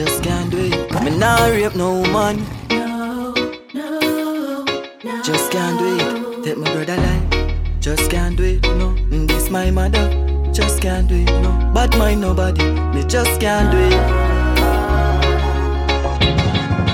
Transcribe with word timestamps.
just 0.00 0.22
can't 0.22 0.50
do 0.50 0.58
it. 0.58 1.02
Me 1.04 1.10
nah 1.18 1.46
rape 1.48 1.74
no 1.74 2.00
woman, 2.00 2.44
No, 2.70 3.34
no, 3.74 4.64
no. 5.04 5.22
just 5.22 5.50
can't 5.52 5.78
do 5.78 5.86
it. 5.96 6.44
Take 6.44 6.56
my 6.58 6.72
brother 6.72 6.96
life, 6.96 7.80
just 7.80 8.10
can't 8.10 8.36
do 8.36 8.44
it. 8.44 8.62
No, 8.62 8.88
Mm, 9.12 9.26
this 9.28 9.50
my 9.50 9.70
mother, 9.70 10.06
just 10.52 10.80
can't 10.80 11.08
do 11.08 11.14
it. 11.16 11.30
No, 11.42 11.50
bad 11.74 11.96
mind 11.98 12.20
nobody, 12.22 12.64
me 12.94 13.02
just 13.04 13.40
can't 13.40 13.70
do 13.70 13.78
it. 13.78 14.00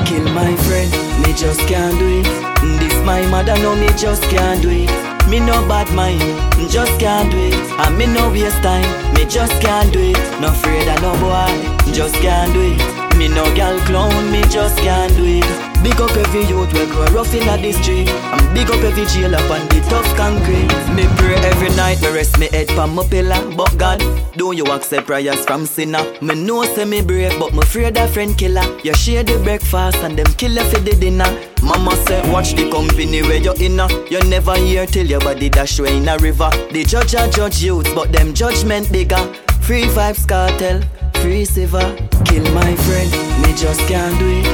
Kill 0.07 0.25
my 0.35 0.55
friend, 0.67 0.91
me 1.23 1.33
just 1.35 1.61
can't 1.69 1.99
do 1.99 2.07
it. 2.21 2.27
Mm, 2.63 2.79
This 2.81 2.97
my 3.05 3.23
mother, 3.31 3.57
no, 3.63 3.75
me 3.77 3.89
just 3.97 4.23
can't 4.25 4.61
do 4.63 4.71
it. 4.71 4.91
Me 5.31 5.39
no 5.41 5.57
bad 5.69 5.93
mind, 5.95 6.21
mm, 6.21 6.71
just 6.71 6.99
can't 7.01 7.31
do 7.31 7.39
it. 7.39 7.55
And 7.87 7.99
me 7.99 8.07
no 8.07 8.31
waste 8.31 8.63
time, 8.63 8.87
me 9.15 9.25
just 9.27 9.53
can't 9.63 9.93
do 9.93 10.01
it. 10.01 10.19
No 10.41 10.49
afraid 10.49 10.89
of 10.89 11.03
no 11.03 11.13
boy, 11.23 11.93
just 11.93 12.15
can't 12.17 12.53
do 12.53 12.63
it. 12.73 12.96
Me 13.17 13.29
no 13.29 13.45
gal 13.55 13.79
clown, 13.87 14.31
me 14.31 14.43
just 14.43 14.77
can't 14.79 15.15
do 15.17 15.25
it. 15.25 15.67
Big 15.83 16.01
up 16.01 16.11
every 16.17 16.43
youth 16.45 16.73
we 16.73 16.85
grow 16.87 17.07
rough 17.07 17.33
in 17.35 17.47
the 17.63 17.73
street. 17.73 18.09
And 18.09 18.55
big 18.55 18.69
up 18.69 18.83
every 18.83 19.07
jail 19.07 19.35
up 19.35 19.51
on 19.51 19.67
the 19.69 19.81
tough 19.89 20.07
concrete. 20.17 20.69
Me 20.95 21.07
pray 21.17 21.37
every 21.47 21.71
night, 21.77 22.01
me 22.03 22.09
rest 22.13 22.39
me 22.39 22.49
head 22.49 22.69
pan 22.69 22.95
my 22.95 23.07
pillar. 23.07 23.41
But 23.57 23.77
God, 23.79 24.01
do 24.37 24.53
you 24.53 24.65
accept 24.67 25.07
prayers 25.07 25.45
from 25.45 25.65
sinner? 25.65 26.05
Me 26.21 26.35
know 26.35 26.65
say 26.75 26.85
me 26.85 27.03
brave, 27.03 27.39
but 27.39 27.53
me 27.53 27.61
afraid 27.61 27.97
a 27.97 28.09
friend 28.09 28.37
killer. 28.37 28.65
You 28.83 28.95
share 28.95 29.23
the 29.23 29.39
breakfast 29.39 29.99
and 29.99 30.19
them 30.19 30.27
kill 30.35 30.53
you 30.53 30.65
for 30.65 30.81
the 30.81 30.97
dinner. 30.97 31.31
Mama 31.63 31.97
say 32.07 32.21
watch 32.31 32.55
the 32.55 32.71
company 32.71 33.23
where 33.23 33.41
you 33.41 33.53
in 33.55 33.79
You 34.11 34.21
never 34.29 34.57
hear 34.57 34.87
till 34.87 35.07
your 35.07 35.21
body 35.21 35.49
dash 35.49 35.81
way 35.81 35.97
in 35.97 36.09
a 36.09 36.19
river. 36.19 36.51
The 36.73 36.85
judge 36.85 37.15
a 37.15 37.31
judge 37.31 37.63
youth, 37.63 37.95
but 37.95 38.13
them 38.13 38.35
judgment 38.35 38.91
bigger. 38.93 39.25
Free 39.63 39.85
Vybz 39.85 40.27
Kartel, 40.29 40.81
free 41.23 41.45
silver 41.45 41.97
Kill 42.25 42.43
my 42.55 42.75
friend, 42.85 43.11
me 43.43 43.55
just 43.55 43.81
can't 43.87 44.19
do 44.19 44.27
it. 44.27 44.45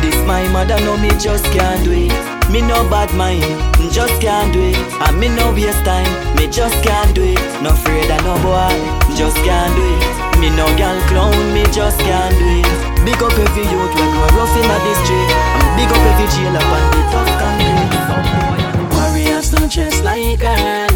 This 0.00 0.16
my 0.26 0.48
mother, 0.48 0.80
no 0.80 0.96
me 0.96 1.10
just 1.20 1.44
can't 1.52 1.84
do 1.84 1.92
it. 1.92 2.14
Me 2.50 2.62
no 2.62 2.88
bad 2.88 3.12
mind, 3.14 3.44
just 3.92 4.20
can't 4.20 4.52
do 4.52 4.60
it. 4.60 4.78
And 5.04 5.20
me 5.20 5.28
no 5.28 5.52
waste 5.52 5.84
time, 5.84 6.08
me 6.36 6.48
just 6.48 6.74
can't 6.82 7.14
do 7.14 7.22
it. 7.22 7.38
No 7.62 7.70
afraid 7.70 8.10
of 8.10 8.24
no 8.24 8.34
boy, 8.40 8.72
just 9.14 9.36
can't 9.44 9.74
do 9.76 9.84
it. 9.84 10.40
Me 10.40 10.48
no 10.56 10.64
gal 10.80 10.96
clown, 11.08 11.36
me 11.52 11.64
just 11.70 12.00
can't 12.00 12.34
do 12.38 12.48
it. 12.64 13.04
Big 13.04 13.20
up 13.20 13.36
every 13.36 13.66
youth 13.68 13.92
we 13.92 14.04
grow 14.14 14.28
rough 14.36 14.56
in 14.56 14.66
the 14.66 14.94
street 15.04 15.30
And 15.58 15.68
big 15.76 15.90
up 15.92 16.02
every 16.10 16.28
jail 16.32 16.56
up 16.56 16.64
on 16.64 16.84
the 16.94 17.00
tough 17.12 17.32
concrete. 17.42 18.96
Warriors 18.96 19.50
don't 19.50 19.70
dress 19.70 20.00
like 20.02 20.40
girl, 20.40 20.88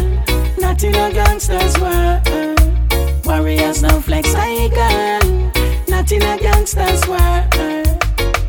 not 0.57 0.83
in 0.83 0.95
a 0.95 1.11
gangster's 1.11 1.77
world. 1.79 2.32
Warriors 3.33 3.81
don't 3.81 3.99
flex 3.99 4.31
like 4.35 4.75
girl, 4.75 5.51
not 5.87 6.11
in 6.11 6.21
a 6.21 6.37
gangster's 6.37 7.01
world. 7.07 7.51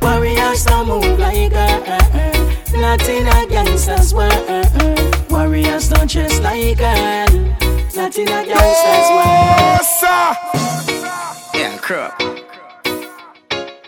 Warriors 0.03 0.65
don't 0.67 0.87
move 0.87 1.19
like 1.19 1.51
girl, 1.51 1.81
not 2.75 3.09
in 3.09 3.27
a 3.27 3.47
gangster's 3.49 4.13
world. 4.13 5.31
Warriors 5.31 5.89
don't 5.89 6.11
dress 6.11 6.39
like 6.41 6.77
girl, 6.77 7.33
not 7.97 8.19
in 8.19 8.29
a 8.29 8.45
gangster's 8.45 9.09
world. 9.17 9.81
Yeah, 11.55 11.79
crap. 11.81 12.23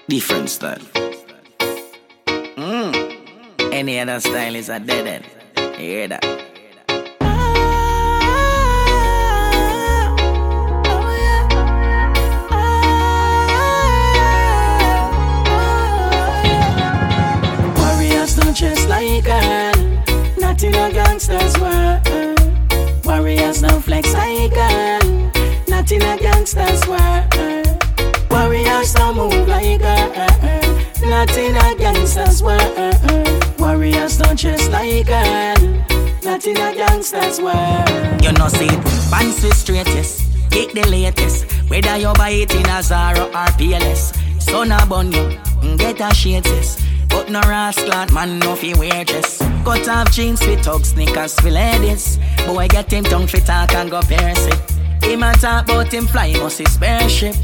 Different 0.09 0.49
style. 0.49 0.87
Mm. 2.57 3.71
Any 3.71 4.01
other 4.01 4.19
style 4.21 4.55
is 4.57 4.71
a 4.71 4.81
dead 4.81 5.07
end. 5.07 5.25
You 5.79 5.91
hear 5.91 6.09
that? 6.09 6.46
Warriors 18.59 18.87
like 18.87 19.25
girl, 19.25 19.75
not 20.39 20.63
in 20.63 20.75
a 20.75 20.91
gangster's 20.91 21.59
world. 21.59 22.01
Uh, 22.07 23.03
warriors 23.05 23.61
don't 23.61 23.83
flex 23.83 24.15
like 24.15 24.55
girl, 24.55 25.31
not 25.69 25.93
in 25.93 26.01
a 26.01 26.17
gangster's 26.17 26.87
world. 26.89 27.27
Uh, 27.35 27.77
warriors 28.31 28.95
don't 28.95 29.15
move 29.15 29.47
like 29.47 29.79
girl, 29.79 30.09
not 31.03 31.37
in 31.37 31.55
a 31.55 31.75
gangster's 31.77 32.43
world. 32.43 32.63
Uh, 32.79 33.53
warriors 33.59 34.17
don't 34.17 34.39
dress 34.39 34.71
like 34.71 35.07
girl, 35.07 35.85
not 36.25 36.47
in 36.47 36.57
a 36.57 36.75
gangster's 36.75 37.39
world. 37.43 38.25
You 38.25 38.33
know 38.33 38.49
see 38.49 38.69
pants 39.11 39.43
with 39.43 39.55
straightest 39.55 40.33
Get 40.49 40.73
the 40.73 40.89
latest 40.89 41.45
Whether 41.69 41.99
you 41.99 42.11
buy 42.15 42.31
it 42.31 42.55
in 42.55 42.67
a 42.71 42.83
Zara 42.83 43.25
or 43.25 43.51
PLS 43.59 44.17
Son 44.41 44.73
a 44.73 44.87
bun 44.87 45.13
you, 45.13 45.77
get 45.77 46.01
a 46.01 46.15
shades 46.15 46.86
But 47.17 47.31
no 47.31 47.41
rascal 47.49 48.13
man 48.13 48.39
no 48.41 48.55
fi 48.55 48.75
wear 48.75 49.03
dress 49.03 49.39
Cut 49.65 49.89
off 49.89 50.13
jeans 50.13 50.47
with 50.47 50.63
tug 50.63 50.85
sneakers 50.85 51.33
for 51.41 51.51
ladies. 51.51 52.19
Boy 52.47 52.69
get 52.69 52.93
him 52.93 53.05
tongue 53.05 53.27
fi 53.27 53.39
talk 53.39 53.75
and 53.75 53.91
go 53.91 54.03
pierce 54.03 54.47
it. 54.47 54.61
Him 55.03 55.23
a 55.23 55.33
talk 55.33 55.65
about 55.65 55.91
him 55.91 56.07
fly 56.07 56.35
must 56.35 56.59
his 56.59 56.75
spaceship 56.75 57.35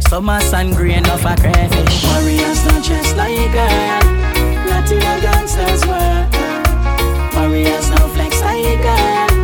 Summer 0.00 0.40
sun 0.40 0.74
grain 0.74 1.08
of 1.08 1.24
a 1.24 1.34
crayfish. 1.36 2.04
Warriors 2.04 2.64
don't 2.66 2.84
dress 2.84 3.14
like 3.16 3.50
girl, 3.56 4.04
not 4.68 4.90
a 4.92 5.20
gangster's 5.24 5.86
world. 5.88 6.26
Warriors 7.34 7.88
don't 7.88 8.10
flex 8.12 8.42
like 8.42 8.82
girl, 8.82 9.36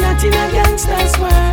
not 0.00 0.24
a 0.24 0.30
gangster's 0.30 1.18
world. 1.18 1.47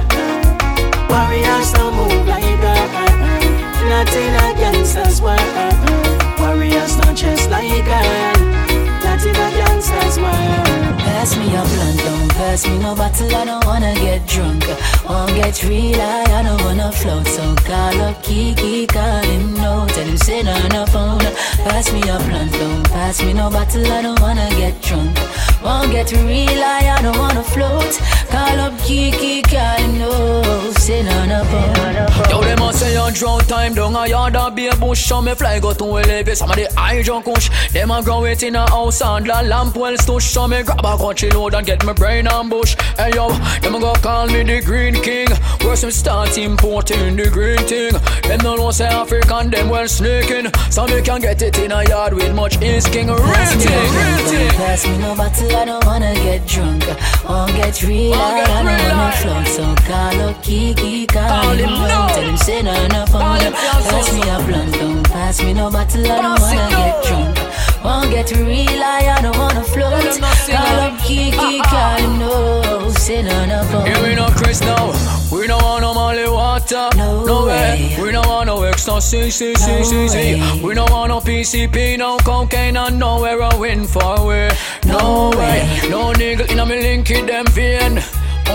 Pass 12.55 12.69
me 12.69 12.77
no 12.79 12.95
bottle. 12.95 13.35
I 13.35 13.43
don't 13.43 13.65
wanna 13.65 13.93
get 13.95 14.25
drunk. 14.27 14.63
Won't 15.09 15.35
get 15.35 15.61
real 15.63 15.99
high, 15.99 16.39
I 16.39 16.43
don't 16.43 16.61
wanna 16.63 16.89
float. 16.91 17.27
So 17.27 17.53
call 17.67 18.01
up 18.07 18.23
Kiki, 18.23 18.87
call 18.87 19.23
him 19.23 19.53
no. 19.55 19.85
Tell 19.87 20.07
him 20.07 20.17
sit 20.17 20.47
on 20.47 20.69
the 20.69 20.87
phone. 20.93 21.19
Pass 21.67 21.91
me 21.91 21.99
a 22.03 22.17
blunt, 22.25 22.51
don't 22.53 22.89
pass 22.89 23.21
me 23.21 23.33
no 23.33 23.49
bottle. 23.49 23.85
I 23.91 24.01
don't 24.01 24.21
wanna 24.21 24.47
get 24.51 24.81
drunk. 24.81 25.17
Won't 25.63 25.91
get 25.91 26.11
real 26.13 26.61
high, 26.67 26.95
I 26.95 27.01
don't 27.01 27.17
wanna 27.17 27.43
float. 27.43 27.93
Call 28.29 28.59
up 28.59 28.79
Kiki, 28.79 29.41
call 29.41 29.77
him 29.77 29.99
no. 29.99 30.71
Sit 30.77 31.07
on 31.07 31.29
the 31.29 31.45
phone. 31.45 31.85
Yo, 32.29 32.41
them 32.41 32.61
a 32.61 32.73
say 32.73 32.93
you 32.93 33.11
drown 33.13 33.39
time 33.41 33.73
down 33.73 33.95
a 33.95 34.07
yard 34.07 34.35
a 34.35 34.49
be 34.51 34.67
a 34.67 34.75
bush 34.75 35.05
So 35.05 35.21
me 35.21 35.33
fly 35.35 35.59
go 35.59 35.73
to 35.73 35.83
elevate 35.83 36.37
some 36.37 36.49
of 36.49 36.55
the 36.55 36.71
high 36.75 37.01
junk 37.01 37.25
kush 37.25 37.49
Them 37.71 37.91
a 37.91 38.01
grow 38.01 38.23
it 38.25 38.43
in 38.43 38.55
a 38.55 38.69
house 38.69 39.01
and 39.01 39.27
la 39.27 39.41
lamp 39.41 39.75
well 39.75 39.95
stush 39.97 40.21
So 40.21 40.47
me 40.47 40.63
grab 40.63 40.85
a 40.85 40.97
country 40.97 41.29
load 41.31 41.55
and 41.55 41.65
get 41.65 41.83
my 41.83 41.93
brain 41.93 42.27
ambush 42.27 42.75
Hey 42.97 43.11
yo, 43.15 43.29
them 43.61 43.75
a 43.75 43.79
go 43.79 43.93
call 43.95 44.27
me 44.27 44.43
the 44.43 44.61
green 44.61 44.95
king 45.01 45.27
Where 45.61 45.75
some 45.75 45.91
start 45.91 46.37
importing 46.37 47.15
the 47.15 47.29
green 47.29 47.57
thing 47.67 47.93
Them 48.23 48.39
no 48.43 48.55
know 48.55 48.71
say 48.71 48.85
African, 48.87 49.49
them 49.49 49.69
well 49.69 49.87
sneaking 49.87 50.53
So 50.69 50.85
me 50.85 51.01
can 51.01 51.21
get 51.21 51.41
it 51.41 51.57
in 51.59 51.71
a 51.71 51.83
yard 51.87 52.13
with 52.13 52.33
much 52.33 52.61
ease 52.61 52.87
king 52.87 53.07
Real 53.07 53.17
thing, 53.17 53.71
no 53.71 53.81
real 53.91 54.27
thing 54.29 54.49
pass 54.55 54.85
me 54.87 54.97
no 54.97 55.15
bottle. 55.15 55.55
I 55.55 55.65
don't 55.65 55.85
wanna 55.85 56.13
get 56.15 56.45
drunk. 56.47 56.83
Won't 57.27 57.51
get 57.55 57.81
real 57.83 58.14
Get 58.15 58.49
I 58.49 58.63
wanna 58.63 58.71
high. 58.95 59.11
float. 59.21 59.47
So 59.47 59.75
call 59.87 60.21
up 60.29 60.43
Kiki, 60.43 61.05
call, 61.07 61.27
Call 61.27 61.51
him 61.53 61.59
him 61.59 61.69
no. 61.69 61.87
no. 61.87 62.07
Tell 62.13 62.23
him 62.23 62.37
on 62.67 62.89
the 62.89 63.11
phone. 63.11 63.21
Call 63.21 63.39
him 63.39 63.53
Pass 63.53 64.13
me 64.13 64.21
a 64.21 64.37
blunt, 64.45 64.73
don't 64.73 65.03
pass 65.03 65.43
me 65.43 65.53
no 65.53 65.69
bottle. 65.69 66.11
I 66.11 66.21
don't 66.21 66.41
wanna 66.41 66.69
get 66.69 67.03
drunk. 67.05 67.34
Won't 67.85 68.09
get 68.09 68.31
real 68.31 68.81
I 68.83 69.21
don't 69.21 69.37
wanna 69.37 69.63
float. 69.63 69.91
Tell 70.01 70.13
him 70.13 70.21
not 70.21 70.35
sing 70.37 70.55
Call 70.55 70.79
up 70.79 70.99
Kiki, 71.03 71.37
ah, 71.37 71.41
ah, 71.41 71.61
ah. 71.63 71.69
call 71.69 72.09
him 72.09 72.19
no. 72.19 72.89
Sit 72.89 73.27
on 73.31 73.49
the 73.49 73.63
phone. 73.71 73.85
Here 73.85 74.01
we 74.03 74.15
no 74.15 74.27
Chris 74.29 74.59
now. 74.61 74.91
We 75.31 75.45
no 75.47 75.57
want 75.57 75.81
no 75.81 75.93
Molly 75.93 76.27
water. 76.27 76.89
No 76.97 77.45
way. 77.45 77.95
way. 77.95 77.97
We 78.01 78.11
no 78.11 78.21
want 78.21 78.47
no 78.47 78.63
ecstasy, 78.63 79.29
C, 79.29 79.53
C, 79.53 79.67
No 79.71 79.83
C, 79.83 80.07
C. 80.07 80.17
way. 80.17 80.61
We 80.63 80.73
no 80.73 80.85
want 80.85 81.09
no 81.09 81.19
PCP, 81.19 81.97
no 81.99 82.17
cocaine, 82.17 82.75
and 82.77 82.97
no 82.97 83.23
heroin 83.23 83.85
for 83.85 84.25
we. 84.25 84.49
No, 84.89 84.97
No 84.97 85.37
way. 85.37 85.61
way. 85.83 85.89
No 85.89 86.11
nigga 86.13 86.49
in 86.51 86.59
a 86.59 86.65
me 86.65 86.81
link 86.81 87.11
in 87.11 87.27
them 87.27 87.45
vein. 87.47 88.01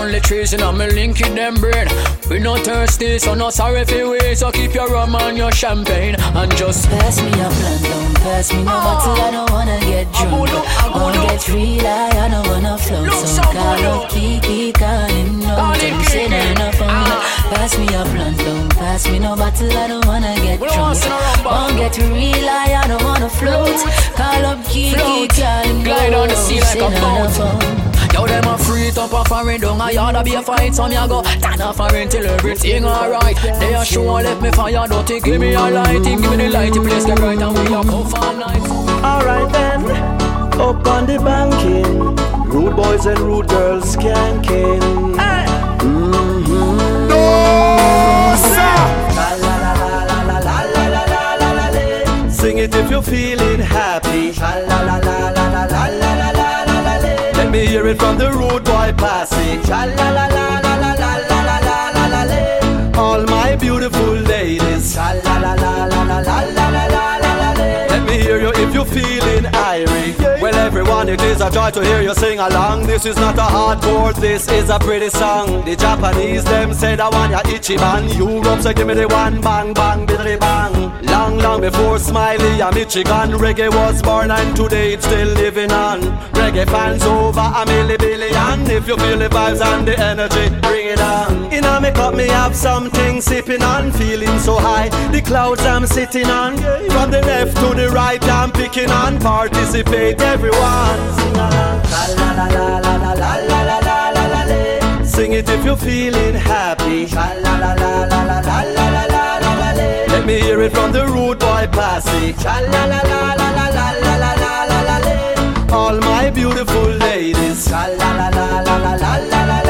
Only 0.01 0.19
trees 0.19 0.51
in 0.53 0.61
a 0.61 0.73
me 0.73 0.87
link 0.87 1.21
in 1.21 1.35
them 1.35 1.53
brain. 1.61 1.87
We 2.27 2.39
no 2.39 2.55
thirsty, 2.55 3.19
so 3.19 3.35
no 3.35 3.51
sorry 3.51 3.85
for 3.85 4.09
we. 4.09 4.33
So 4.33 4.51
keep 4.51 4.73
your 4.73 4.87
rum 4.89 5.13
and 5.15 5.37
your 5.37 5.51
champagne 5.51 6.15
and 6.19 6.51
just 6.57 6.89
Pass 6.89 7.21
me 7.21 7.27
a 7.29 7.47
blunt, 7.53 7.83
don't 7.83 8.15
pass 8.25 8.51
me 8.51 8.63
no 8.63 8.71
bottle. 8.81 9.13
I 9.21 9.29
don't 9.29 9.51
wanna 9.51 9.79
get 9.81 10.11
drunk. 10.13 10.31
Won't 10.31 10.49
abuelo. 10.49 11.29
get 11.29 11.47
real 11.49 11.85
high, 11.85 12.25
I 12.25 12.29
don't 12.29 12.47
wanna 12.47 12.77
float. 12.79 13.11
So 13.11 13.25
some 13.27 13.43
call 13.53 13.77
abuelo. 13.77 14.05
up 14.05 14.09
Kiki, 14.09 14.71
call 14.73 15.05
him 15.05 15.39
no. 15.39 15.55
Call 15.55 15.75
Tell 15.75 15.85
him 15.85 15.93
him 15.93 16.03
sit 16.05 16.29
Kiki. 16.31 16.35
on 16.35 16.55
the 16.55 16.77
phone. 16.77 16.89
Ah. 16.89 17.51
Pass 17.53 17.77
me 17.77 17.85
a 17.85 18.03
blunt, 18.11 18.37
don't 18.39 18.69
pass 18.75 19.07
me 19.07 19.19
no 19.19 19.35
bottle. 19.35 19.71
I 19.71 19.87
don't 19.87 20.05
wanna 20.07 20.33
get 20.41 20.59
We 20.59 20.67
don't 20.67 20.79
want 20.79 20.99
drunk. 20.99 21.43
but- 21.43 21.53
Won't 21.53 21.77
get 21.77 21.97
real 21.99 22.47
high, 22.49 22.73
I 22.73 22.87
don't 22.87 23.03
wanna 23.03 23.29
float. 23.29 23.77
Call 24.17 24.45
up 24.51 24.65
Kiki, 24.67 24.95
Float. 24.95 25.29
call 25.29 25.63
him 25.63 25.77
no. 25.77 25.83
Glide 25.85 26.13
on 26.15 26.27
the 26.29 27.80
sea 28.11 28.19
like 28.19 28.19
Sit 28.19 28.19
a 28.19 28.19
on 28.19 28.19
the 28.19 28.19
boat. 28.19 28.19
Yo, 28.19 28.25
them 28.27 28.45
a 28.45 28.57
free 28.57 28.89
up 28.89 29.13
a 29.13 29.25
foreign 29.25 29.61
down 29.61 29.81
a 29.81 29.91
yard 29.91 30.15
a 30.15 30.23
be 30.23 30.35
a 30.35 30.41
fight. 30.41 30.75
So 30.75 30.87
me 30.87 30.95
a 30.95 31.07
go 31.07 31.21
turn 31.23 31.61
off 31.61 31.77
foreign 31.77 32.09
till 32.09 32.25
everything 32.25 32.85
alright. 32.85 33.37
They 33.41 33.73
a 33.73 33.85
show 33.85 34.03
let 34.03 34.41
me 34.41 34.51
fire, 34.51 34.87
don't 34.87 35.07
think 35.07 35.25
give 35.25 35.39
me 35.39 35.53
a 35.53 35.59
light. 35.59 36.03
Give 36.03 36.19
me 36.19 36.37
the 36.37 36.49
light, 36.49 36.73
the 36.73 36.81
place 36.81 37.05
get 37.05 37.19
right 37.19 37.41
and 37.41 37.57
we 37.57 37.65
a 37.65 37.83
go 37.83 38.03
for 38.03 38.33
night. 38.33 38.61
Alright 39.03 39.51
then, 39.51 39.85
up 40.59 40.87
on 40.87 41.05
the 41.05 41.17
banking, 41.19 42.15
rude 42.49 42.75
boys 42.75 43.05
and 43.05 43.19
rude 43.19 43.47
girls 43.49 43.95
skanking. 43.95 45.17
Hey. 45.17 45.45
Mm-hmm. 45.79 47.07
No, 47.09 48.35
sir. 48.37 48.77
Sing 52.29 52.57
it 52.57 52.75
if 52.75 52.89
you're 52.89 53.01
feeling 53.03 53.59
happy. 53.59 54.31
Let 57.51 57.59
me 57.59 57.67
hear 57.67 57.85
it 57.87 57.99
from 57.99 58.17
the 58.17 58.31
road 58.31 58.63
boy 58.63 58.93
passing. 58.95 59.59
All 62.97 63.23
my 63.25 63.57
beautiful 63.57 64.13
ladies. 64.13 64.95
Let 64.95 65.17
me 68.07 68.19
hear 68.19 68.39
you 68.39 68.53
if 68.55 68.73
you're 68.73 68.85
feeling 68.85 69.43
irie. 69.51 70.20
Everyone, 70.61 71.09
it 71.09 71.19
is 71.23 71.41
a 71.41 71.49
joy 71.49 71.71
to 71.71 71.83
hear 71.83 72.01
you 72.03 72.13
sing 72.13 72.37
along. 72.37 72.85
This 72.85 73.07
is 73.07 73.15
not 73.15 73.35
a 73.35 73.47
hardcore, 73.55 74.13
this 74.13 74.47
is 74.47 74.69
a 74.69 74.77
pretty 74.77 75.09
song. 75.09 75.65
The 75.65 75.75
Japanese, 75.75 76.43
them 76.43 76.71
said 76.71 76.99
I 76.99 77.09
want 77.09 77.31
ya 77.31 77.41
Ichiban. 77.41 78.15
Europe 78.15 78.61
say 78.61 78.75
give 78.75 78.85
me 78.85 78.93
the 78.93 79.07
one 79.07 79.41
bang 79.41 79.73
bang 79.73 80.05
biddly 80.05 80.39
bang. 80.39 80.73
Long, 81.07 81.39
long 81.39 81.61
before 81.61 81.97
Smiley 81.97 82.61
and 82.61 82.75
Michigan, 82.75 83.31
reggae 83.43 83.69
was 83.73 84.03
born 84.03 84.29
and 84.29 84.55
today 84.55 84.93
it's 84.93 85.05
still 85.05 85.29
living 85.29 85.71
on. 85.71 85.99
Reggae 86.39 86.67
fans 86.67 87.03
over 87.03 87.39
a 87.39 87.65
milli 87.65 87.97
billion. 87.97 88.61
If 88.69 88.87
you 88.87 88.97
feel 88.97 89.17
the 89.17 89.29
vibes 89.29 89.61
and 89.65 89.87
the 89.87 89.99
energy, 89.99 90.47
bring 90.61 90.85
it 90.85 91.01
on. 91.01 91.51
In 91.51 91.65
a 91.65 91.81
make 91.81 91.97
up, 91.97 92.13
me 92.13 92.27
have 92.27 92.55
something 92.55 93.19
sipping 93.19 93.63
on, 93.63 93.91
feeling 93.91 94.37
so 94.37 94.55
high. 94.57 94.89
The 95.11 95.21
clouds 95.21 95.65
I'm 95.65 95.87
sitting 95.87 96.27
on, 96.27 96.55
from 96.93 97.09
the 97.09 97.21
left 97.21 97.57
to 97.57 97.73
the 97.73 97.89
right, 97.89 98.23
I'm 98.29 98.51
picking 98.51 98.91
on. 98.91 99.19
Participate, 99.19 100.21
everyone. 100.21 100.50
Sing 105.05 105.33
it 105.33 105.49
if 105.49 105.63
you're 105.63 105.77
feeling 105.77 106.33
happy. 106.35 107.05
Let 110.11 110.25
me 110.25 110.39
hear 110.39 110.61
it 110.61 110.71
from 110.73 110.91
the 110.91 111.05
rude 111.05 111.39
boy 111.39 111.67
la. 111.71 112.33
All 115.71 115.97
my 115.99 116.29
beautiful 116.29 116.89
ladies. 117.07 117.69
La 117.69 117.87
la 117.87 118.15
la 118.17 118.29
la 118.29 118.61
la 118.61 118.77
la 118.77 118.95
la 118.95 118.95
la 118.95 119.17
la 119.17 119.31
la 119.31 119.45
la 119.45 119.60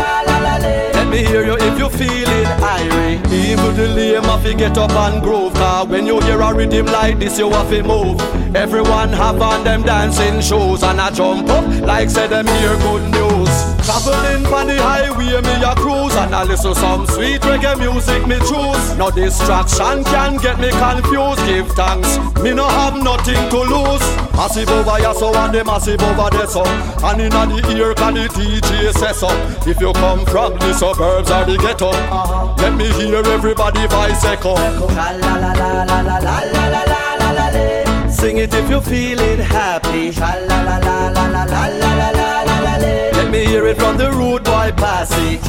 The 3.75 3.87
lame 3.87 4.23
have 4.23 4.43
to 4.43 4.53
get 4.53 4.77
up 4.77 4.91
and 4.91 5.23
groove. 5.23 5.53
Cause 5.53 5.87
when 5.87 6.05
you 6.05 6.19
hear 6.21 6.41
a 6.41 6.53
rhythm 6.53 6.87
like 6.87 7.19
this, 7.19 7.39
you 7.39 7.49
have 7.49 7.69
to 7.69 7.81
move. 7.83 8.19
Everyone 8.53 9.09
have 9.09 9.41
on 9.41 9.63
them 9.63 9.81
dancing 9.83 10.41
shoes 10.41 10.83
and 10.83 10.99
I 10.99 11.09
jump 11.11 11.47
up 11.47 11.65
like 11.87 12.09
say 12.09 12.27
them 12.27 12.45
hear 12.47 12.75
good 12.77 13.03
news. 13.11 13.49
Traveling 13.85 14.45
on 14.45 14.67
the 14.67 14.77
highway, 14.77 15.41
me 15.41 15.63
a 15.63 15.73
cruise 15.73 16.15
and 16.15 16.35
I 16.35 16.43
listen 16.43 16.75
some 16.75 17.07
sweet 17.07 17.41
reggae 17.41 17.79
music 17.79 18.27
me 18.27 18.37
choose. 18.39 18.97
No 18.97 19.09
distraction 19.09 20.03
can 20.03 20.35
get 20.37 20.59
me 20.59 20.69
confused. 20.69 21.39
Give 21.47 21.67
thanks, 21.71 22.19
me 22.43 22.53
no 22.53 22.67
have 22.67 23.01
nothing 23.01 23.49
to 23.49 23.59
lose. 23.63 24.03
Massive 24.35 24.69
over 24.69 24.97
here 24.97 25.13
so 25.13 25.33
and 25.33 25.53
the 25.53 25.63
massive 25.63 26.01
over 26.03 26.29
there 26.29 26.47
so. 26.47 26.63
And 27.07 27.21
inna 27.21 27.47
the 27.47 27.77
ear 27.77 27.93
can 27.95 28.15
the 28.15 28.27
DJ 28.27 28.91
say 28.93 29.13
so. 29.13 29.29
If 29.65 29.79
you 29.79 29.93
come 29.93 30.25
from 30.25 30.59
the 30.59 30.73
suburbs 30.73 31.31
or 31.31 31.45
the 31.45 31.57
ghetto, 31.57 31.91
let 32.61 32.75
me 32.75 32.91
hear 32.99 33.23
everybody 33.25 33.60
for 33.61 33.87
voice 33.87 34.25
echo. 34.25 34.55
Sing 38.09 38.37
it 38.37 38.53
if 38.53 38.69
you're 38.69 38.81
feeling 38.81 39.39
happy. 39.39 40.11
Let 43.17 43.29
me 43.31 43.45
hear 43.45 43.67
it 43.67 43.77
from 43.77 43.97
the 43.97 44.11
rude 44.11 44.43
boy 44.43 44.71
passy. 44.75 45.39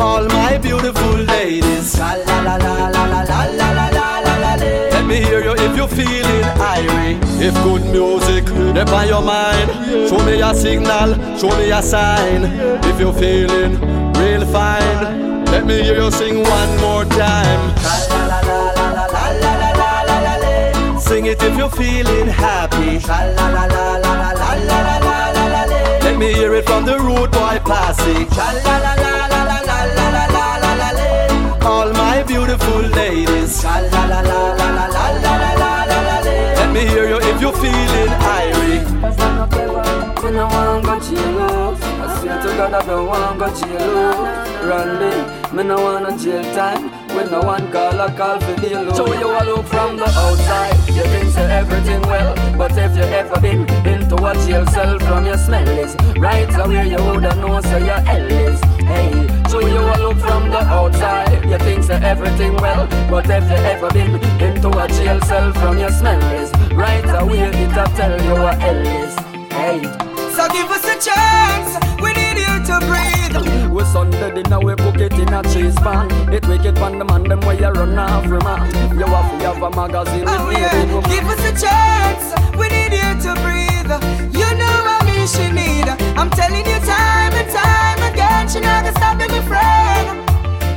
All 0.00 0.24
my 0.28 0.58
beautiful 0.58 1.16
ladies. 1.34 1.98
Let 4.94 5.06
me 5.06 5.16
hear 5.16 5.42
you 5.42 5.54
if 5.54 5.76
you 5.76 5.86
feel 5.88 6.26
it. 6.38 6.43
If 7.46 7.52
good 7.62 7.84
music, 7.92 8.46
they 8.72 8.84
by 8.84 9.04
your 9.04 9.20
mind. 9.20 9.70
Show 10.08 10.18
me 10.24 10.40
a 10.40 10.54
signal, 10.54 11.12
show 11.36 11.54
me 11.58 11.72
a 11.72 11.82
sign. 11.82 12.44
If 12.88 12.98
you're 12.98 13.12
feeling 13.12 13.72
real 14.14 14.46
fine, 14.46 15.44
let 15.52 15.66
me 15.66 15.82
hear 15.82 15.94
you 15.94 16.10
sing 16.10 16.42
one 16.42 16.76
more 16.80 17.04
time. 17.04 17.76
Sing 20.98 21.26
it 21.26 21.42
if 21.42 21.54
you're 21.58 21.68
feeling 21.68 22.28
happy. 22.28 22.98
Let 26.02 26.18
me 26.18 26.32
hear 26.32 26.54
it 26.54 26.64
from 26.64 26.86
the 26.86 26.98
road 26.98 27.30
boy 27.30 27.60
passing. 27.62 28.26
All 31.62 31.92
my 31.92 32.22
beautiful 32.22 32.80
ladies 32.80 33.62
me 36.74 36.80
hear 36.86 37.08
you 37.08 37.18
if 37.20 37.40
you're 37.40 37.52
feeling 37.52 38.12
irie. 38.34 38.82
Me 40.24 40.30
no 40.30 40.46
want 40.48 40.84
go 40.84 40.98
jail 40.98 41.38
out. 41.38 41.80
I 41.80 42.20
swear 42.20 42.42
to 42.42 42.48
God 42.58 42.74
I 42.74 42.84
don't 42.84 43.06
want 43.06 43.38
go 43.38 43.48
jail 43.54 43.98
out. 43.98 44.64
Randy, 44.66 45.56
me 45.56 45.62
no 45.62 45.76
want 45.80 46.02
no 46.02 46.18
jail 46.18 46.42
time. 46.54 46.90
When 47.14 47.30
no 47.30 47.42
one 47.42 47.70
call, 47.70 48.00
I 48.00 48.12
call 48.16 48.40
for 48.40 48.60
bail 48.60 48.90
out. 48.90 48.96
So 48.96 49.06
you 49.06 49.28
a 49.30 49.44
look 49.44 49.66
from 49.66 49.96
the 49.98 50.08
outside, 50.08 50.76
you 50.88 51.04
think 51.04 51.30
say 51.30 51.48
everything 51.60 52.02
well. 52.02 52.34
But 52.58 52.76
if 52.76 52.96
you 52.96 53.04
ever 53.04 53.40
been 53.40 53.60
into 53.86 54.16
a 54.16 54.34
jail 54.44 54.66
cell 54.66 54.98
from 54.98 55.26
your 55.26 55.38
smell 55.38 55.68
is 55.68 55.94
right 56.16 56.52
away, 56.58 56.88
you 56.88 56.96
woulda 56.96 57.36
know 57.36 57.60
say 57.60 57.86
you're 57.86 58.02
Ellis. 58.14 58.60
Hey, 58.90 59.33
so 59.54 59.60
you 59.60 59.78
a 59.78 59.96
look 60.02 60.18
from 60.18 60.50
the 60.50 60.58
outside, 60.58 61.44
you 61.48 61.58
think 61.58 61.84
say 61.84 62.00
everything 62.02 62.54
well. 62.56 62.88
But 63.08 63.30
if 63.30 63.44
you 63.44 63.60
ever 63.72 63.88
been 63.90 64.14
into 64.42 64.68
a 64.68 64.88
jail 64.88 65.20
cell 65.22 65.52
from 65.52 65.78
your 65.78 65.90
smell 65.90 66.20
is 66.40 66.50
right 66.72 67.06
away, 67.22 67.38
it'll 67.62 67.86
tell 67.98 68.20
you 68.20 68.34
you're 68.34 68.56
Ellis. 68.68 69.14
Hey. 69.54 69.78
So 70.34 70.42
give 70.56 70.68
us 70.76 70.84
a 70.94 70.96
chance, 71.08 71.70
we 72.02 72.10
need 72.18 72.38
you 72.46 72.54
to 72.68 72.76
breathe. 72.90 73.70
We 73.70 73.84
Sunday 73.84 74.42
dinner, 74.42 74.58
we 74.58 74.74
cook 74.74 74.98
it 74.98 75.12
in 75.12 75.32
a 75.32 75.42
cheese 75.44 75.76
pan. 75.86 76.10
It 76.32 76.44
wicked 76.48 76.74
pan 76.74 76.98
the 76.98 77.04
man, 77.04 77.22
them 77.22 77.40
where 77.42 77.54
you 77.54 77.68
run 77.68 77.96
after 77.96 78.40
man. 78.40 78.66
You 78.98 79.06
have 79.06 79.30
to 79.38 79.46
have 79.46 79.62
a 79.62 79.70
magazine 79.70 80.24
Oh 80.26 80.50
yeah, 80.50 80.84
woman. 80.92 81.10
give 81.10 81.26
us 81.34 81.42
a 81.50 81.54
chance, 81.64 82.24
we 82.58 82.66
need 82.74 82.92
you 83.02 83.10
to 83.26 83.32
breathe. 83.44 83.92
You 84.34 84.48
know 84.58 84.76
what 84.86 85.28
she 85.28 85.46
need. 85.52 85.88
I'm 86.18 86.30
telling 86.30 86.66
you 86.66 86.78
time 86.80 87.23
and 88.44 88.52
she 88.52 88.60
not 88.60 88.84
stop 88.92 89.16
me, 89.16 89.26
my 89.28 89.40
friend. 89.48 90.20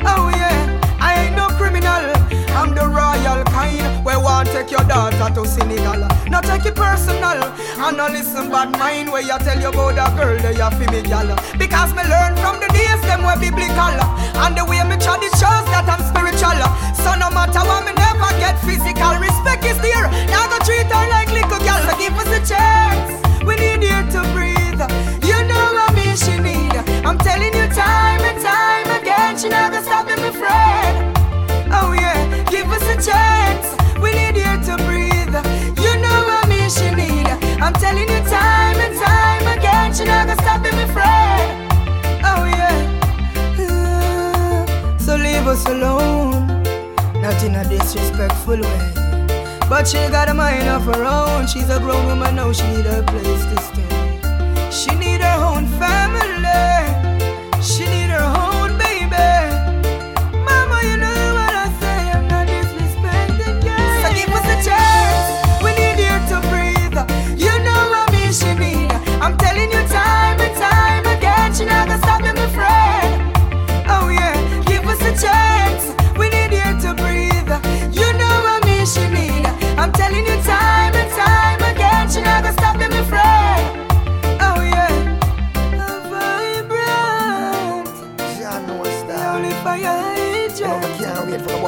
Oh 0.08 0.32
yeah, 0.32 0.80
I 1.04 1.28
ain't 1.28 1.36
no 1.36 1.48
criminal. 1.60 2.08
I'm 2.56 2.72
the 2.74 2.88
royal 2.88 3.44
kind. 3.52 3.84
We 4.08 4.16
want 4.16 4.48
take 4.56 4.72
your 4.72 4.88
daughter 4.88 5.28
to 5.36 5.44
Senegal. 5.46 6.08
Not 6.32 6.46
take 6.46 6.66
it 6.66 6.76
personal. 6.76 7.44
And 7.84 7.98
no 7.98 8.08
listen 8.08 8.50
bad 8.50 8.72
mind 8.80 9.12
where 9.12 9.22
you 9.22 9.38
tell 9.40 9.60
you 9.60 9.68
about 9.68 10.00
a 10.00 10.08
girl 10.16 10.40
that 10.40 10.56
you 10.56 10.70
feel 10.80 10.92
me 10.96 11.02
gal. 11.04 11.28
Because 11.60 11.92
me 11.92 12.08
learn 12.08 12.40
from 12.40 12.56
the 12.64 12.72
days 12.72 13.02
them 13.04 13.28
were 13.28 13.36
biblical. 13.36 14.00
And 14.40 14.56
the 14.56 14.64
way 14.64 14.80
me 14.88 14.96
tried 14.96 15.28
it 15.28 15.36
shows 15.36 15.68
that 15.76 15.92
I'm 15.92 16.00
spiritual. 16.08 16.60
So 17.04 17.20
no 17.20 17.28
matter 17.36 17.64
what 17.68 17.84
me 17.84 17.92
never 18.00 18.32
get 18.40 18.56
physical. 18.64 19.20
Respect 19.20 19.68
is 19.68 19.78
there. 19.84 20.08
Now 20.32 20.48
go 20.48 20.56
treat 20.64 20.88
her 20.88 21.06
like 21.12 21.36
little 21.36 21.60
gal. 21.68 21.84
Give 22.00 22.16
us 22.16 22.32
a 22.32 22.40
chance. 22.48 23.12
We 23.44 23.60
need 23.60 23.84
you 23.84 24.00
to 24.16 24.22
breathe. 24.32 24.57
Way. 48.48 48.94
But 49.70 49.88
she 49.88 49.98
got 50.10 50.30
a 50.30 50.34
mind 50.34 50.70
of 50.70 50.84
her 50.86 51.04
own. 51.04 51.48
She's 51.48 51.70
a 51.70 51.80
grown 51.80 52.06
woman 52.06 52.36
now. 52.36 52.52
She 52.54 52.66
need 52.68 52.86
a 52.86 53.04
place 53.04 53.46
to 53.46 53.67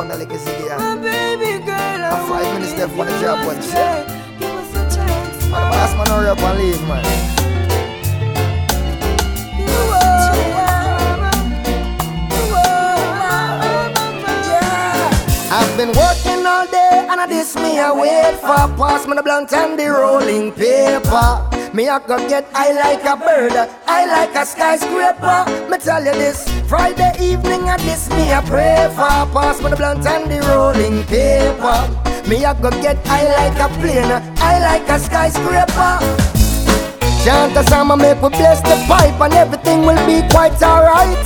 for 0.10 0.18
that 0.18 0.30
like 0.30 0.40
ziggy. 0.40 0.78
My 0.78 0.96
baby 0.96 1.64
girl, 1.64 1.76
I 1.76 2.10
A 2.10 2.28
five 2.28 2.54
minutes 2.54 2.74
left 2.78 2.98
on 2.98 3.06
the 3.06 3.14
job, 3.20 3.40
shit. 3.62 4.08
Give 4.40 4.50
us 4.50 4.72
a 4.72 4.96
chance. 4.96 5.50
Man, 5.50 5.62
the 5.62 5.70
boss 5.70 5.94
man 5.96 6.08
hurry 6.08 6.30
up 6.30 6.40
and 6.40 6.60
leave, 6.60 6.88
man. 6.88 7.06
I've 15.52 15.78
been 15.78 15.90
working 15.90 16.46
all 16.46 16.66
day 16.68 17.08
and 17.10 17.20
I 17.20 17.26
this 17.28 17.56
me 17.56 17.80
I 17.80 17.92
wait 17.92 18.36
for 18.40 18.68
pass 18.78 19.08
me 19.08 19.16
the 19.16 19.24
blunt 19.24 19.52
and 19.52 19.80
the 19.80 19.90
rolling 19.90 20.52
paper. 20.52 21.50
Me 21.74 21.90
I 21.90 22.00
go 22.00 22.18
get 22.30 22.48
I 22.54 22.72
like 22.72 23.04
a 23.04 23.18
bird, 23.18 23.54
I 23.88 24.06
like 24.06 24.36
a 24.36 24.46
skyscraper. 24.46 25.70
Me 25.70 25.78
tell 25.78 26.04
you 26.04 26.14
this, 26.14 26.48
Friday 26.70 27.12
evening 27.20 27.68
I 27.68 27.78
this 27.78 28.08
me 28.12 28.32
I 28.32 28.42
pray 28.46 28.86
for 28.94 29.26
pass 29.34 29.60
me 29.60 29.72
the 29.72 29.76
blunt 29.76 30.06
and 30.06 30.30
the 30.30 30.40
rolling 30.48 31.04
paper. 31.06 31.82
Me 32.30 32.46
I 32.46 32.54
go 32.62 32.70
get 32.70 32.98
I 33.08 33.26
like 33.26 33.58
a 33.58 33.68
plane, 33.82 34.12
I 34.38 34.60
like 34.62 34.88
a 34.88 35.00
skyscraper. 35.00 35.98
Chant 37.26 37.58
a 37.58 37.64
song 37.68 37.90
and 37.90 38.00
make 38.00 38.22
we 38.22 38.30
bless 38.30 38.62
the 38.62 38.78
pipe 38.88 39.20
and 39.20 39.34
everything 39.34 39.82
will 39.82 39.98
be 40.06 40.22
quite 40.30 40.62
alright. 40.62 41.18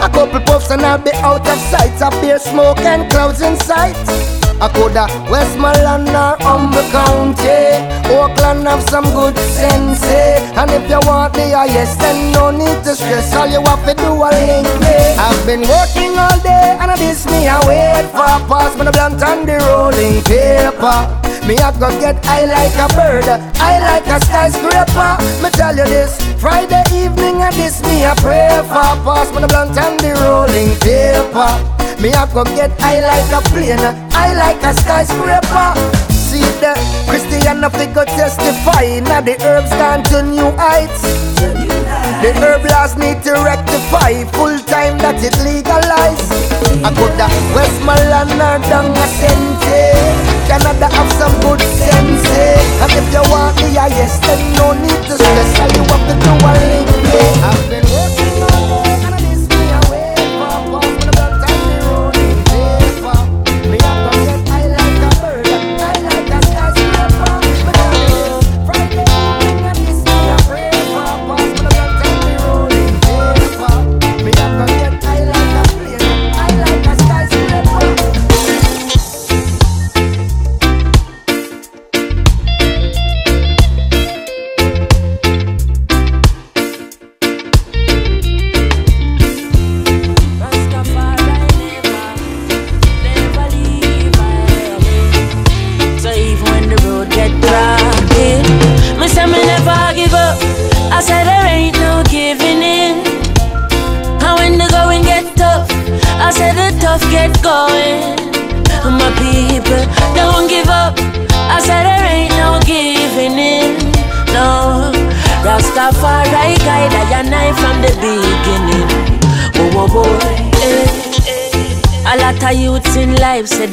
A 0.00 0.08
couple 0.08 0.38
puffs 0.40 0.70
and 0.70 0.82
I'll 0.82 0.98
be 0.98 1.10
out 1.14 1.40
of 1.40 1.58
sight. 1.58 2.00
A 2.00 2.08
beer 2.20 2.38
smoke 2.38 2.78
and 2.78 3.10
clouds 3.10 3.40
in 3.40 3.56
sight. 3.56 4.41
I 4.62 4.68
coulda 4.68 5.06
Westmoreland 5.28 6.08
or 6.08 6.36
Humboldt 6.38 6.86
County. 6.94 7.82
Oakland 8.14 8.68
have 8.68 8.82
some 8.88 9.04
good 9.10 9.36
sense. 9.36 10.00
eh? 10.04 10.38
And 10.54 10.70
if 10.70 10.88
you 10.88 11.00
want 11.02 11.34
the 11.34 11.50
highest, 11.50 11.98
then 11.98 12.32
no 12.32 12.50
need 12.52 12.84
to 12.84 12.94
stress. 12.94 13.34
All 13.34 13.48
you 13.48 13.60
have 13.60 13.84
to 13.86 13.94
do 13.94 14.10
a 14.12 14.30
link 14.30 14.68
me. 14.80 14.94
I've 15.18 15.44
been 15.46 15.62
working 15.66 16.14
all 16.16 16.38
day 16.46 16.78
and 16.78 16.90
I 16.92 16.96
miss 16.96 17.26
me 17.26 17.48
I 17.48 17.58
wait 17.66 18.06
for 18.12 18.22
a 18.22 18.38
pass 18.48 18.76
me 18.78 18.84
the 18.84 18.92
blunt 18.92 19.20
and 19.22 19.48
the 19.48 19.58
rolling 19.66 20.22
paper. 20.22 21.21
Me 21.46 21.58
I 21.58 21.72
go 21.78 21.90
get 21.98 22.24
I 22.26 22.44
like 22.44 22.74
a 22.78 22.86
bird, 22.94 23.26
I 23.58 23.78
like 23.80 24.06
a 24.06 24.20
skyscraper. 24.24 25.42
Me 25.42 25.50
tell 25.50 25.76
you 25.76 25.84
this, 25.84 26.16
Friday 26.40 26.84
evening 26.94 27.42
I 27.42 27.50
this 27.50 27.82
me 27.82 28.04
I 28.06 28.14
pray 28.14 28.62
for 28.62 28.94
pass 29.02 29.30
me 29.34 29.40
the 29.40 29.48
blunt 29.48 29.76
and 29.76 29.98
the 29.98 30.14
rolling 30.22 30.78
paper. 30.78 31.50
Me 32.00 32.12
I 32.12 32.32
go 32.32 32.44
get 32.44 32.70
I 32.80 33.00
like 33.00 33.32
a 33.32 33.40
plane, 33.50 33.80
I 34.14 34.34
like 34.34 34.62
a 34.62 34.72
skyscraper. 34.74 36.01
The 36.62 36.78
Christian 37.10 37.64
of 37.64 37.72
go 37.92 38.04
testify, 38.04 39.00
now 39.02 39.20
the 39.20 39.34
herbs 39.42 39.70
gone 39.70 40.04
to 40.14 40.22
new 40.22 40.46
heights. 40.54 41.02
The 42.22 42.30
herb 42.38 42.62
laws 42.70 42.94
need 42.94 43.18
to 43.26 43.32
rectify 43.42 44.22
full 44.30 44.62
time 44.70 44.94
that 45.02 45.18
it 45.18 45.34
legalize. 45.42 46.22
I 46.86 46.94
could 46.94 47.18
have 47.18 47.34
Westmoreland 47.50 48.38
or 48.38 48.62
down 48.70 48.94
a 48.94 49.06
Sente. 49.10 49.90
Canada 50.46 50.86
have 50.86 51.10
some 51.18 51.34
good 51.42 51.58
sense. 51.82 52.30
eh? 52.30 52.54
And 52.78 52.94
if 52.94 53.10
you 53.10 53.26
want 53.26 53.58
the 53.58 53.66
highest, 53.74 54.22
then 54.22 54.38
no 54.54 54.70
need 54.78 55.02
to 55.10 55.18
stress. 55.18 55.50
All 55.58 55.72
you 55.74 55.82
have 55.90 56.04
to 56.06 56.14
do 56.14 56.30
a 56.46 56.52
link 56.70 57.81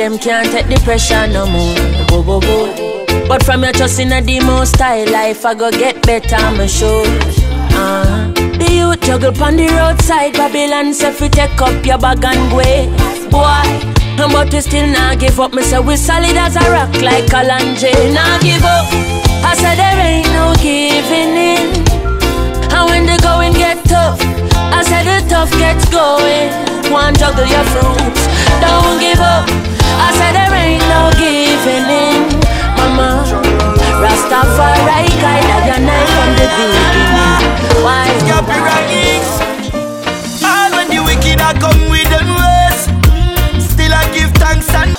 them 0.09 0.17
can't 0.19 0.51
take 0.51 0.67
the 0.67 0.79
pressure 0.83 1.27
no 1.27 1.45
more. 1.45 1.75
Whoa, 2.09 2.23
whoa, 2.23 2.39
whoa. 2.41 3.27
But 3.27 3.43
from 3.43 3.63
your 3.63 3.73
trust 3.73 3.99
in 3.99 4.11
a 4.11 4.21
demo 4.21 4.65
style 4.65 5.11
life, 5.11 5.45
I 5.45 5.53
go 5.53 5.69
get 5.69 6.01
better, 6.01 6.35
I'm 6.35 6.67
sure. 6.67 7.05
Uh, 7.77 8.31
the 8.57 8.69
youth 8.71 9.01
juggle 9.01 9.31
pon 9.31 9.55
the 9.55 9.67
roadside, 9.67 10.33
Babylon 10.33 10.93
say 10.93 11.11
fi 11.11 11.27
take 11.27 11.61
up 11.61 11.85
your 11.85 11.99
bag 11.99 12.25
and 12.25 12.49
go. 12.49 12.57
Boy, 13.29 13.69
but 14.17 14.51
we 14.51 14.61
still 14.61 14.87
not 14.87 15.19
give 15.19 15.39
up. 15.39 15.53
Me 15.53 15.61
say 15.61 15.79
we 15.79 15.95
solid 15.95 16.35
as 16.35 16.55
a 16.55 16.65
rock 16.71 16.93
like 17.01 17.25
Kalanje. 17.25 17.93
Not 18.13 18.41
give 18.41 18.63
up. 18.65 18.89
I 19.45 19.53
said 19.55 19.77
there 19.77 19.99
ain't 20.01 20.27
no 20.33 20.55
giving 20.57 21.37
in. 21.37 21.69
And 22.73 22.85
when 22.89 23.05
the 23.05 23.19
going 23.21 23.53
get 23.53 23.85
tough, 23.85 24.19
I 24.73 24.81
said 24.81 25.05
the 25.05 25.29
tough 25.29 25.51
gets 25.51 25.85
going. 25.89 26.49
One 26.91 27.13
juggle 27.13 27.45
your 27.45 27.63
fruits, 27.65 28.25
don't 28.61 28.99
give 28.99 29.19
up. 29.19 29.68
I 30.09 30.11
said 30.17 30.33
there 30.33 30.53
ain't 30.57 30.81
no 30.89 31.11
giving 31.21 31.85
in, 31.85 32.25
mama. 32.81 33.21
Rastafari 34.01 35.13
guide 35.21 35.45
I 35.45 35.77
and 35.77 35.85
I 35.85 36.01
from 36.15 36.29
the 36.39 36.47
beginning. 36.57 37.83
Why? 37.85 38.09
All 40.49 40.71
when 40.73 40.87
the 40.89 40.99
wicked 41.05 41.37
come 41.61 41.91
with 41.91 42.09
them 42.09 42.27
ways, 42.41 42.87
mm, 43.05 43.61
still 43.61 43.93
I 43.93 44.09
give 44.11 44.31
thanks 44.41 44.73
and 44.73 44.99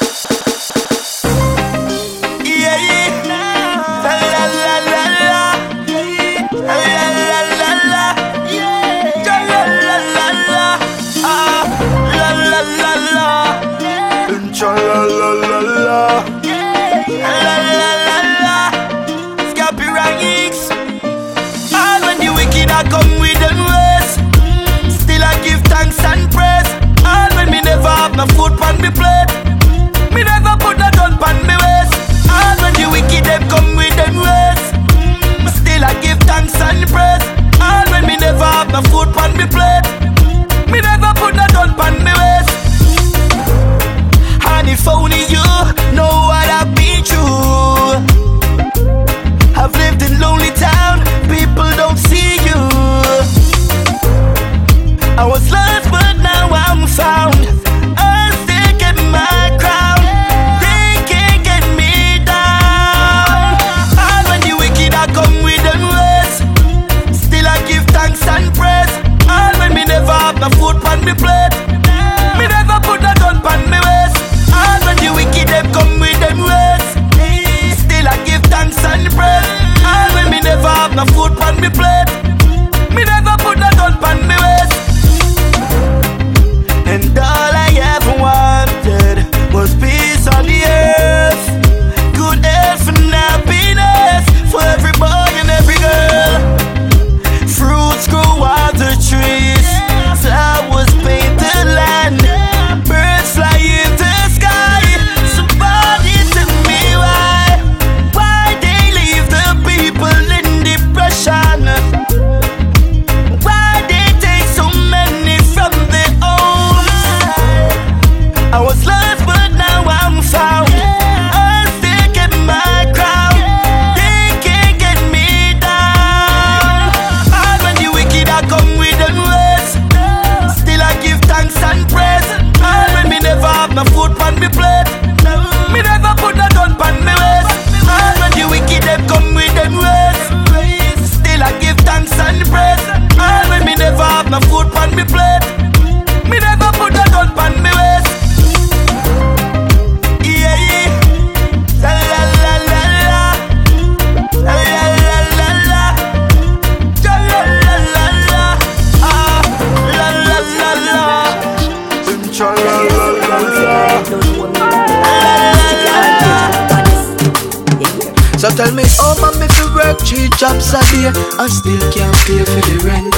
still 171.70 171.92
can't 171.92 172.16
pay 172.26 172.42
for 172.42 172.62
the 172.66 172.76
rent. 172.82 173.14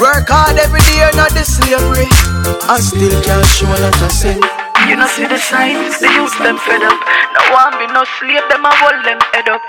Work 0.00 0.28
hard 0.28 0.58
every 0.58 0.84
day, 0.92 1.08
not 1.16 1.32
the 1.32 1.44
slavery, 1.44 2.08
and 2.68 2.82
still 2.84 3.16
can't 3.24 3.46
show 3.48 3.64
a 3.64 3.78
lot 3.80 3.96
of 4.02 4.12
sense. 4.12 4.44
You 4.88 4.96
know 4.96 5.06
see 5.06 5.24
the 5.24 5.38
signs, 5.38 6.00
the 6.00 6.10
youth 6.12 6.36
them 6.42 6.58
fed 6.58 6.82
up. 6.82 7.00
No 7.32 7.42
one 7.54 7.72
be 7.80 7.86
no 7.94 8.04
slave, 8.18 8.44
them 8.50 8.66
a 8.66 8.72
hold 8.76 9.04
them 9.06 9.20
head 9.32 9.48
up. 9.48 9.62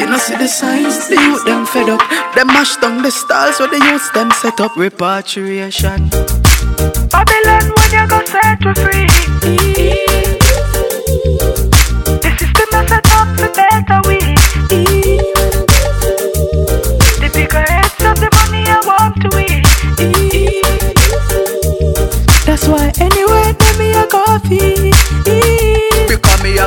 You 0.00 0.06
know 0.06 0.18
see 0.18 0.34
the 0.34 0.48
signs, 0.48 1.06
the 1.06 1.14
youth 1.14 1.44
them 1.44 1.66
fed 1.66 1.88
up. 1.90 2.02
Them 2.34 2.48
mash 2.48 2.76
down 2.78 3.02
the 3.02 3.10
stalls 3.10 3.60
where 3.60 3.68
the 3.68 3.78
youth 3.86 4.12
them 4.14 4.30
set 4.42 4.58
up 4.58 4.74
repatriation. 4.76 6.10
Babylon 7.12 7.70
when 7.70 7.90
you 7.94 8.04
go 8.08 8.18
set 8.24 8.58
you 8.66 8.74
free. 8.82 9.06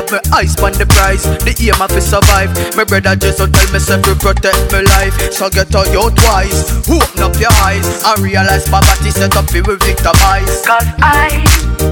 Because 0.08 0.24
me 0.24 0.30
my 0.30 0.38
eyes 0.38 0.56
on 0.60 0.72
the 0.72 0.86
prize. 0.86 1.22
The 1.44 1.52
aim 1.68 1.82
of 1.82 1.90
to 1.90 2.00
survive. 2.00 2.48
My 2.76 2.84
brother 2.84 3.16
just 3.16 3.38
don't 3.38 3.52
tell 3.52 3.70
myself 3.72 4.02
to 4.04 4.14
protect 4.16 4.72
my 4.72 4.80
life. 4.80 5.12
So 5.32 5.50
get 5.50 5.74
out 5.74 5.92
your 5.92 6.10
twice. 6.10 6.72
Open 6.88 7.20
up 7.20 7.36
your 7.36 7.52
eyes. 7.60 7.84
And 8.04 8.20
realize 8.24 8.68
poverty 8.68 9.10
set 9.10 9.36
up 9.36 9.44
for 9.50 9.60
we 9.60 9.76
victimize 9.76 10.64
Cause 10.64 10.88
I, 11.04 11.44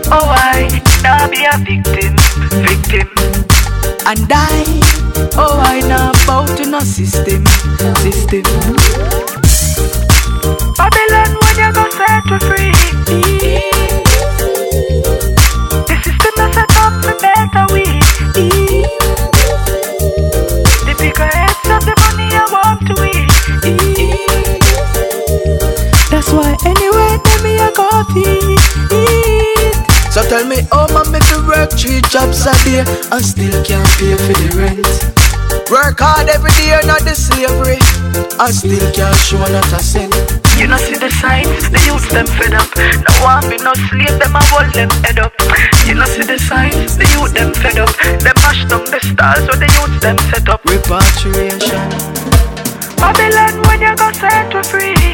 oh 0.08 0.32
I, 0.32 0.72
now 1.04 1.28
be 1.28 1.44
a 1.44 1.56
victim, 1.60 2.16
victim. 2.64 3.08
And 4.08 4.24
I, 4.32 4.64
oh 5.36 5.60
I 5.60 5.80
now 5.84 6.12
bow 6.26 6.46
to 6.56 6.64
no 6.64 6.80
system, 6.80 7.44
system. 8.00 8.44
Babylon 10.80 11.36
when 11.36 11.56
you 11.60 11.72
go 11.72 11.84
set 11.92 12.24
you 12.24 12.38
free. 12.48 13.75
Tell 30.28 30.44
me 30.46 30.62
how 30.70 30.86
man 30.94 31.06
me 31.12 31.20
fi 31.20 31.38
work 31.46 31.70
three 31.70 32.00
jobs 32.10 32.46
a 32.46 32.54
day 32.64 32.82
And 33.12 33.24
still 33.24 33.56
can't 33.64 33.86
pay 33.98 34.14
for 34.18 34.34
the 34.34 34.48
rent 34.58 34.86
Work 35.70 35.98
hard 35.98 36.28
every 36.28 36.50
day, 36.62 36.78
not 36.86 37.02
the 37.02 37.14
slavery 37.14 37.78
I 38.38 38.50
still 38.50 38.86
can't 38.92 39.16
show 39.16 39.38
not 39.38 39.72
a 39.72 39.80
cent 39.82 40.14
You 40.58 40.66
know 40.66 40.76
see 40.78 40.98
the 40.98 41.10
signs, 41.10 41.70
the 41.70 41.80
youth 41.86 42.08
them 42.10 42.26
fed 42.26 42.54
up. 42.54 42.70
No 42.76 43.12
one 43.24 43.44
be 43.50 43.56
no 43.58 43.72
slave, 43.88 44.18
them 44.18 44.36
a 44.36 44.42
hold 44.50 44.72
them 44.72 44.90
head 45.04 45.18
up. 45.18 45.32
You 45.86 45.94
know 45.94 46.06
see 46.06 46.24
the 46.24 46.38
signs, 46.38 46.96
the 46.96 47.06
youth 47.12 47.34
them 47.34 47.52
fed 47.52 47.78
up. 47.78 47.92
Them 48.24 48.36
mash 48.40 48.64
down 48.64 48.84
the 48.84 49.00
stars 49.00 49.44
where 49.48 49.60
the 49.60 49.68
youth 49.68 50.00
them 50.00 50.18
set 50.30 50.48
up. 50.48 50.64
Repatriation 50.64 51.84
Babylon 52.96 53.54
when 53.68 53.80
you 53.84 53.94
go 53.96 54.10
set 54.12 54.52
you 54.52 54.62
free. 54.62 55.05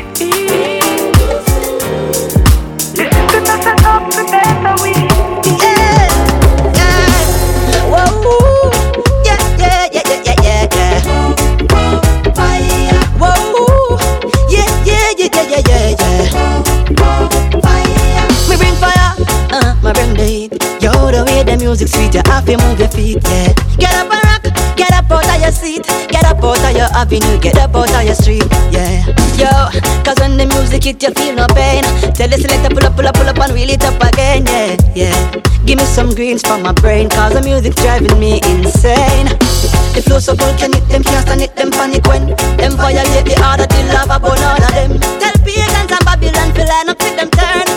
Music 21.73 21.89
sweet, 21.89 22.13
you 22.13 22.21
have 22.27 22.45
to 22.45 22.53
move 22.69 22.79
your 22.79 22.89
feet, 22.93 23.17
yeah. 23.25 23.49
Get 23.81 23.97
up 23.97 24.13
and 24.13 24.21
rock, 24.29 24.45
get 24.77 24.93
up 24.93 25.09
out 25.09 25.25
of 25.25 25.41
your 25.41 25.53
seat, 25.53 25.81
get 26.13 26.21
up 26.29 26.45
out 26.45 26.61
of 26.61 26.77
your 26.77 26.91
avenue, 26.93 27.41
get 27.41 27.57
up 27.57 27.75
out 27.75 27.89
of 27.89 28.05
your 28.05 28.15
street, 28.15 28.45
yeah. 28.69 29.01
Yo, 29.41 29.49
cause 30.05 30.21
when 30.21 30.37
the 30.37 30.45
music 30.53 30.85
hit, 30.85 31.03
you 31.03 31.09
feel 31.17 31.35
no 31.35 31.49
pain. 31.57 31.81
Tell 32.13 32.29
the 32.29 32.37
selector 32.37 32.69
pull 32.69 32.85
up, 32.85 32.93
pull 32.93 33.09
up, 33.09 33.17
pull 33.17 33.25
up 33.25 33.41
and 33.41 33.55
wheel 33.57 33.71
it 33.71 33.83
up 33.89 33.97
again, 34.05 34.45
yeah, 34.45 34.77
yeah. 34.93 35.17
Give 35.65 35.79
me 35.81 35.85
some 35.89 36.13
greens 36.13 36.43
from 36.45 36.61
my 36.61 36.73
brain, 36.73 37.09
cause 37.09 37.33
the 37.33 37.41
music's 37.41 37.81
driving 37.81 38.21
me 38.21 38.45
insane. 38.53 39.33
The 39.97 40.05
flow 40.05 40.21
so 40.21 40.37
full, 40.37 40.53
can 40.61 40.77
hit 40.77 40.85
them, 40.93 41.03
can't 41.03 41.25
stand 41.25 41.41
it, 41.41 41.57
them 41.57 41.71
panic 41.73 42.05
when 42.05 42.37
them 42.61 42.77
violate 42.77 43.25
the 43.25 43.41
order, 43.41 43.65
the 43.65 43.81
lava 43.97 44.21
burn 44.21 44.45
all 44.45 44.61
of 44.61 44.73
them. 44.77 45.01
Tell 45.25 45.33
pagans 45.41 45.89
and 45.89 46.05
Babylon 46.05 46.53
to 46.53 46.63
line 46.69 46.89
up 46.93 47.01
with 47.01 47.17
them 47.17 47.31
turn. 47.33 47.72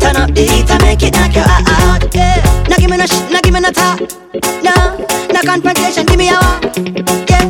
Turn 0.00 0.16
up 0.16 0.32
the 0.34 0.42
heat 0.42 0.70
and 0.70 0.82
make 0.82 1.02
it 1.02 1.14
knock 1.14 1.36
you 1.36 1.44
out. 1.44 2.02
Yeah. 2.14 2.40
Now 2.68 2.76
give 2.76 2.90
me 2.90 2.96
no 2.96 3.06
shit, 3.06 3.30
now 3.30 3.40
give 3.40 3.52
me 3.52 3.60
no 3.60 3.70
talk. 3.70 4.00
No, 4.64 4.74
no 5.32 5.40
confrontation, 5.44 6.06
give 6.06 6.18
me 6.18 6.32
a 6.32 6.36
walk. 6.40 6.64
Yeah. 7.28 7.44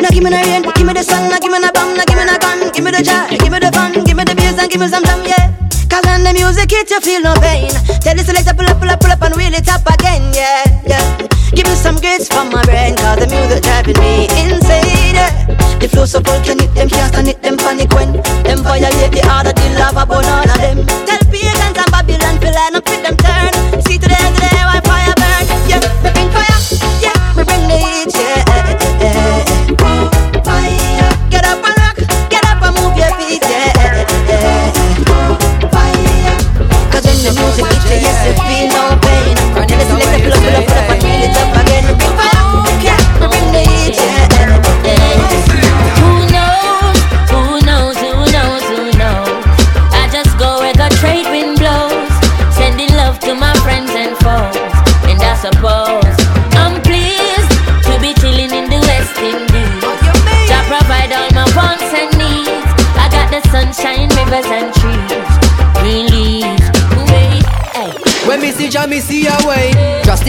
Now 0.00 0.10
give 0.12 0.22
me 0.22 0.30
no 0.30 0.38
rain, 0.38 0.62
give 0.76 0.86
me 0.86 0.92
the 0.92 1.02
sun, 1.02 1.30
now 1.30 1.38
give 1.40 1.50
me 1.50 1.58
no 1.58 1.72
bomb, 1.72 1.96
now 1.96 2.04
give 2.04 2.18
me 2.18 2.24
no 2.28 2.36
gun, 2.38 2.70
give 2.72 2.84
me 2.84 2.90
the 2.92 3.00
joy, 3.00 3.36
give 3.40 3.50
me 3.50 3.58
the 3.58 3.72
fun, 3.72 3.92
give 4.04 4.16
me 4.16 4.24
the 4.24 4.34
bass 4.36 4.60
and 4.60 4.68
give 4.70 4.80
me 4.80 4.88
some 4.88 5.02
drum, 5.02 5.24
yeah. 5.24 5.48
Cause 5.88 6.04
when 6.04 6.24
the 6.24 6.32
music 6.36 6.70
hit, 6.70 6.90
you 6.90 7.00
feel 7.00 7.22
no 7.22 7.32
pain. 7.40 7.72
Tell 8.04 8.14
the 8.14 8.22
selector 8.22 8.52
pull 8.52 8.68
up, 8.68 8.78
pull 8.78 8.90
up, 8.90 9.00
pull 9.00 9.10
up 9.10 9.22
and 9.22 9.34
wheel 9.34 9.54
it 9.54 9.68
up 9.72 9.86
again, 9.88 10.28
yeah, 10.36 10.66
yeah. 10.84 11.04
Give 11.56 11.64
me 11.64 11.74
some 11.74 11.96
grits 11.96 12.28
from 12.28 12.50
my 12.50 12.60
brain, 12.68 12.96
cause 13.00 13.22
the 13.22 13.26
music 13.32 13.62
driving 13.64 13.98
me 14.02 14.28
insane, 14.44 15.16
yeah. 15.16 15.32
The 15.80 15.88
flow 15.88 16.04
so 16.04 16.20
can 16.20 16.58
them, 16.58 16.88
can't 16.88 17.08
stand 17.12 17.28
it, 17.28 17.40
them 17.40 17.56
panic 17.56 17.92
when 17.94 18.12
them 18.44 18.60
violate 18.60 19.12
the 19.12 19.22
order, 19.24 19.54
the 19.56 19.66
lava 19.78 20.04
burn 20.04 20.26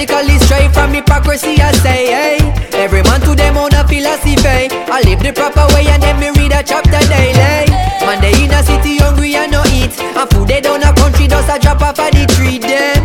Drastically 0.06 0.38
straight 0.46 0.72
from 0.74 0.94
hypocrisy 0.94 1.58
I 1.60 1.72
say 1.82 2.06
hey. 2.14 2.38
Every 2.74 3.02
man 3.04 3.22
to 3.22 3.34
them 3.34 3.58
own 3.58 3.74
a 3.74 3.88
philosophy. 3.88 4.70
I 4.86 5.02
live 5.02 5.20
the 5.20 5.34
proper 5.34 5.66
way 5.74 5.88
and 5.88 6.02
then 6.02 6.20
me 6.20 6.30
read 6.30 6.52
a 6.52 6.62
chapter 6.62 7.02
daily. 7.10 7.66
Man 8.06 8.22
they 8.22 8.44
in 8.44 8.52
a 8.54 8.62
city 8.62 8.98
hungry 8.98 9.34
and 9.36 9.52
no 9.52 9.64
eat. 9.74 9.98
And 10.00 10.30
food 10.30 10.48
they 10.48 10.62
down 10.62 10.84
a 10.84 10.94
country 10.94 11.28
does 11.28 11.50
a 11.50 11.58
drop 11.58 11.82
off 11.82 11.98
of 11.98 12.12
the 12.12 12.26
tree 12.38 12.60
then 12.60 13.02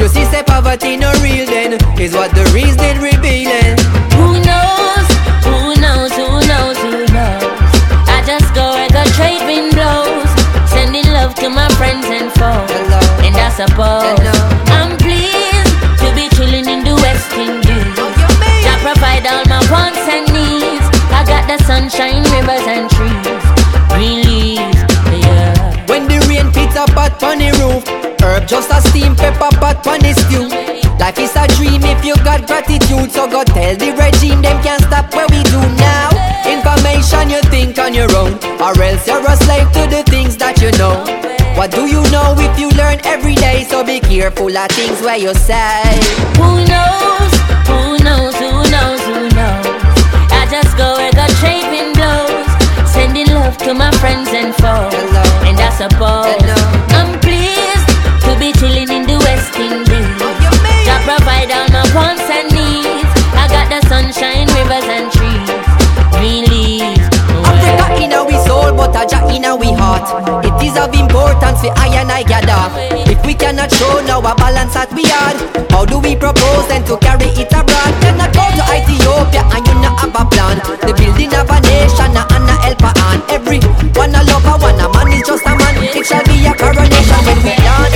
You 0.00 0.08
see 0.08 0.24
say 0.24 0.42
poverty 0.42 0.96
no 0.96 1.12
real 1.22 1.46
then 1.46 1.74
Is 2.00 2.12
what 2.12 2.34
the 2.34 2.44
reason 2.50 2.98
revealing 3.00 3.75
on 37.86 37.94
your 37.94 38.10
own, 38.16 38.34
or 38.58 38.74
else 38.82 39.06
you're 39.06 39.22
a 39.22 39.36
slave 39.46 39.70
to 39.70 39.86
the 39.86 40.02
things 40.10 40.36
that 40.42 40.58
you 40.58 40.74
know. 40.74 41.06
What 41.54 41.70
do 41.70 41.86
you 41.86 42.02
know 42.10 42.34
if 42.34 42.58
you 42.58 42.66
learn 42.74 42.98
every 43.06 43.38
day? 43.38 43.62
So 43.62 43.86
be 43.86 44.02
careful 44.02 44.50
of 44.50 44.68
things 44.74 44.98
where 45.06 45.14
you 45.16 45.30
say. 45.46 45.86
Who 46.34 46.66
knows? 46.66 47.30
Who 47.70 47.94
knows? 48.02 48.34
Who 48.42 48.50
knows? 48.74 49.00
Who 49.06 49.30
knows? 49.38 49.66
I 50.34 50.50
just 50.50 50.74
go 50.74 50.98
where 50.98 51.14
the 51.14 51.30
trade 51.38 51.94
blows, 51.94 52.50
sending 52.90 53.30
love 53.30 53.54
to 53.62 53.70
my 53.70 53.94
friends 54.02 54.34
and 54.34 54.50
foes. 54.58 55.14
And 55.46 55.54
I 55.54 55.70
suppose 55.78 56.42
I'm 56.90 57.14
pleased 57.22 57.86
to 58.26 58.34
be 58.42 58.50
chilling 58.58 58.90
in 58.90 59.06
the 59.06 59.18
West 59.22 59.54
Indies. 59.54 60.10
Oh, 60.26 60.34
Jah 60.82 60.98
provide 61.06 61.54
all 61.54 61.70
my 61.70 61.86
wants 61.94 62.26
and 62.26 62.50
needs. 62.50 63.14
I 63.38 63.46
got 63.46 63.70
the 63.70 63.78
sunshine, 63.86 64.50
rivers 64.58 64.90
and 64.90 65.06
trees, 65.14 65.54
green 66.18 66.50
in 68.06 68.12
our 68.14 68.30
soul, 68.46 68.70
but 68.70 68.94
a 68.94 69.02
Jah 69.02 69.26
in 69.34 69.44
our 69.44 69.58
heart. 69.74 70.06
It 70.46 70.54
is 70.62 70.78
of 70.78 70.94
importance 70.94 71.60
for 71.60 71.74
I 71.74 71.90
and 71.98 72.10
I 72.10 72.22
gather. 72.22 72.62
If 73.10 73.18
we 73.26 73.34
cannot 73.34 73.72
show 73.74 73.98
now 74.06 74.22
a 74.22 74.32
balance 74.38 74.74
that 74.78 74.94
we 74.94 75.02
had, 75.02 75.34
how 75.74 75.84
do 75.84 75.98
we 75.98 76.14
propose 76.14 76.66
then 76.70 76.86
to 76.86 76.94
carry 77.02 77.34
it 77.34 77.50
abroad? 77.50 77.92
Cannot 78.02 78.30
go 78.30 78.46
to 78.46 78.62
Ethiopia 78.70 79.42
and 79.50 79.66
you 79.66 79.74
not 79.82 79.98
have 79.98 80.14
a 80.14 80.24
plan. 80.30 80.56
The 80.86 80.94
building 80.94 81.34
of 81.34 81.50
a 81.50 81.58
nation 81.66 82.14
and 82.14 82.46
a 82.46 82.54
helper 82.62 82.94
and 82.94 83.22
every 83.34 83.58
one 83.98 84.14
a 84.14 84.22
lover, 84.22 84.56
one 84.62 84.78
a 84.78 84.86
man 84.86 85.10
is 85.10 85.26
just 85.26 85.42
a 85.42 85.52
man. 85.58 85.74
It 85.82 86.06
shall 86.06 86.22
be 86.30 86.46
a 86.46 86.54
coronation 86.54 87.20
when 87.26 87.38
we 87.42 87.54
done, 87.58 87.95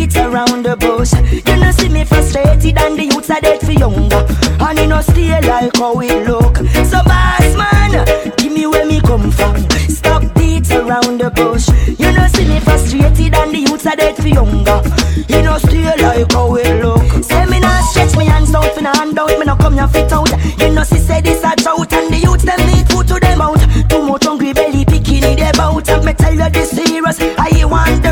Beats 0.00 0.16
around 0.16 0.64
the 0.64 0.76
bush. 0.78 1.12
You 1.44 1.60
know 1.60 1.70
see 1.72 1.90
me 1.90 2.06
frustrated 2.06 2.78
and 2.78 2.98
the 2.98 3.04
youths 3.12 3.28
are 3.28 3.38
dead 3.38 3.60
for 3.60 3.72
younger. 3.72 4.24
And 4.58 4.78
you 4.78 4.86
know 4.86 5.02
stay 5.02 5.38
like 5.42 5.76
how 5.76 5.94
we 5.94 6.08
look. 6.24 6.56
So 6.88 7.04
boss 7.04 7.52
man, 7.52 7.92
give 8.38 8.50
me 8.50 8.66
where 8.66 8.86
me 8.86 9.02
come 9.02 9.30
from. 9.30 9.60
Stop 9.92 10.22
beats 10.34 10.70
around 10.72 11.20
the 11.20 11.28
bush. 11.28 11.68
You 12.00 12.12
know 12.16 12.26
see 12.28 12.48
me 12.48 12.60
frustrated 12.60 13.34
and 13.34 13.52
the 13.52 13.58
youths 13.68 13.84
are 13.84 13.94
dead 13.94 14.16
for 14.16 14.28
younger. 14.28 14.80
You 15.28 15.42
know 15.42 15.58
stay 15.58 15.84
like 15.84 16.32
how 16.32 16.48
we 16.48 16.64
look. 16.80 17.04
Say 17.22 17.44
me 17.44 17.60
not 17.60 17.84
stretch 17.92 18.16
me 18.16 18.24
hands 18.24 18.54
out 18.54 18.72
for 18.72 18.80
no 18.80 18.92
handout. 18.96 19.36
Me 19.38 19.44
no 19.44 19.54
come 19.56 19.74
here 19.74 19.88
fit 19.88 20.10
out. 20.12 20.32
You 20.58 20.72
know 20.72 20.82
see 20.82 20.96
say 20.96 21.20
this 21.20 21.44
a 21.44 21.52
drought 21.60 21.92
and 21.92 22.08
the 22.08 22.16
youths 22.24 22.44
them 22.48 22.56
need 22.72 22.88
food 22.88 23.06
to 23.08 23.20
them 23.20 23.42
out. 23.42 23.60
Too 23.90 24.00
much 24.00 24.24
hungry 24.24 24.54
belly 24.54 24.86
picking 24.86 25.24
it 25.28 25.44
about. 25.44 25.84
Me 26.02 26.14
tell 26.14 26.32
you 26.32 26.48
this 26.48 26.70
serious. 26.70 27.20
I 27.20 27.52
want 27.68 28.02
the 28.02 28.09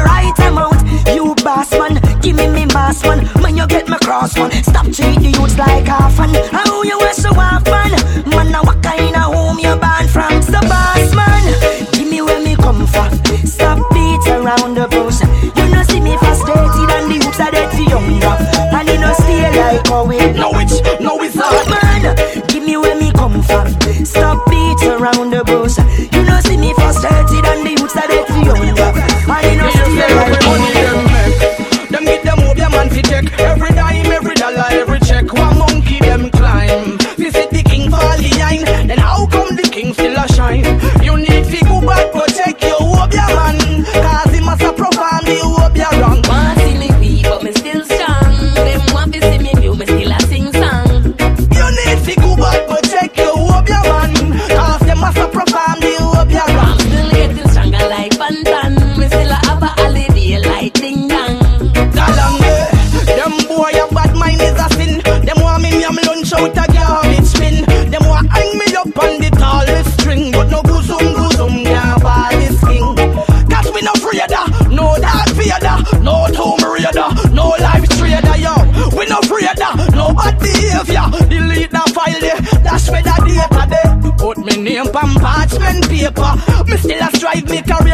me 2.89 2.95
mass 2.95 3.05
man. 3.05 3.57
You 3.57 3.67
get 3.67 3.89
me 3.89 3.97
cross 3.99 4.39
one, 4.39 4.53
stop 4.63 4.85
treat 4.85 5.19
the 5.19 5.31
youths 5.37 5.59
like 5.59 5.87
half 5.87 6.19
and 6.21 6.37
how 6.53 6.83
you 6.83 6.97
want 6.99 7.15
so 7.15 7.31
often. 7.31 8.31
Man, 8.31 8.53
now 8.53 8.63
what 8.63 8.83
kind 8.83 9.17
of 9.17 9.35
home 9.35 9.59
you 9.59 9.75
born 9.77 10.09
from? 10.09 10.43
So 10.43 10.61
boss 10.61 11.15
man, 11.15 11.91
give 11.93 12.09
me 12.09 12.23
where 12.23 12.43
me 12.43 12.57
come 12.57 12.87
from. 12.87 13.11
Stop 13.45 13.79
beats 13.93 14.29
around 14.29 14.75
the 14.75 14.98
parchment 85.81 86.15
paper. 86.15 86.65
Me 86.67 86.77
still 86.77 87.03
a 87.03 87.17
strive, 87.17 87.49
me 87.49 87.63
career 87.63 87.88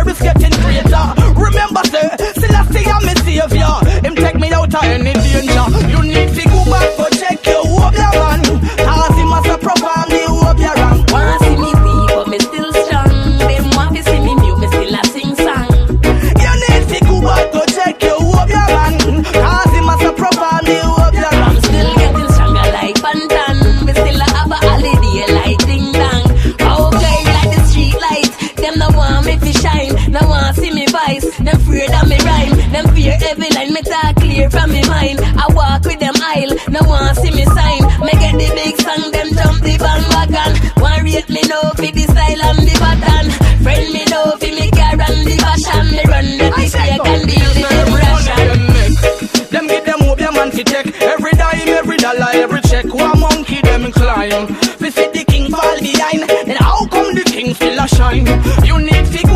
shine. 57.97 58.27
You 58.65 58.79
need 58.79 59.07
to 59.13 59.34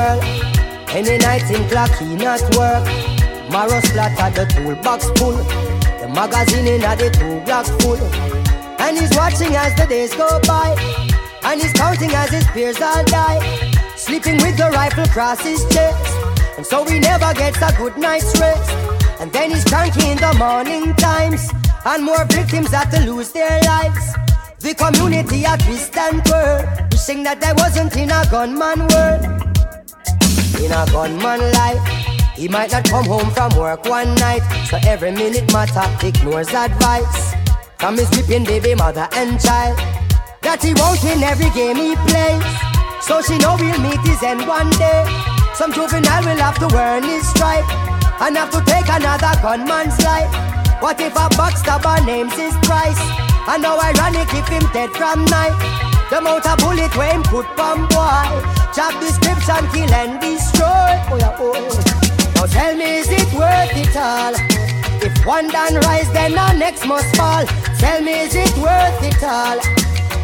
world. 0.00 0.22
Any 0.98 1.18
night 1.18 1.42
him 1.42 1.68
clock 1.68 1.92
he 1.98 2.16
not 2.16 2.42
work. 2.56 2.84
Marrow 3.52 3.80
splatter 3.88 4.30
the 4.36 4.44
toolbox 4.52 5.10
full. 5.18 5.36
The 6.00 6.08
magazine 6.08 6.66
in 6.66 6.80
the 6.80 7.08
two 7.18 7.40
blocks 7.44 7.70
full. 7.80 8.00
And 8.84 8.98
he's 8.98 9.14
watching 9.16 9.54
as 9.54 9.74
the 9.76 9.86
days 9.86 10.14
go 10.14 10.28
by. 10.46 10.68
And 11.42 11.60
he's 11.60 11.72
counting 11.72 12.12
as 12.22 12.30
his 12.30 12.46
peers 12.54 12.80
all 12.80 13.04
die. 13.04 13.40
Sleeping 13.96 14.38
with 14.44 14.56
the 14.56 14.70
rifle 14.72 15.04
across 15.04 15.40
his 15.40 15.62
chest. 15.72 16.06
And 16.56 16.66
so 16.66 16.84
he 16.84 16.98
never 16.98 17.32
gets 17.34 17.60
a 17.62 17.72
good 17.76 17.96
night's 17.96 18.38
rest. 18.38 18.70
And 19.20 19.32
then 19.32 19.50
he's 19.50 19.64
cranky 19.64 20.10
in 20.10 20.18
the 20.18 20.32
morning 20.38 20.94
times. 20.96 21.50
And 21.84 22.04
more 22.04 22.24
victims 22.26 22.70
have 22.70 22.90
to 22.90 23.00
lose 23.10 23.32
their 23.32 23.60
lives. 23.62 24.06
The 24.60 24.74
community 24.74 25.44
at 25.44 25.60
twist 25.60 25.96
and 25.96 26.24
turn, 26.24 26.88
wishing 26.92 27.22
that 27.22 27.40
there 27.40 27.54
wasn't 27.54 27.96
in 27.96 28.10
a 28.10 28.22
gunman 28.30 28.86
world 28.88 29.49
in 30.64 30.72
a 30.72 30.86
gunman 30.92 31.40
life. 31.52 31.82
He 32.36 32.48
might 32.48 32.72
not 32.72 32.84
come 32.84 33.04
home 33.04 33.30
from 33.30 33.56
work 33.58 33.84
one 33.84 34.14
night, 34.16 34.42
so 34.68 34.78
every 34.86 35.10
minute 35.10 35.52
matter 35.52 35.84
ignores 36.06 36.52
advice 36.54 37.34
from 37.78 37.96
his 37.96 38.10
weeping 38.12 38.44
baby 38.44 38.74
mother 38.74 39.08
and 39.12 39.40
child. 39.40 39.76
That 40.42 40.62
he 40.62 40.72
won't 40.74 41.04
every 41.22 41.50
game 41.52 41.76
he 41.76 41.96
plays, 42.08 42.44
so 43.04 43.20
she 43.20 43.36
know 43.38 43.56
we'll 43.60 43.80
meet 43.80 44.00
his 44.04 44.22
end 44.22 44.46
one 44.46 44.70
day. 44.76 45.04
Some 45.54 45.72
juvenile 45.72 46.24
will 46.24 46.40
have 46.40 46.58
to 46.60 46.68
earn 46.76 47.04
his 47.04 47.28
stripe 47.28 47.68
and 48.20 48.36
have 48.36 48.50
to 48.52 48.60
take 48.64 48.88
another 48.88 49.32
gunman's 49.40 49.96
life. 50.04 50.32
What 50.80 51.00
if 51.00 51.12
a 51.12 51.28
backstabber 51.36 52.04
names 52.06 52.32
his 52.34 52.54
price? 52.64 53.00
And 53.48 53.64
how 53.64 53.80
ironic 53.80 54.32
if 54.32 54.48
him 54.48 54.64
dead 54.72 54.90
from 54.92 55.24
night. 55.26 55.56
The 56.08 56.20
motor 56.20 56.56
bullet 56.56 56.96
where 56.96 57.12
him 57.12 57.22
put 57.22 57.44
bomb 57.56 57.88
boy. 57.88 58.59
Job 58.74 58.94
description, 59.00 59.66
kill 59.74 59.92
and 59.92 60.20
destroy. 60.20 60.92
Oh 61.10 61.18
yeah, 61.18 61.36
oh, 61.40 61.52
oh. 61.56 62.32
Now 62.36 62.46
tell 62.46 62.76
me, 62.76 62.98
is 62.98 63.08
it 63.10 63.32
worth 63.34 63.74
it 63.74 63.96
all? 63.96 64.34
If 65.02 65.26
one 65.26 65.48
done 65.48 65.74
rise, 65.86 66.10
then 66.12 66.38
our 66.38 66.54
next 66.54 66.86
must 66.86 67.16
fall. 67.16 67.44
Tell 67.78 68.00
me, 68.00 68.20
is 68.20 68.34
it 68.34 68.56
worth 68.58 69.02
it 69.02 69.22
all? 69.24 69.58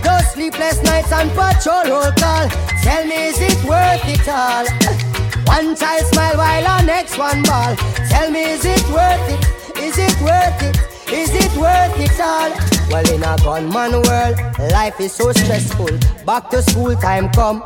Those 0.05 0.31
sleepless 0.33 0.81
nights 0.85 1.11
and 1.11 1.31
patrol 1.31 1.91
roll 1.91 2.13
call. 2.13 2.49
Tell 2.83 3.05
me, 3.05 3.27
is 3.27 3.41
it 3.41 3.65
worth 3.65 4.07
it 4.07 4.29
all? 4.29 4.67
One 5.47 5.75
child 5.75 6.07
smile 6.07 6.37
while 6.37 6.67
our 6.67 6.83
next 6.85 7.19
one 7.19 7.43
ball. 7.43 7.75
Tell 8.11 8.31
me, 8.31 8.45
is 8.51 8.65
it 8.65 8.83
worth 8.91 9.29
it? 9.29 9.77
Is 9.79 9.99
it 9.99 10.21
worth 10.21 10.63
it? 10.63 10.96
Is 11.09 11.31
it 11.33 11.57
worth 11.57 12.01
it 12.01 12.21
all? 12.21 12.51
Well, 12.91 13.15
in 13.15 13.23
a 13.23 13.37
gunman 13.39 14.03
world, 14.03 14.37
life 14.73 15.01
is 15.01 15.13
so 15.13 15.31
stressful. 15.31 15.89
Back 16.27 16.51
to 16.51 16.61
school 16.63 16.97
time 16.97 17.29
come. 17.31 17.63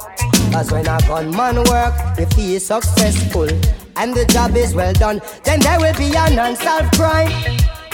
Cause 0.53 0.71
when 0.71 0.87
a 0.87 0.99
gunman 1.09 1.57
work, 1.65 1.95
if 2.19 2.31
he 2.33 2.57
is 2.57 2.67
successful 2.67 3.49
and 3.97 4.15
the 4.15 4.27
job 4.27 4.55
is 4.57 4.75
well 4.75 4.93
done, 4.93 5.23
then 5.45 5.61
there 5.61 5.81
will 5.81 5.95
be 5.95 6.15
an 6.15 6.39
unsolved 6.39 6.93
crime. 6.93 7.33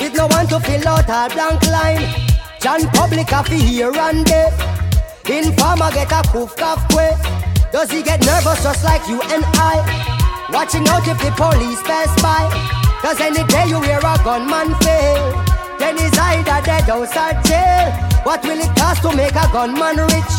With 0.00 0.14
no 0.16 0.26
one 0.26 0.48
to 0.48 0.59
fill 0.59 0.88
out 0.88 1.09
a 1.09 1.32
blank 1.32 1.62
line. 1.68 2.04
John 2.61 2.88
Public 2.88 3.28
fi 3.28 3.54
here 3.54 3.92
and 3.94 4.26
there. 4.26 4.52
Informer 5.28 5.90
get 5.92 6.11
a 6.11 6.22
poof 6.28 6.56
quick. 6.56 7.16
Does 7.70 7.90
he 7.92 8.02
get 8.02 8.24
nervous 8.26 8.64
just 8.64 8.85
like 8.85 9.06
you 9.09 9.20
and 9.22 9.44
I? 9.54 10.48
Watching 10.52 10.88
out 10.88 11.06
if 11.06 11.18
the 11.18 11.30
police 11.37 11.82
pass 11.82 12.11
by. 12.20 12.86
Cause 13.02 13.20
any 13.20 13.44
day 13.44 13.68
you 13.68 13.80
hear 13.82 13.98
a 13.98 14.16
gunman 14.24 14.74
fail, 14.80 15.44
then 15.78 15.96
he's 15.96 16.18
either 16.18 16.61
dead 16.64 16.88
or 16.90 17.06
jail. 17.06 17.92
What 18.24 18.42
will 18.42 18.59
it 18.59 18.74
cost 18.76 19.02
to 19.02 19.14
make 19.14 19.37
a 19.37 19.46
gunman 19.52 19.96
rich? 19.96 20.35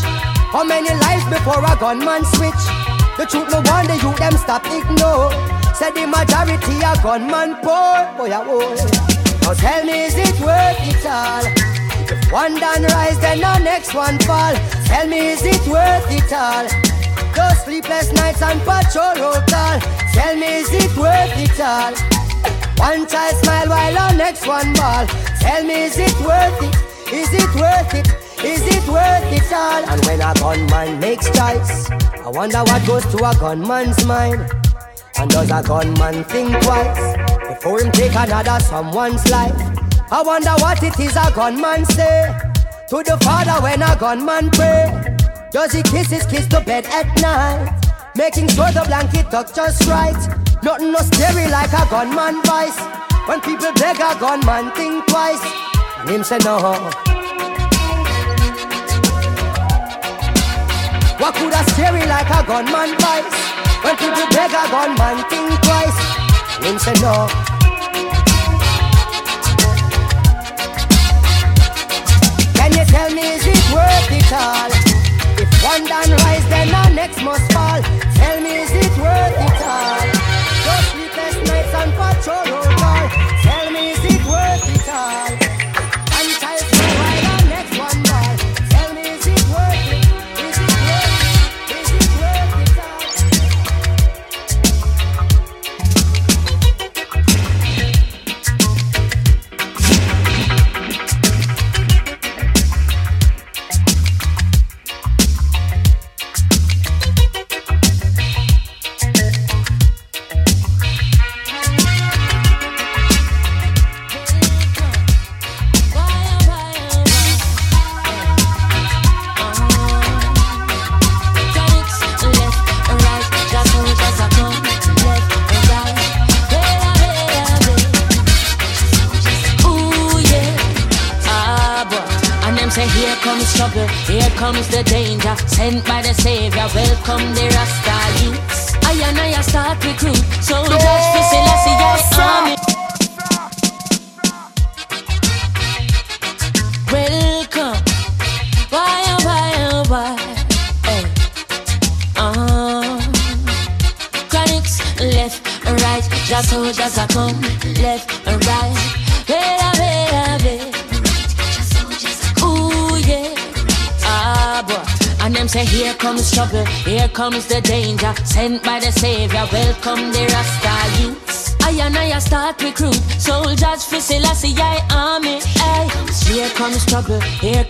How 0.52 0.64
many 0.64 0.90
lives 0.90 1.26
before 1.30 1.64
a 1.64 1.76
gunman 1.80 2.26
switch? 2.26 2.64
The 3.18 3.26
truth 3.26 3.50
no 3.52 3.62
wonder 3.66 3.96
you 3.96 4.14
them 4.18 4.36
stop 4.38 4.66
ignore. 4.66 5.32
Said 5.74 5.96
the 5.96 6.06
majority 6.08 6.78
a 6.84 6.94
gunman 7.02 7.56
poor. 7.64 7.96
Boy, 8.18 8.34
oh, 8.34 8.44
boy. 8.44 8.76
Now 9.44 9.54
tell 9.54 9.86
me, 9.86 10.06
is 10.06 10.16
it 10.18 10.40
worth 10.42 10.82
it 10.82 11.06
all? 11.06 11.46
If 12.10 12.32
one 12.32 12.60
done 12.60 12.84
rise, 12.84 13.20
then 13.20 13.40
the 13.40 13.60
next 13.60 13.94
one 13.94 14.20
fall. 14.20 14.54
Tell 14.86 15.08
me, 15.08 15.30
is 15.30 15.44
it 15.44 15.66
worth 15.68 16.12
it 16.12 16.34
all? 16.34 16.68
Those 17.36 17.64
sleepless 17.64 18.12
nights 18.14 18.42
and 18.42 18.60
patrol 18.62 19.16
call. 19.48 19.80
Tell 20.12 20.36
me, 20.36 20.60
is 20.60 20.74
it 20.74 20.98
worth 20.98 21.38
it 21.38 21.60
all? 21.62 22.17
One 22.78 23.08
child 23.08 23.36
smile 23.44 23.70
while 23.70 23.94
the 23.94 24.18
next 24.18 24.48
one 24.48 24.74
ball. 24.74 25.08
Tell 25.40 25.64
me, 25.64 25.86
is 25.86 25.98
it 25.98 26.14
worth 26.22 26.62
it? 26.62 26.76
Is 27.12 27.34
it 27.34 27.56
worth 27.56 27.94
it? 27.94 28.08
Is 28.46 28.62
it 28.68 28.88
worth 28.88 29.34
it 29.34 29.52
all? 29.52 29.84
And 29.90 30.06
when 30.06 30.22
a 30.22 30.34
gunman 30.36 31.00
makes 31.00 31.26
choice, 31.26 31.90
I 31.90 32.30
wonder 32.30 32.60
what 32.60 32.86
goes 32.86 33.06
to 33.08 33.18
a 33.18 33.34
gunman's 33.40 34.06
mind. 34.06 34.52
And 35.18 35.32
does 35.32 35.50
a 35.50 35.64
gunman 35.64 36.24
think 36.26 36.52
twice 36.62 37.18
before 37.48 37.82
him 37.82 37.92
take 37.92 38.16
another 38.16 38.60
someone's 38.64 39.28
life? 39.32 39.56
I 40.12 40.22
wonder 40.24 40.52
what 40.60 40.82
it 40.84 41.00
is 41.00 41.16
a 41.16 41.32
gunman 41.34 41.84
say 41.86 42.32
to 42.90 43.04
the 43.04 43.18
father 43.24 43.62
when 43.64 43.82
a 43.82 43.96
gunman 44.00 44.52
pray. 44.52 45.18
Does 45.52 45.72
he 45.72 45.82
kiss 45.82 46.12
his 46.12 46.26
kids 46.28 46.48
to 46.50 46.62
bed 46.62 46.86
at 46.86 47.08
night? 47.22 47.87
Making 48.18 48.48
sure 48.50 48.72
the 48.72 48.84
blanket 48.88 49.30
tucked 49.30 49.56
just 49.56 49.86
right. 49.88 50.18
Nothing 50.64 50.92
no 50.92 50.98
scary 51.00 51.46
like 51.52 51.72
a 51.72 51.86
gunman 51.88 52.42
voice. 52.42 52.80
When 53.28 53.40
people 53.42 53.72
beg 53.74 53.98
a 53.98 54.18
gunman, 54.20 54.72
think 54.72 55.06
twice. 55.06 55.44
Him 56.10 56.24
say 56.24 56.40
no. 56.40 56.58
What 61.22 61.36
could 61.36 61.54
a 61.54 61.64
scary 61.70 62.06
like 62.10 62.30
a 62.34 62.42
gunman 62.48 62.98
voice? 62.98 63.38
When 63.86 63.96
people 63.98 64.26
beg 64.34 64.50
a 64.50 64.66
gunman, 64.74 65.18
think 65.30 65.62
twice. 65.62 66.00
Him 66.66 66.80
say 66.80 66.94
no. 67.00 67.57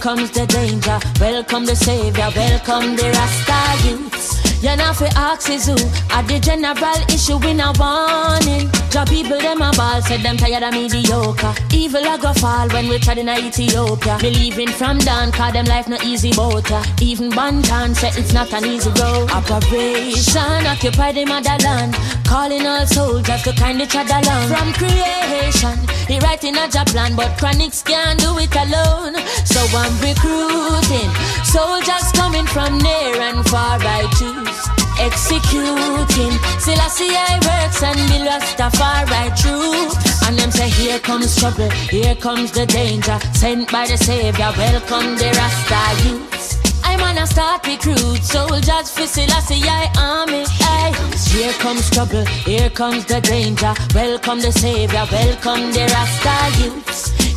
Comes 0.08 0.32
the 0.32 0.48
danger. 0.48 1.00
Welcome 1.20 1.66
the 1.66 1.76
Savior, 1.76 2.30
welcome 2.34 2.96
the 2.96 3.12
Rasta 3.12 3.60
youths. 3.86 4.64
You 4.64 4.74
know 4.78 4.94
fi 4.94 5.08
ask 5.18 5.50
is 5.50 5.68
who? 5.68 5.76
At 6.10 6.26
the 6.30 6.40
general 6.40 7.04
issue 7.12 7.36
in 7.46 7.60
a 7.60 7.76
warning? 7.76 8.72
Job 8.90 9.10
people 9.10 9.38
them 9.38 9.62
a 9.62 9.70
ball 9.76 10.02
Said 10.02 10.22
them 10.22 10.38
tired 10.38 10.64
of 10.64 10.72
mediocre. 10.72 11.54
Evil 11.74 12.08
a 12.08 12.18
go 12.18 12.32
fall 12.34 12.70
when 12.70 12.88
we 12.88 12.98
tried 13.00 13.18
in 13.18 13.28
Ethiopia. 13.28 14.18
Me 14.24 14.32
leaving 14.32 14.70
from 14.70 14.98
down 14.98 15.34
Cause 15.34 15.52
them 15.52 15.66
life 15.66 15.90
no 15.90 15.98
easy 16.02 16.32
boat 16.32 16.72
Even 17.02 17.30
Banton 17.30 17.94
said 17.94 18.18
it's 18.18 18.32
not 18.32 18.52
an 18.54 18.64
easy 18.66 18.90
road. 19.02 19.30
Operation 19.30 20.66
Occupy 20.72 21.12
the 21.12 21.26
motherland. 21.26 21.94
Calling 22.26 22.66
all 22.66 22.88
soldiers 22.88 23.44
to 23.44 23.52
kind 23.52 23.82
each 23.82 23.96
other 23.96 24.24
along. 24.24 24.48
From 24.48 24.72
creation 24.72 25.78
He 26.08 26.18
writing 26.20 26.56
a 26.56 26.70
job 26.70 26.88
plan 26.88 27.14
But 27.16 27.38
chronics 27.38 27.84
can't 27.84 28.18
do 28.20 28.38
it 28.40 28.56
alone 28.56 29.22
So 29.48 29.64
I'm 29.78 29.96
recruiting 30.04 31.10
Soldiers 31.46 32.12
coming 32.12 32.46
from 32.46 32.78
near 32.80 33.16
and 33.22 33.48
far. 33.48 33.80
I 33.80 34.04
choose 34.20 34.60
Executing. 35.00 36.36
Selassie 36.60 37.16
I 37.16 37.40
works 37.48 37.82
and 37.82 38.00
the 38.12 38.28
Rastafari 38.28 39.30
true 39.40 39.88
And 40.28 40.38
them 40.38 40.52
say 40.52 40.70
here 40.70 41.00
comes 41.00 41.36
trouble 41.38 41.70
Here 41.90 42.16
comes 42.16 42.52
the 42.52 42.66
danger. 42.66 43.18
Sent 43.34 43.72
by 43.72 43.88
the 43.88 43.98
Savior 43.98 44.52
Welcome 44.58 45.16
the 45.16 45.32
Rasta 45.40 45.82
youths. 46.04 46.58
I'm 46.84 47.00
on 47.02 47.18
a 47.18 47.26
start 47.26 47.66
recruit 47.66 48.24
Soldiers 48.24 48.92
for 48.92 49.08
Selassie 49.08 49.64
I 49.64 49.88
army. 49.98 50.44
Aye. 50.60 50.94
Here 51.32 51.54
comes 51.54 51.90
trouble 51.90 52.26
Here 52.44 52.70
comes 52.70 53.06
the 53.06 53.22
danger. 53.22 53.74
Welcome 53.96 54.42
the 54.42 54.52
Savior 54.52 55.06
Welcome 55.10 55.72
the 55.72 55.88
Rasta 55.94 56.64
youths 56.64 56.87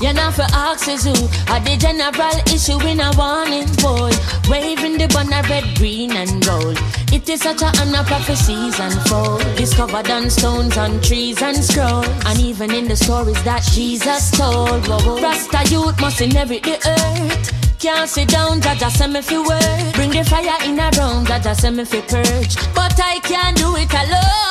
you're 0.01 0.15
not 0.15 0.35
for 0.35 0.47
axes 0.53 1.05
who 1.05 1.13
are 1.53 1.61
the 1.61 1.77
general 1.79 2.37
issue 2.53 2.81
in 2.87 3.01
a 3.01 3.11
warning 3.17 3.69
boy. 3.77 4.11
Waving 4.49 4.99
the 4.99 5.09
banner 5.09 5.47
red, 5.49 5.65
green, 5.77 6.13
and 6.13 6.45
gold. 6.45 6.79
It 7.13 7.29
is 7.29 7.41
such 7.41 7.63
a 7.63 7.67
honor 7.81 8.05
prophecies 8.05 8.79
unfold. 8.81 9.43
Discovered 9.57 10.11
on 10.11 10.31
stones, 10.31 10.77
on 10.77 11.01
trees, 11.03 11.43
and 11.43 11.57
scroll. 11.57 12.05
And 12.27 12.41
even 12.41 12.73
in 12.73 12.89
the 12.89 12.97
stories 12.97 13.43
that 13.45 13.63
Jesus 13.73 14.31
told. 14.31 14.87
Whoa. 14.89 15.21
Rasta 15.21 15.69
youth 15.71 16.01
must 16.01 16.21
inherit 16.21 16.63
the 16.63 16.77
earth. 16.87 17.79
Can't 17.79 18.09
sit 18.09 18.29
down, 18.29 18.61
Jaja 18.61 18.91
send 18.91 19.13
me 19.13 19.23
fi 19.23 19.39
work. 19.39 19.95
Bring 19.95 20.11
the 20.11 20.25
fire 20.25 20.59
in 20.65 20.79
a 20.79 20.91
room, 20.99 21.25
Jaja 21.27 21.55
send 21.55 21.77
me 21.77 21.85
fi 21.85 22.01
purge. 22.03 22.57
But 22.75 22.99
I 23.01 23.21
can't 23.23 23.57
do 23.57 23.77
it 23.77 23.93
alone. 23.93 24.51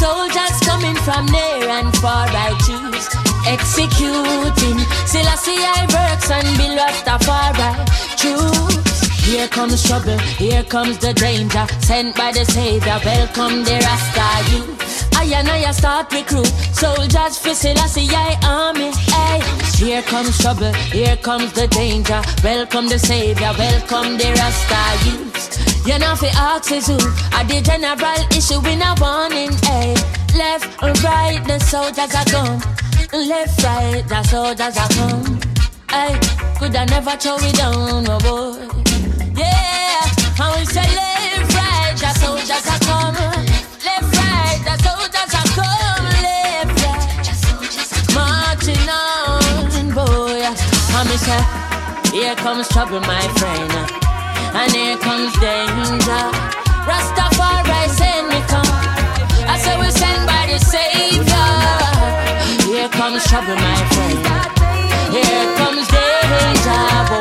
Soldiers 0.00 0.58
coming 0.60 0.96
from 0.96 1.26
near 1.26 1.68
and 1.68 1.94
far, 1.98 2.26
I 2.26 2.56
choose 2.64 3.06
executing. 3.46 4.78
Selassie 5.04 5.60
I 5.60 5.84
works 5.92 6.30
and 6.30 6.48
be 6.56 6.68
Rastafari 6.74 7.70
choose. 8.16 8.89
Here 9.30 9.46
comes 9.46 9.80
trouble, 9.84 10.18
here 10.18 10.64
comes 10.64 10.98
the 10.98 11.14
danger. 11.14 11.64
Sent 11.78 12.16
by 12.16 12.32
the 12.32 12.44
Savior, 12.44 12.98
welcome 13.04 13.62
the 13.62 13.78
Rasta 13.78 14.50
youth. 14.50 15.08
I 15.14 15.22
and 15.22 15.48
I 15.48 15.70
start 15.70 16.12
recruit 16.12 16.48
soldiers 16.74 17.38
for 17.38 17.54
Selassie 17.54 18.08
I 18.10 18.34
army. 18.42 18.90
Hey, 18.90 19.38
here 19.78 20.02
comes 20.02 20.36
trouble, 20.36 20.72
here 20.90 21.16
comes 21.18 21.52
the 21.52 21.68
danger. 21.68 22.20
Welcome 22.42 22.88
the 22.88 22.98
Savior, 22.98 23.52
welcome 23.56 24.18
the 24.18 24.34
Rasta 24.34 24.82
youth. 25.06 25.86
You 25.86 26.00
know 26.00 26.16
fi 26.16 26.26
ask 26.34 26.72
is 26.72 26.88
who 26.88 26.94
Are 27.32 27.44
the 27.44 27.62
general 27.62 28.26
issue 28.36 28.60
in 28.66 28.82
a 28.82 28.94
warning 29.00 29.52
Hey, 29.62 29.94
left 30.36 30.82
and 30.82 31.02
right 31.04 31.40
the 31.46 31.58
soldiers 31.60 32.14
are 32.14 32.30
gone 32.30 32.60
Left 33.12 33.62
right 33.62 34.04
the 34.06 34.22
soldiers 34.24 34.76
are 34.76 34.88
come 34.88 35.40
Hey, 35.88 36.18
could 36.58 36.76
I 36.76 36.84
never 36.84 37.16
throw 37.16 37.36
it 37.38 37.54
down 37.54 38.04
oh 38.08 38.18
boy 38.18 38.89
yeah, 39.40 40.64
say 40.64 40.88
left, 40.96 41.54
right. 41.56 41.94
Left, 42.00 42.22
right. 44.16 44.58
Left, 46.24 46.82
right, 46.84 47.08
marching 48.14 48.88
on, 48.88 49.90
boy. 49.94 50.40
Say, 51.16 51.42
here 52.12 52.34
comes 52.36 52.68
trouble, 52.68 53.00
my 53.00 53.26
friend, 53.36 53.72
and 54.54 54.72
here 54.72 54.96
comes 54.98 55.32
danger. 55.38 56.24
Rastafari 56.88 57.88
send 57.88 58.28
me 58.28 58.40
come. 58.48 58.72
I 59.46 59.58
say 59.58 59.76
we 59.78 59.90
send 59.90 60.26
by 60.26 60.46
the 60.50 60.58
Savior. 60.58 61.50
Here 62.72 62.88
comes 62.88 63.24
trouble, 63.24 63.56
my 63.56 63.76
friend. 63.92 64.20
Here 65.12 65.46
comes 65.58 65.86
danger, 65.88 67.04
boy. 67.10 67.19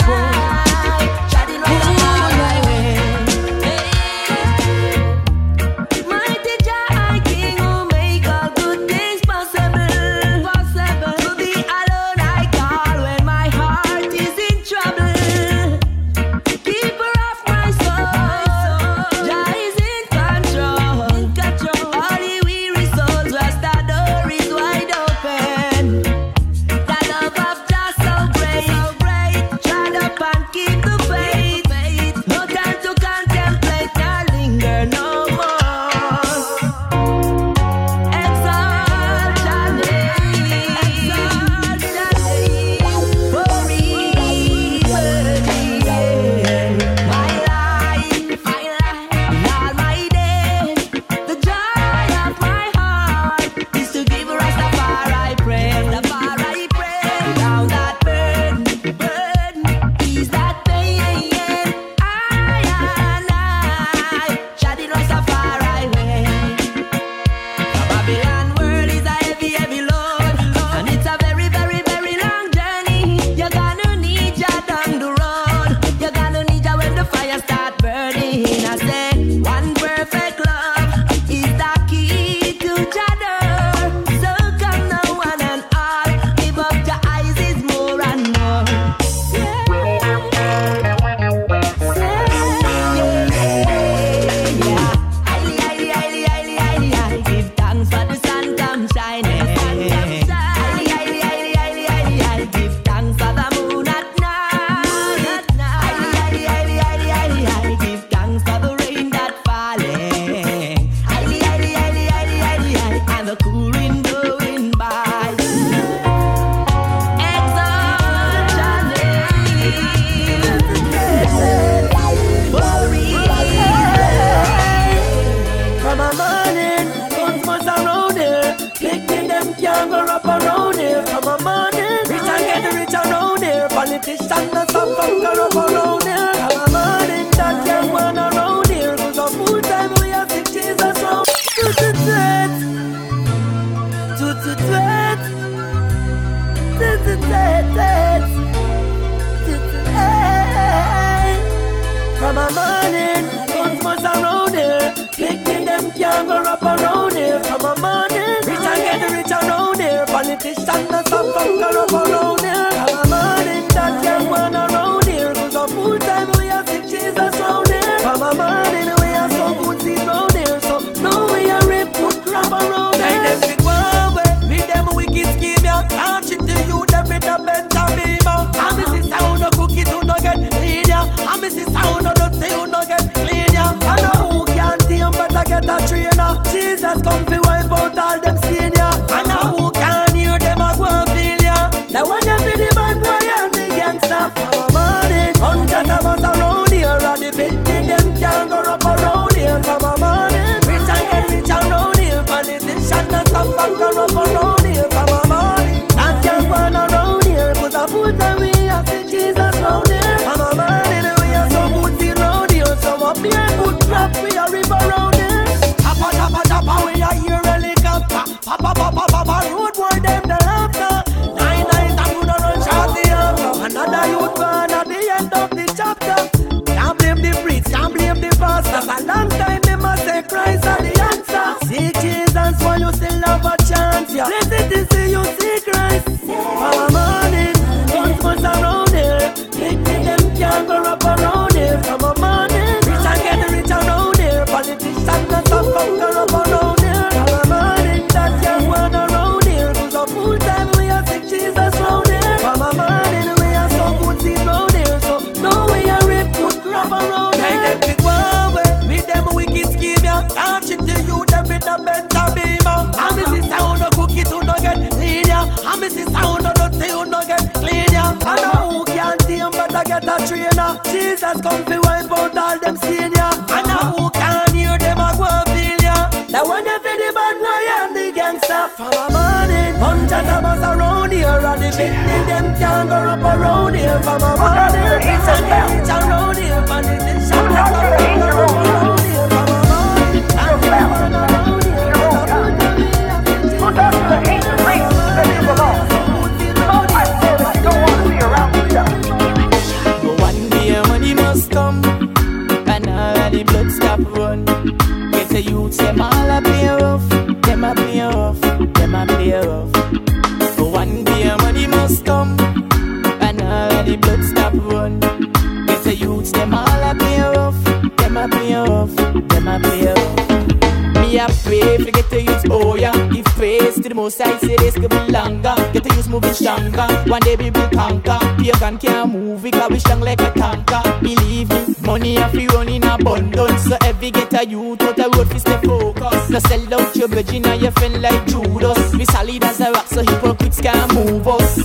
I 324.10 324.40
say 324.40 324.56
this 324.56 324.74
could 324.74 324.90
be 324.90 325.12
longer. 325.12 325.54
Get 325.72 325.84
the 325.84 325.94
youth 325.96 326.10
moving 326.10 326.34
stronger. 326.34 326.88
One 327.08 327.22
day 327.22 327.36
we 327.36 327.52
will 327.52 327.70
conquer. 327.70 328.18
Pagan 328.42 328.80
can't 328.80 329.14
move 329.14 329.44
we 329.44 329.52
cause 329.52 329.70
we 329.70 329.78
strong 329.78 330.02
like 330.02 330.20
a 330.20 330.32
tanker. 330.32 330.82
Believe 331.00 331.50
me, 331.50 331.76
money 331.86 332.18
a 332.18 332.28
free 332.30 332.48
run 332.48 332.70
in 332.70 332.84
abundance. 332.84 333.66
So 333.66 333.78
every 333.86 334.10
get 334.10 334.34
a 334.34 334.48
youth 334.48 334.82
out 334.82 334.96
the 334.96 335.10
road 335.16 335.30
fi 335.30 335.38
stay 335.38 335.58
focused. 335.62 336.32
No 336.32 336.40
sell 336.40 336.74
out 336.74 336.96
your 336.96 337.08
virgin 337.08 337.46
and 337.46 337.62
your 337.62 337.72
friend 337.72 338.02
like 338.02 338.26
Judas. 338.26 338.96
We 338.96 339.06
solid 339.06 339.44
as 339.44 339.62
a 339.62 339.72
rock 339.72 339.86
so 339.86 340.02
hypocrites 340.02 340.60
can't 340.60 340.92
move 340.96 341.28
us. 341.28 341.60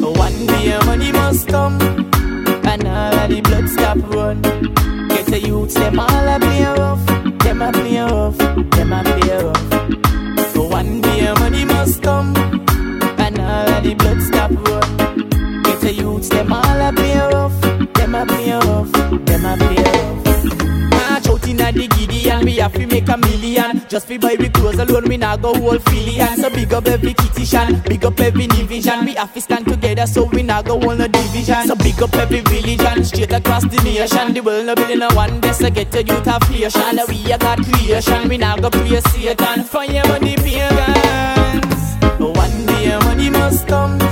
One 0.00 0.46
day 0.46 0.76
money 0.86 1.12
must 1.12 1.46
come 1.48 1.80
And 1.80 2.88
all 2.88 3.28
the 3.28 3.40
blood 3.44 3.68
stop 3.68 3.98
run. 4.12 4.42
Get 5.08 5.26
the 5.26 5.38
youths, 5.40 5.74
them 5.74 6.00
all 6.00 6.08
a 6.10 6.40
play 6.40 6.64
rough 6.64 7.15
Just 23.96 24.08
fi 24.08 24.18
buy 24.18 24.36
we 24.38 24.50
clothes 24.50 24.78
alone 24.78 25.08
We 25.08 25.16
nah 25.16 25.38
go 25.38 25.54
whole 25.54 25.78
fillion 25.78 26.36
So 26.36 26.50
big 26.50 26.74
up 26.74 26.86
every 26.86 27.14
shan 27.46 27.80
Big 27.88 28.04
up 28.04 28.20
every 28.20 28.46
division. 28.46 29.06
We 29.06 29.14
have 29.14 29.32
to 29.32 29.40
stand 29.40 29.66
together 29.66 30.06
So 30.06 30.24
we 30.24 30.42
nah 30.42 30.60
go 30.60 30.78
hold 30.78 30.98
no 30.98 31.08
division. 31.08 31.66
So 31.66 31.76
big 31.76 32.02
up 32.02 32.14
every 32.14 32.42
religion 32.42 33.04
Straight 33.04 33.32
across 33.32 33.62
the 33.62 33.80
nation. 33.84 34.34
The 34.34 34.40
world 34.40 34.66
no 34.66 34.74
building 34.74 35.00
a 35.00 35.08
one 35.14 35.40
day 35.40 35.52
So 35.52 35.70
get 35.70 35.94
a 35.94 36.02
youth 36.02 36.26
affiliation 36.26 36.98
We 37.08 37.32
a 37.32 37.38
God 37.38 37.64
creation 37.64 38.28
We 38.28 38.36
nah 38.36 38.56
go 38.56 38.68
pray 38.68 39.00
Satan. 39.00 39.64
Fire 39.64 40.02
on 40.12 40.20
the 40.20 40.36
pagans. 40.44 42.20
One 42.20 42.66
day 42.66 42.98
money 42.98 43.30
must 43.30 43.66
come 43.66 44.05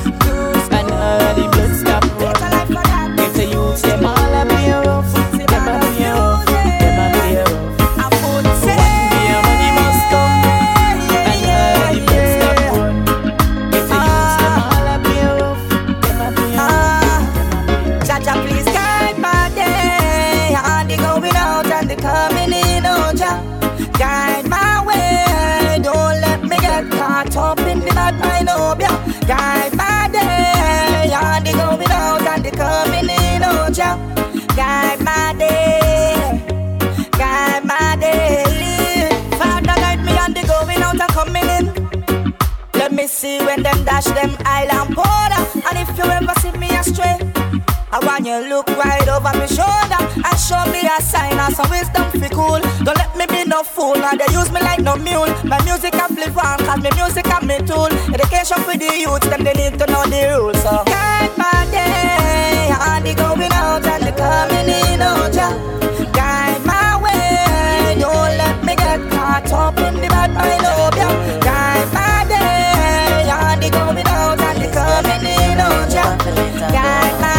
you 48.34 48.48
look 48.48 48.68
right 48.70 49.06
over 49.08 49.32
my 49.38 49.46
shoulder 49.46 50.00
and 50.00 50.38
show 50.38 50.62
me 50.72 50.82
a 50.86 51.00
sign 51.00 51.38
of 51.38 51.54
some 51.54 51.70
wisdom 51.70 52.10
fi 52.20 52.28
cool. 52.28 52.60
Don't 52.84 52.96
let 52.98 53.14
me 53.16 53.26
be 53.26 53.44
no 53.44 53.62
fool, 53.62 53.94
now 53.94 54.12
they 54.12 54.26
use 54.32 54.50
me 54.50 54.60
like 54.60 54.80
no 54.80 54.96
mule. 54.96 55.32
My 55.44 55.62
music 55.64 55.94
a 55.94 56.08
flip 56.08 56.36
on, 56.36 56.58
cause 56.58 56.82
my 56.82 56.90
music 56.96 57.26
a 57.26 57.44
me 57.44 57.58
tool. 57.58 57.90
Education 58.14 58.58
for 58.64 58.76
the 58.76 58.90
youth, 58.98 59.22
them 59.30 59.44
they 59.44 59.52
need 59.52 59.78
to 59.78 59.86
know 59.86 60.04
the 60.06 60.36
rules. 60.36 60.60
So 60.62 60.82
guide 60.86 61.36
my 61.36 61.66
day, 61.70 62.70
and 62.70 63.06
the 63.06 63.14
going 63.14 63.52
out 63.52 63.86
and 63.86 64.02
the 64.04 64.12
coming 64.12 64.68
in, 64.68 65.02
oh 65.02 65.30
Jah. 65.30 65.54
Guide 66.12 66.64
my 66.66 67.00
way, 67.02 67.96
don't 68.00 68.36
let 68.36 68.64
me 68.64 68.74
get 68.74 69.00
caught 69.12 69.52
up 69.52 69.78
in 69.78 69.94
the 70.00 70.08
bad 70.08 70.32
mind, 70.32 70.62
oh 70.64 70.90
yeah. 70.96 71.14
Guide 71.40 71.92
my 71.94 72.24
day, 72.26 73.30
and 73.30 73.62
the 73.62 73.70
going 73.70 74.06
out 74.06 74.40
and 74.40 74.58
the 74.62 74.68
coming 74.74 75.26
in, 75.26 75.60
oh 75.60 75.86
Jah. 75.88 76.16
Guide 76.72 77.20
my 77.20 77.33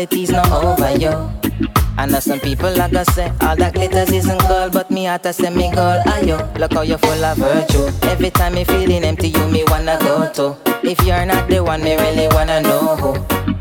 quality's 0.00 0.30
not 0.30 0.50
over, 0.50 0.96
yo. 0.96 1.30
I 1.98 2.06
know 2.06 2.20
some 2.20 2.40
people 2.40 2.72
like 2.74 2.94
I 2.94 3.02
say, 3.02 3.30
all 3.42 3.56
that 3.56 3.74
glitters 3.74 4.10
isn't 4.10 4.40
gold, 4.48 4.72
but 4.72 4.90
me 4.90 5.06
out 5.06 5.26
say 5.34 5.50
me 5.50 5.70
gold, 5.74 6.00
ayo. 6.06 6.38
Ah, 6.40 6.58
Look 6.58 6.72
how 6.72 6.82
you're 6.82 6.96
full 6.96 7.24
of 7.24 7.36
virtue. 7.36 7.86
Every 8.08 8.30
time 8.30 8.54
me 8.54 8.64
feeling 8.64 9.04
empty, 9.04 9.28
you 9.28 9.46
me 9.48 9.62
wanna 9.66 9.98
go 10.00 10.32
to. 10.32 10.56
If 10.82 11.04
you're 11.04 11.26
not 11.26 11.50
the 11.50 11.62
one, 11.62 11.82
me 11.82 11.96
really 11.96 12.28
wanna 12.28 12.62
know 12.62 12.96
who. 12.96 13.12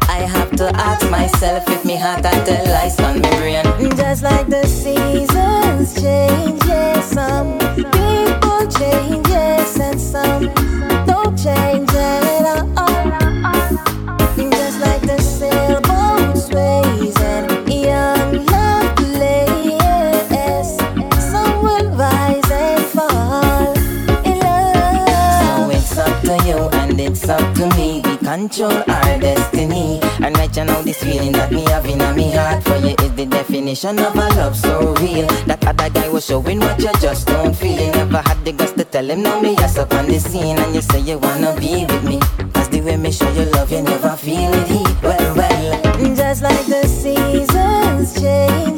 I 0.07 0.19
have 0.35 0.51
to 0.55 0.67
ask 0.75 1.09
myself 1.11 1.67
if 1.69 1.83
me 1.83 1.97
heart 1.97 2.25
I 2.25 2.31
tell 2.45 2.65
lies 2.71 2.97
on 3.01 3.15
me 3.19 3.29
brain. 3.37 3.65
Just 3.97 4.23
like 4.23 4.47
the 4.47 4.65
seasons 4.65 5.93
change, 6.01 6.63
yeah, 6.65 7.01
some 7.01 7.59
people 7.75 8.67
change. 8.79 9.28
control 28.49 28.83
our 28.87 29.19
destiny. 29.19 29.99
And 30.23 30.35
right 30.37 30.55
you 30.55 30.63
now, 30.63 30.81
this 30.81 31.03
feeling 31.03 31.31
that 31.33 31.51
me 31.51 31.61
having 31.65 32.01
on 32.01 32.17
my 32.17 32.29
heart 32.31 32.63
for 32.63 32.77
you 32.77 32.95
is 33.03 33.13
the 33.13 33.25
definition 33.25 33.99
of 33.99 34.15
a 34.15 34.27
love 34.39 34.55
so 34.55 34.93
real. 34.95 35.27
That 35.45 35.65
other 35.67 35.89
guy 35.89 36.09
was 36.09 36.25
showing 36.25 36.59
what 36.59 36.79
you 36.79 36.91
just 36.99 37.27
don't 37.27 37.55
feel. 37.55 37.79
You 37.79 37.91
never 37.91 38.17
had 38.17 38.43
the 38.43 38.51
guts 38.51 38.71
to 38.73 38.83
tell 38.85 39.09
him, 39.09 39.21
no, 39.21 39.41
me, 39.41 39.53
yes, 39.53 39.77
up 39.77 39.93
on 39.93 40.07
the 40.07 40.19
scene. 40.19 40.57
And 40.57 40.73
you 40.73 40.81
say 40.81 40.99
you 41.01 41.17
wanna 41.19 41.55
be 41.59 41.85
with 41.85 42.03
me. 42.03 42.19
Cause 42.53 42.69
the 42.69 42.81
way 42.81 42.97
me 42.97 43.11
show 43.11 43.29
you 43.31 43.45
love, 43.51 43.71
you 43.71 43.81
never 43.81 44.15
feel 44.15 44.53
it. 44.53 44.67
Heat. 44.67 45.03
Well, 45.03 45.35
well. 45.35 46.15
Just 46.15 46.41
like 46.41 46.65
the 46.65 46.87
seasons 46.87 48.19
change 48.19 48.68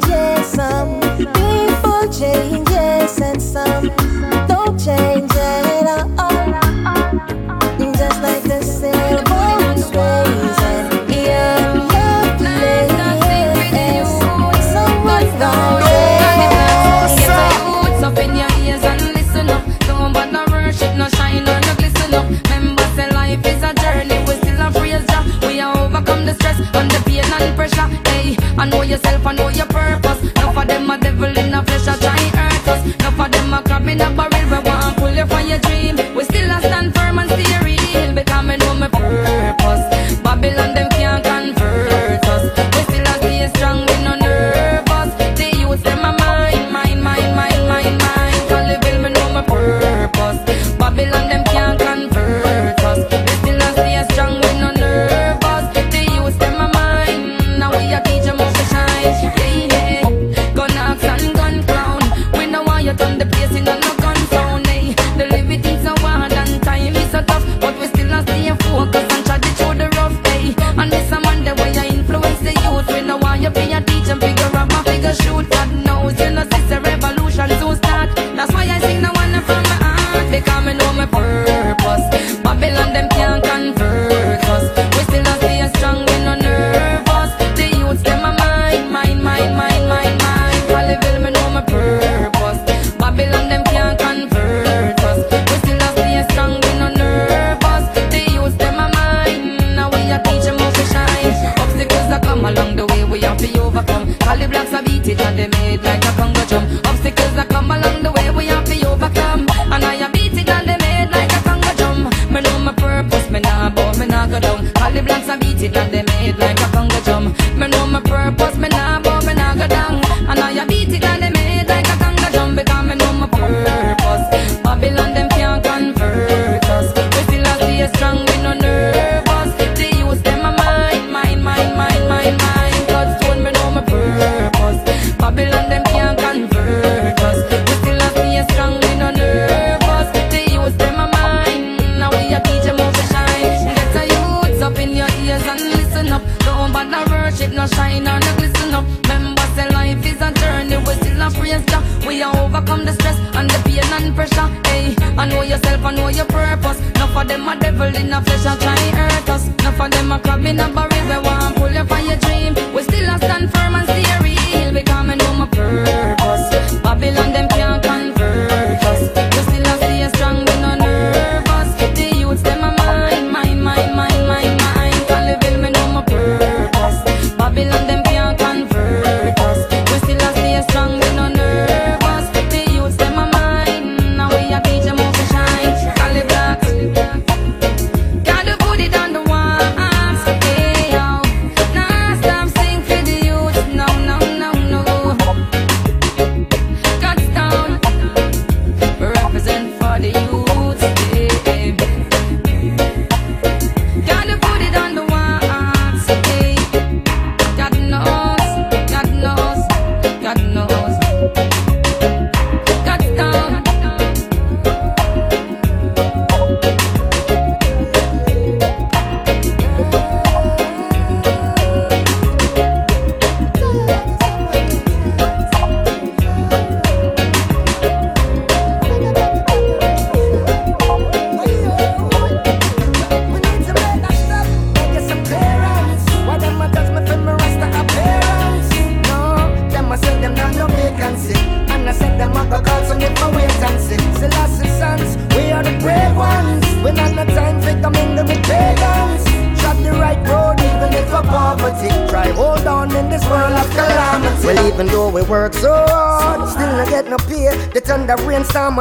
I 28.62 28.70
know 28.70 28.84
yourself, 28.84 29.26
I 29.26 29.34
know 29.34 29.50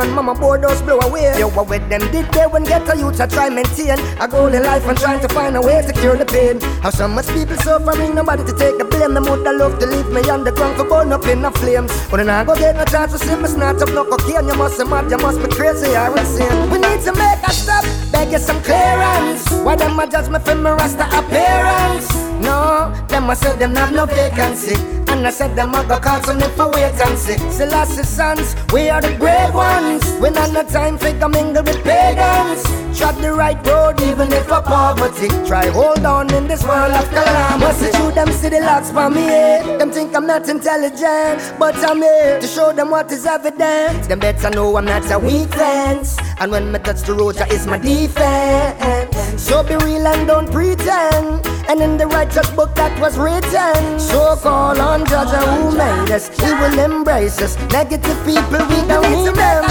mama 0.09 0.35
board 0.35 0.65
us 0.65 0.83
blow 0.83 0.99
away. 1.01 1.39
Yo, 1.39 1.49
what 1.51 1.69
with 1.69 1.89
them 1.89 2.01
did 2.13 2.27
they 2.33 2.47
when 2.47 2.65
get 2.65 2.89
a 2.89 2.97
youth 2.97 3.21
I 3.21 3.27
try 3.27 3.49
maintain 3.49 3.99
a 4.21 4.29
goal 4.29 4.49
in 4.49 4.63
life 4.63 4.87
and 4.87 4.97
trying 4.99 5.21
to 5.21 5.29
find 5.29 5.57
a 5.57 5.61
way 5.61 5.83
to 5.83 5.93
cure 5.93 6.17
the 6.17 6.25
pain. 6.25 6.61
How 6.83 6.91
so 6.91 7.09
much 7.09 7.29
people 7.29 7.57
suffering, 7.57 8.15
nobody 8.15 8.45
to 8.45 8.53
take 8.53 8.79
the 8.79 8.85
blame. 8.85 9.15
The 9.15 9.21
would 9.23 9.43
love 9.43 9.79
to 9.81 9.87
leave 9.87 10.09
me 10.09 10.29
on 10.31 10.45
the 10.45 10.53
ground 10.53 10.77
for 10.77 10.85
burn 10.85 11.13
up 11.13 11.27
in 11.27 11.43
the 11.43 11.51
flames. 11.51 11.93
But 12.11 12.19
then 12.19 12.31
I 12.31 12.45
go 12.45 12.55
get 12.55 12.77
no 12.77 12.85
chance 12.85 13.13
to 13.13 13.19
see 13.19 13.37
me 13.37 13.49
snatch 13.49 13.83
up 13.83 13.89
no 13.91 14.05
cocaine. 14.05 14.47
You 14.49 14.55
must 14.55 14.79
be 14.79 14.85
mad, 14.85 15.11
you 15.11 15.19
must 15.19 15.41
be 15.43 15.49
crazy 15.49 15.97
or 15.97 16.17
insane. 16.17 16.71
We 16.71 16.79
need 16.79 17.01
to 17.03 17.13
make 17.13 17.43
a 17.47 17.53
stop, 17.53 17.85
beg 18.13 18.33
you 18.33 18.39
some 18.39 18.63
clearance. 18.63 19.51
Why 19.65 19.77
them 19.77 19.99
a 19.99 20.07
judge 20.07 20.29
me 20.29 20.39
for 20.39 20.55
my 20.55 20.73
rasta 20.73 21.05
appearance? 21.19 22.09
No, 22.41 22.93
them 23.09 23.31
a 23.31 23.37
say 23.37 23.57
them 23.57 23.75
have 23.75 23.93
no 23.93 24.07
vacancy. 24.07 25.00
And 25.21 25.27
I 25.27 25.33
said 25.33 25.55
them 25.55 25.75
a 25.75 25.85
go 25.85 26.01
call 26.01 26.23
some 26.23 26.39
if 26.41 26.59
I 26.59 26.67
wait 26.69 26.99
and 26.99 27.19
see. 27.19 27.37
Selassie 27.53 28.05
sons, 28.05 28.57
we 28.73 28.89
are 28.89 29.03
the 29.03 29.15
brave 29.19 29.53
ones. 29.53 30.03
We 30.19 30.31
not 30.31 30.51
no 30.51 30.63
time 30.63 30.97
for 30.97 31.13
go 31.13 31.29
mingle 31.29 31.63
with 31.63 31.85
pagans. 31.85 32.63
Tread 32.99 33.17
the 33.17 33.31
right 33.35 33.61
road 33.67 34.01
even 34.01 34.33
if 34.33 34.51
a 34.51 34.63
poverty. 34.63 35.29
Try 35.47 35.67
hold 35.67 36.07
on 36.07 36.33
in 36.33 36.49
this 36.49 36.65
world 36.65 36.93
of 36.93 37.07
calamity. 37.11 37.91
Through 37.93 38.13
them 38.13 38.33
see 38.33 38.49
the 38.49 38.61
locks 38.61 38.91
for 38.93 39.11
me. 39.11 39.29
eh? 39.29 39.77
Them 39.77 39.91
think 39.93 40.17
I'm 40.17 40.27
not 40.27 40.49
intelligent, 40.49 41.53
but 41.59 41.77
I'm 41.85 42.01
here 42.01 42.41
to 42.41 42.47
show 42.47 42.73
them 42.73 42.89
what 42.91 43.13
is 43.13 43.27
evident. 43.27 44.09
Them 44.09 44.21
better 44.21 44.49
know 44.49 44.75
I'm 44.75 44.87
not 44.87 45.11
a 45.11 45.19
weak 45.19 45.51
fence. 45.51 46.17
And 46.39 46.51
when 46.51 46.73
me 46.73 46.79
touch 46.79 47.03
the 47.03 47.13
road, 47.13 47.35
that 47.35 47.53
is 47.53 47.67
my 47.67 47.77
defense. 47.77 49.43
So 49.43 49.63
be 49.65 49.77
real 49.85 50.07
and 50.07 50.27
don't 50.27 50.51
pretend. 50.51 51.45
And 51.71 51.81
in 51.83 51.97
the 51.97 52.09
righteous 52.09 52.51
book 52.51 52.75
that 52.75 52.91
was 52.99 53.17
written, 53.17 54.01
so 54.01 54.35
call 54.43 54.75
on 54.81 55.07
Judge 55.07 55.31
who 55.31 55.71
made 55.71 56.11
us. 56.11 56.27
He 56.27 56.51
will 56.51 56.77
embrace 56.77 57.41
us. 57.41 57.55
Negative 57.71 58.19
people, 58.27 58.59
we 58.67 58.83
don't 58.91 59.07
need 59.07 59.31
them. 59.39 59.63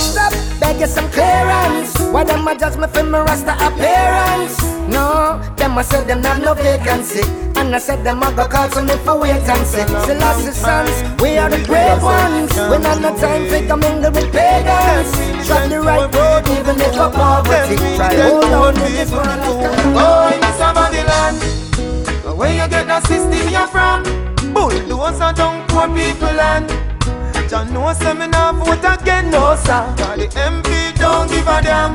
Beg 0.61 0.79
you 0.79 0.87
some 0.87 1.11
clearance. 1.11 1.99
Why 1.99 2.23
them 2.23 2.47
a 2.47 2.55
judge 2.57 2.77
me 2.77 2.87
for 2.87 3.03
my 3.03 3.19
rasta 3.19 3.51
appearance? 3.59 4.63
No, 4.87 5.43
them 5.57 5.77
a 5.77 5.83
say 5.83 6.01
them 6.05 6.23
have 6.23 6.41
no 6.41 6.53
vacancy. 6.53 7.19
And 7.59 7.75
I 7.75 7.79
said 7.79 8.05
them 8.05 8.23
a 8.23 8.31
go 8.31 8.47
call 8.47 8.69
some 8.69 8.89
if 8.89 9.05
I 9.05 9.17
wait 9.17 9.43
and 9.43 9.67
see. 9.67 9.83
Selassie 10.07 10.55
sons, 10.55 10.95
we 11.21 11.37
are 11.37 11.49
the 11.49 11.59
great 11.67 11.99
ones. 11.99 12.55
We 12.71 12.79
not 12.79 13.01
no 13.01 13.11
time 13.19 13.43
for 13.51 13.59
come 13.67 13.81
mingle 13.81 14.13
with 14.13 14.31
pagans. 14.31 15.11
Try 15.45 15.67
the 15.67 15.81
right 15.81 16.07
road 16.15 16.47
even 16.47 16.79
if 16.79 16.95
a 16.95 17.11
poverty. 17.11 17.75
Try 17.97 18.15
hold 18.23 18.45
on 18.45 18.73
to 18.75 18.87
this 18.87 19.11
of 19.11 19.19
Oh, 19.99 20.31
in 20.33 20.39
this 20.39 20.59
Babylon, 20.59 21.68
where 22.39 22.53
you 22.53 22.69
get 22.69 22.87
that 22.87 23.05
system 23.05 23.49
you 23.51 23.67
from? 23.67 24.03
Bulldozer 24.53 25.23
are 25.23 25.33
down 25.33 25.67
poor 25.67 25.87
people 25.91 26.31
land. 26.39 26.69
John 27.49 27.73
no 27.73 27.91
say 27.91 28.13
me 28.13 28.27
nah 28.27 28.53
vote 28.53 28.79
again, 28.79 29.29
no 29.29 29.55
sir. 29.57 29.83
Cause 29.99 30.17
the 30.17 30.27
MP 30.39 30.95
don't 30.97 31.29
give 31.29 31.47
a 31.47 31.61
damn. 31.61 31.93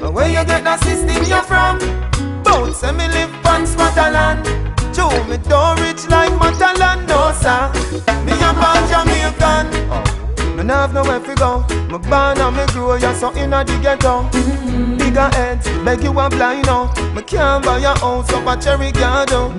But 0.00 0.14
where 0.14 0.28
you 0.28 0.44
get 0.46 0.64
that 0.64 0.80
system 0.80 1.22
you 1.28 1.42
from? 1.44 1.76
Both 2.42 2.76
say 2.76 2.92
me 2.92 3.06
live 3.08 3.46
on 3.46 3.66
Scotland. 3.66 4.46
Joe, 4.94 5.12
me 5.28 5.36
don't 5.36 5.78
rich 5.80 6.08
like 6.08 6.32
Matalon, 6.40 7.06
no 7.06 7.30
sir. 7.36 7.68
Me 8.24 8.32
a 8.40 8.50
born 8.56 8.80
Jamaican. 8.88 10.19
Me 10.60 10.66
nah 10.66 10.86
have 10.86 10.92
nowhere 10.92 11.20
to 11.20 11.34
go. 11.36 11.64
Me 11.88 11.96
born 12.10 12.36
and 12.36 12.54
me 12.54 12.66
grow, 12.74 12.94
yeah, 12.94 13.14
so 13.14 13.34
inna 13.34 13.64
the 13.64 13.78
ghetto. 13.80 14.28
Bigger 14.98 15.30
heads, 15.34 15.66
beg 15.86 16.02
you 16.02 16.10
a 16.20 16.28
blind 16.28 16.66
now. 16.66 16.92
Me 17.14 17.22
can't 17.22 17.64
buy 17.64 17.78
a 17.78 17.98
house 17.98 18.30
up 18.34 18.46
a 18.46 18.60
cherry 18.60 18.92
garden. 18.92 19.56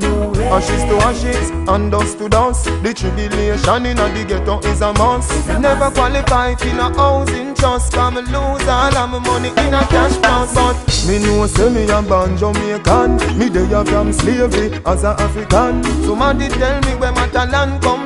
Ashes 0.54 0.84
to 0.84 0.96
ashes, 1.02 1.50
and 1.68 1.90
dust 1.90 2.20
to 2.20 2.30
dust. 2.30 2.66
The 2.84 2.94
tribulation 2.94 3.88
inna 3.88 4.14
the 4.14 4.26
ghetto 4.28 4.60
is 4.60 4.82
a 4.82 4.94
must. 4.94 5.32
Never 5.60 5.90
qualify 5.90 6.54
for 6.54 6.68
no 6.76 6.94
housing 6.94 7.56
trust. 7.56 7.94
Cause 7.94 8.14
me 8.14 8.22
lose 8.22 8.68
all 8.68 8.96
of 8.96 9.10
my 9.10 9.18
money 9.26 9.50
in 9.50 9.74
a 9.74 9.82
cash 9.90 10.16
box. 10.18 10.54
But 10.54 10.78
me 11.08 11.18
know 11.18 11.48
say 11.48 11.68
me 11.72 11.90
a 11.90 12.04
born 12.04 12.38
Jamaican. 12.38 13.40
Me 13.40 13.50
dey 13.50 13.74
a 13.74 13.84
from 13.84 14.14
slavery 14.14 14.80
as 14.86 15.04
a 15.04 15.16
African. 15.18 15.84
Somebody 16.06 16.48
tell 16.50 16.80
me 16.82 16.94
where 17.02 17.12
my 17.12 17.28
talent 17.30 17.82
come 17.82 18.01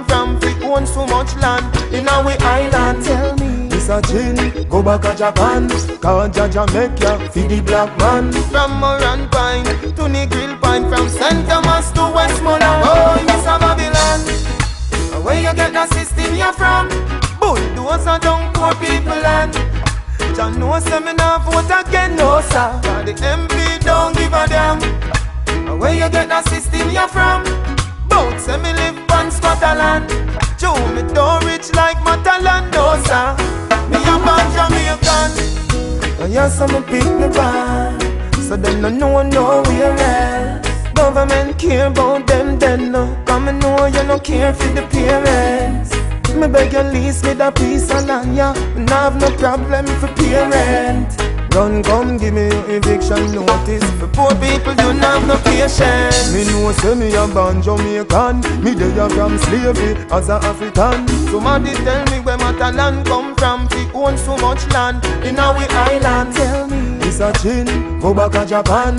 own 0.76 0.86
so 0.86 1.05
much 1.07 1.36
land 1.38 1.65
in 1.93 2.07
our 2.09 2.36
island. 2.41 3.03
Tell 3.03 3.36
me. 3.38 3.69
This 3.69 3.89
a 3.89 4.01
gin, 4.01 4.67
go 4.69 4.82
back 4.82 5.01
to 5.01 5.15
Japan 5.15 5.69
Cause 5.99 6.30
Jaja 6.32 6.65
make 6.73 6.99
ya 6.99 7.17
feed 7.30 7.49
the 7.49 7.61
black 7.61 7.91
man 7.99 8.32
From 8.49 8.71
Morant 8.80 9.32
Pine 9.32 9.65
to 9.65 10.03
Negril 10.07 10.59
Pine 10.61 10.89
From 10.89 11.09
St. 11.09 11.47
Thomas 11.47 11.91
to 11.91 12.01
Westmoreland 12.15 12.84
Oh, 12.86 13.21
Miss 13.28 13.45
a 13.45 13.59
Babylon 13.59 14.21
Where 15.23 15.36
you 15.36 15.53
get 15.53 15.73
that 15.73 15.89
system 15.93 16.34
you 16.36 16.51
from? 16.53 16.88
Bulldozer 17.39 18.17
down 18.19 18.53
poor 18.53 18.73
people 18.76 19.19
land 19.21 19.53
John 20.36 20.57
no 20.57 20.80
say 20.80 20.99
me 21.01 21.13
nah 21.13 21.39
vote 21.39 21.69
again, 21.69 22.15
no 22.15 22.41
sir 22.41 22.80
Cause 22.82 23.05
the 23.05 23.13
MP 23.13 23.84
don't 23.84 24.15
give 24.15 24.34
a 24.34 24.47
damn 24.47 24.80
Where 25.80 25.93
you 25.93 26.09
get 26.09 26.30
that 26.30 26.47
system 26.47 26.89
you 26.89 27.07
from? 27.09 27.43
Both 28.07 28.39
say 28.39 28.57
me 28.57 28.71
live 28.73 29.11
on 29.11 29.30
Scotland 29.30 30.44
Joe, 30.58 30.74
me 30.93 31.01
don't 31.14 31.43
rich 31.43 31.74
like 31.74 31.97
Matalon, 31.97 32.72
no 32.72 32.95
sir 33.03 33.36
Me 33.89 33.97
a 33.97 34.16
born 34.24 34.45
Jamaican 34.56 35.32
And 36.14 36.22
oh, 36.22 36.28
yes, 36.30 36.62
I'm 36.62 36.74
a 36.74 36.80
me 36.80 37.28
band 37.36 38.01
So 38.41 38.56
them 38.56 38.82
no 38.82 38.89
know 38.89 39.22
nowhere 39.22 39.95
else. 39.99 40.68
Government 40.93 41.60
care 41.60 41.88
about 41.88 42.26
them 42.28 42.58
then 42.58 42.91
no 42.93 43.22
Come 43.26 43.49
and 43.49 43.60
know 43.62 43.86
you 43.86 44.03
no 44.03 44.18
care 44.18 44.53
for 44.53 44.70
the 44.70 44.82
parents. 44.84 45.91
Me 46.34 46.47
beg 46.47 46.74
you 46.74 46.82
lease 46.84 47.24
me 47.24 47.34
the 47.34 47.51
piece 47.51 47.89
of 47.91 48.06
land, 48.06 48.36
yeah. 48.36 48.53
Me 48.76 48.86
have 48.89 49.20
no 49.20 49.30
problem 49.38 49.86
for 49.99 50.08
parent 50.08 51.34
Run 51.56 51.82
come 51.84 52.18
give 52.18 52.34
me 52.34 52.49
your 52.49 52.70
eviction 52.70 53.32
notice. 53.32 53.82
For 53.97 54.08
poor 54.10 54.32
people 54.43 54.74
you 54.84 54.93
not 54.93 55.24
have 55.24 55.28
no 55.28 55.38
patience. 55.38 56.34
Me 56.34 56.43
know 56.43 56.70
say 56.74 56.93
me 56.95 57.16
a 57.16 57.26
born 57.28 57.62
Jamaican. 57.62 58.41
Me 58.62 58.76
dey 58.76 58.91
a 58.99 59.10
from 59.10 59.38
slavery 59.38 59.95
as 60.12 60.28
a 60.28 60.34
African. 60.43 61.08
Somebody 61.32 61.72
tell 61.76 62.03
me 62.12 62.20
where 62.20 62.38
my 62.38 62.51
talent 62.60 63.08
come 63.08 63.34
from 63.38 63.70
Fi 63.70 63.89
own 63.93 64.18
so 64.18 64.36
much 64.36 64.68
land 64.74 65.06
in 65.24 65.39
our 65.39 65.56
island. 65.56 66.36
Tell 66.36 66.68
me. 66.68 66.97
It's 67.08 67.22
a 67.22 67.32
chin, 67.39 67.99
go 68.01 68.14
back 68.14 68.34
to 68.34 68.45
Japan. 68.45 68.97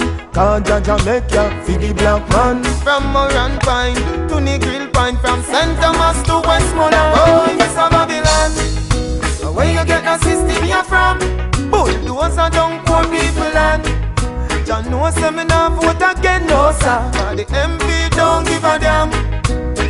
Make 1.04 1.30
ya 1.32 1.50
fi 1.62 1.76
the 1.76 1.92
black 1.92 2.26
man. 2.30 2.64
From 2.80 3.04
Morant 3.12 3.60
Pine 3.64 3.96
to 4.28 4.36
Negril 4.36 4.90
Pine 4.94 5.18
From 5.18 5.42
St. 5.42 5.78
Thomas 5.78 6.22
to 6.22 6.40
Westmoreland 6.48 7.14
Oh, 7.18 7.54
Miss 7.58 7.76
a 7.76 7.90
Babylon. 7.90 9.54
Where 9.54 9.66
you 9.68 9.84
get 9.84 10.04
that 10.04 10.22
system 10.22 10.64
you 10.64 10.82
from? 10.84 11.55
Bulldozer 11.86 12.50
down 12.50 12.84
poor 12.84 13.04
people 13.04 13.50
land 13.54 13.84
John 14.66 14.90
no 14.90 15.08
say 15.10 15.30
me 15.30 15.44
vote 15.44 16.02
again, 16.02 16.44
no 16.48 16.72
sir. 16.72 16.98
The 17.36 17.44
MP 17.54 18.10
don't 18.16 18.44
give 18.44 18.64
a 18.64 18.78
damn. 18.80 19.10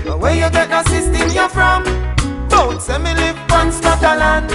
But 0.05 0.20
Where 0.20 0.34
you 0.34 0.51
get 0.51 0.68
that 0.68 0.86
system 0.88 1.30
you 1.32 1.49
from? 1.49 1.82
Both 2.51 2.82
say 2.82 2.99
me 2.99 3.14
live 3.14 3.38
on 3.53 3.72
Scotland. 3.72 4.51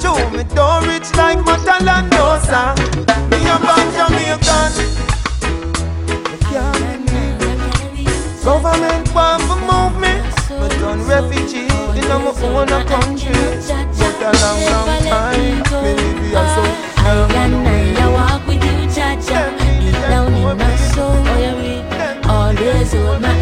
Joe, 0.00 0.16
me 0.30 0.44
don't 0.56 0.86
rich 0.88 1.12
like 1.14 1.38
Matalon, 1.44 2.08
no 2.08 2.40
sir. 2.40 2.72
Me 3.28 3.36
a 3.44 3.60
born 3.60 3.86
Jamaican. 3.92 4.96
Government 8.42 9.12
want 9.12 9.42
to 9.42 9.56
move 9.68 10.00
me 10.00 10.14
Me 10.60 10.68
done 10.78 11.02
refugee 11.04 11.66
in 11.66 12.08
my 12.08 12.16
own 12.24 12.68
country. 12.86 13.34
But 13.66 14.22
a 14.22 14.32
long, 14.40 14.60
long 14.72 15.02
time 15.02 15.82
Me 15.82 15.94
live 15.94 16.18
here 16.24 16.48
so 16.54 16.75
Always 22.28 22.92
hold 22.92 23.20
my 23.22 23.35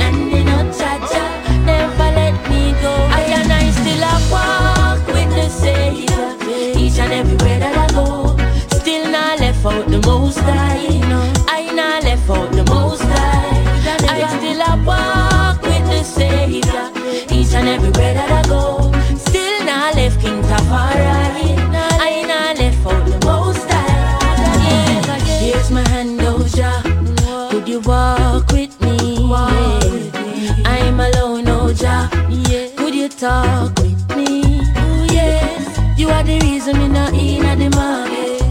talk 33.25 33.72
with 33.81 34.16
me. 34.16 34.43
Ooh, 34.85 35.07
yeah. 35.16 35.97
You 35.97 36.09
are 36.11 36.22
the 36.22 36.39
reason 36.41 36.77
me 36.77 36.89
not 36.89 37.14
in 37.14 37.45
at 37.47 37.57
the 37.57 37.70
market. 37.70 38.43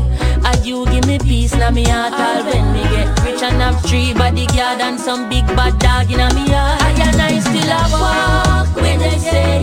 And 0.48 0.66
you 0.66 0.86
give 0.88 1.06
me 1.06 1.20
peace 1.20 1.54
now 1.56 1.70
me 1.70 1.84
heart 1.84 2.14
all 2.14 2.42
when 2.48 2.66
me 2.74 2.82
get 2.94 3.08
rich 3.24 3.44
and 3.44 3.62
have 3.62 3.80
three 3.86 4.14
bodyguard 4.16 4.82
and 4.82 5.00
some 5.00 5.30
big 5.30 5.46
bad 5.58 5.78
dog 5.78 6.10
in 6.10 6.22
me 6.38 6.46
heart. 6.50 6.82
I 6.82 6.92
and 7.08 7.22
I 7.22 7.34
still 7.48 7.72
a 7.80 7.84
walk 8.02 8.76
when 8.82 8.98
they 8.98 9.18
say 9.32 9.62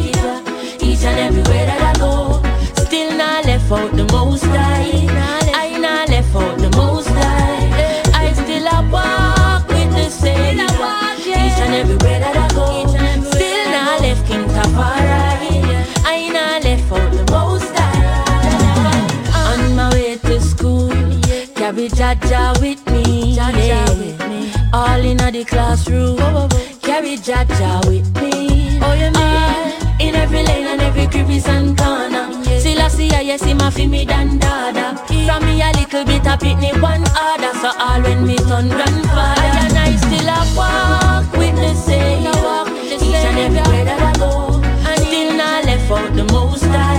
each 0.87 1.03
and 1.11 1.19
everywhere 1.27 1.67
that 1.71 1.83
I 1.91 1.93
go. 1.99 2.15
Still 2.85 3.11
not 3.19 3.45
left 3.47 3.73
out 3.73 3.91
the 3.97 4.05
most 4.13 4.45
high. 4.45 5.40
Carry 21.71 21.89
Jaja 21.89 22.61
with 22.61 22.85
me. 22.91 23.37
Jaja 23.37 23.67
yeah. 23.67 23.91
with 23.91 24.19
me. 24.29 24.53
All 24.73 25.01
in 25.01 25.19
the 25.19 25.45
classroom. 25.45 26.19
Carry 26.81 27.17
Jaja 27.17 27.87
with 27.87 28.11
me. 28.21 28.81
Oh, 28.83 28.93
you 28.95 29.11
mean? 29.11 29.15
Ah, 29.17 29.99
in 30.01 30.15
every 30.17 30.43
lane 30.43 30.67
and 30.67 30.81
every 30.81 31.07
crevice 31.07 31.47
and 31.47 31.79
corner. 31.79 32.29
Yeah. 32.43 32.59
See, 32.59 32.77
I 32.77 32.89
see, 32.89 33.11
ah, 33.13 33.19
I 33.19 33.37
see 33.37 33.55
my 33.55 33.71
fi 33.71 33.87
me 33.87 34.05
dan 34.05 34.39
dada. 34.39 34.97
From 35.27 35.47
me 35.47 35.63
a 35.63 35.71
little 35.79 36.05
bit 36.05 36.27
of 36.27 36.39
pitney 36.41 36.73
one 36.83 37.05
order. 37.27 37.53
So 37.63 37.71
all 37.79 38.03
when 38.03 38.27
me 38.27 38.37
turn 38.37 38.69
grandfather. 38.69 39.51
And 39.63 39.79
I 39.79 39.95
still 39.97 40.29
a 40.29 40.41
walk 40.59 41.33
with 41.39 41.55
the 41.55 41.75
same. 41.75 42.27
Each 42.99 43.25
and 43.29 43.39
everywhere 43.39 43.85
that 43.85 44.03
I 44.03 44.19
go. 44.19 44.61
And 44.91 45.01
still 45.07 45.37
not 45.37 45.65
left 45.65 45.91
out 45.91 46.15
the 46.17 46.25
most. 46.33 46.65
I 46.65 46.90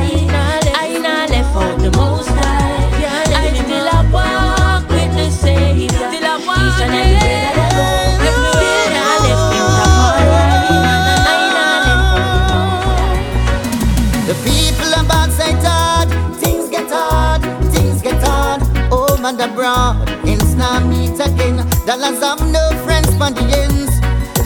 abroad, 19.62 20.10
ends 20.26 20.56
now 20.56 20.80
meet 20.88 21.20
again. 21.20 21.58
Dollars 21.86 22.20
have 22.22 22.42
no 22.52 22.66
friends 22.84 23.10
for 23.20 23.30
the 23.30 23.46
ends. 23.62 23.94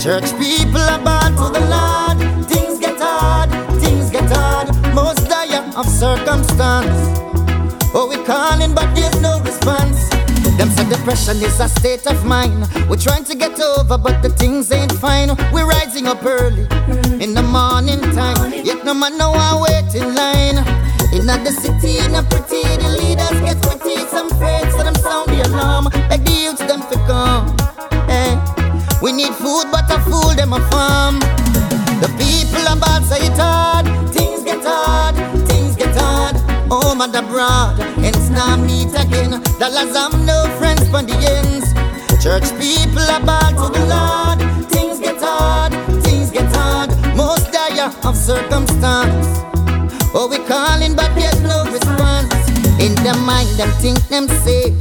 Church 0.03 0.28
people 0.38 0.84
about 0.91 1.32
to 1.39 1.45
the 1.55 1.63
Lord. 1.72 2.18
Things 2.49 2.80
get 2.80 2.99
hard, 2.99 3.49
things 3.80 4.09
get 4.09 4.30
hard. 4.30 4.68
Most 4.93 5.30
dire 5.30 5.63
of 5.78 5.88
circumstance. 5.88 6.99
Oh, 7.93 8.07
we 8.09 8.18
calling, 8.26 8.76
but 8.76 8.93
there's 8.93 9.22
no 9.22 9.39
response. 9.39 10.09
Them 10.57 10.70
say 10.72 10.88
depression 10.89 11.38
is 11.38 11.59
a 11.61 11.70
state 11.70 12.05
of 12.07 12.26
mind. 12.26 12.68
We're 12.89 12.97
trying 12.97 13.24
to 13.26 13.36
get 13.36 13.57
over, 13.61 13.97
but 13.97 14.22
the 14.22 14.30
things 14.30 14.70
ain't 14.72 14.91
fine. 14.91 15.30
We're 15.53 15.68
rising 15.68 16.07
up 16.07 16.26
early 16.26 16.68
in 17.24 17.34
the 17.34 17.45
morning 17.55 18.01
time. 18.11 18.51
Yet 18.66 18.84
no 18.84 18.93
man 18.93 19.18
know 19.18 19.32
I 19.34 19.51
wait 19.63 19.95
in 19.95 20.13
line. 20.13 20.57
In 21.16 21.26
the 21.28 21.51
city, 21.51 21.99
in 22.03 22.13
a 22.16 22.24
pretty, 22.24 22.63
the 22.84 22.89
leaders 22.99 23.39
get 23.39 23.61
pretty. 23.61 23.84
So 24.75 24.83
them 24.83 24.95
sound 24.95 25.29
the 25.29 25.41
alarm. 25.47 25.86
Like 26.09 26.23
the 26.25 26.31
youths, 26.31 26.59
them 26.59 26.81
fi 26.81 26.95
come. 27.07 27.55
Eh. 28.09 28.36
We 29.01 29.11
need 29.11 29.33
food, 29.36 29.65
but 29.71 29.89
a 29.91 29.99
fool, 30.01 30.33
them 30.36 30.53
a 30.53 30.59
farm. 30.69 31.19
The 32.01 32.09
people 32.19 32.65
about 32.71 33.03
say 33.03 33.27
it 33.27 33.38
hard. 33.38 33.86
Things 34.13 34.43
get 34.43 34.63
hard, 34.63 35.15
things 35.47 35.75
get 35.75 35.95
hard. 35.95 36.36
Home 36.69 37.01
and 37.01 37.15
abroad, 37.15 37.79
ends 38.03 38.29
now 38.29 38.57
meet 38.57 38.89
again. 38.97 39.41
Dollars 39.59 39.95
have 39.95 40.13
no 40.25 40.45
friends 40.57 40.88
from 40.89 41.05
the 41.05 41.15
ends. 41.38 41.73
Church 42.23 42.49
people 42.59 42.99
are 42.99 43.21
about 43.21 43.51
to 43.59 43.65
the 43.77 43.86
Lord. 43.86 44.39
Things 44.69 44.99
get 44.99 45.21
hard, 45.21 45.73
things 46.03 46.31
get 46.31 46.51
hard. 46.55 46.89
Most 47.15 47.51
dire 47.51 47.91
of 48.03 48.15
circumstance. 48.15 49.27
Oh, 50.13 50.27
we 50.29 50.39
calling, 50.47 50.95
but 50.95 51.13
there's 51.15 51.41
no 51.41 51.65
response. 51.71 52.44
In 52.86 52.93
their 53.01 53.17
mind, 53.17 53.49
them 53.57 53.71
think 53.81 53.97
them 54.09 54.27
safe. 54.45 54.77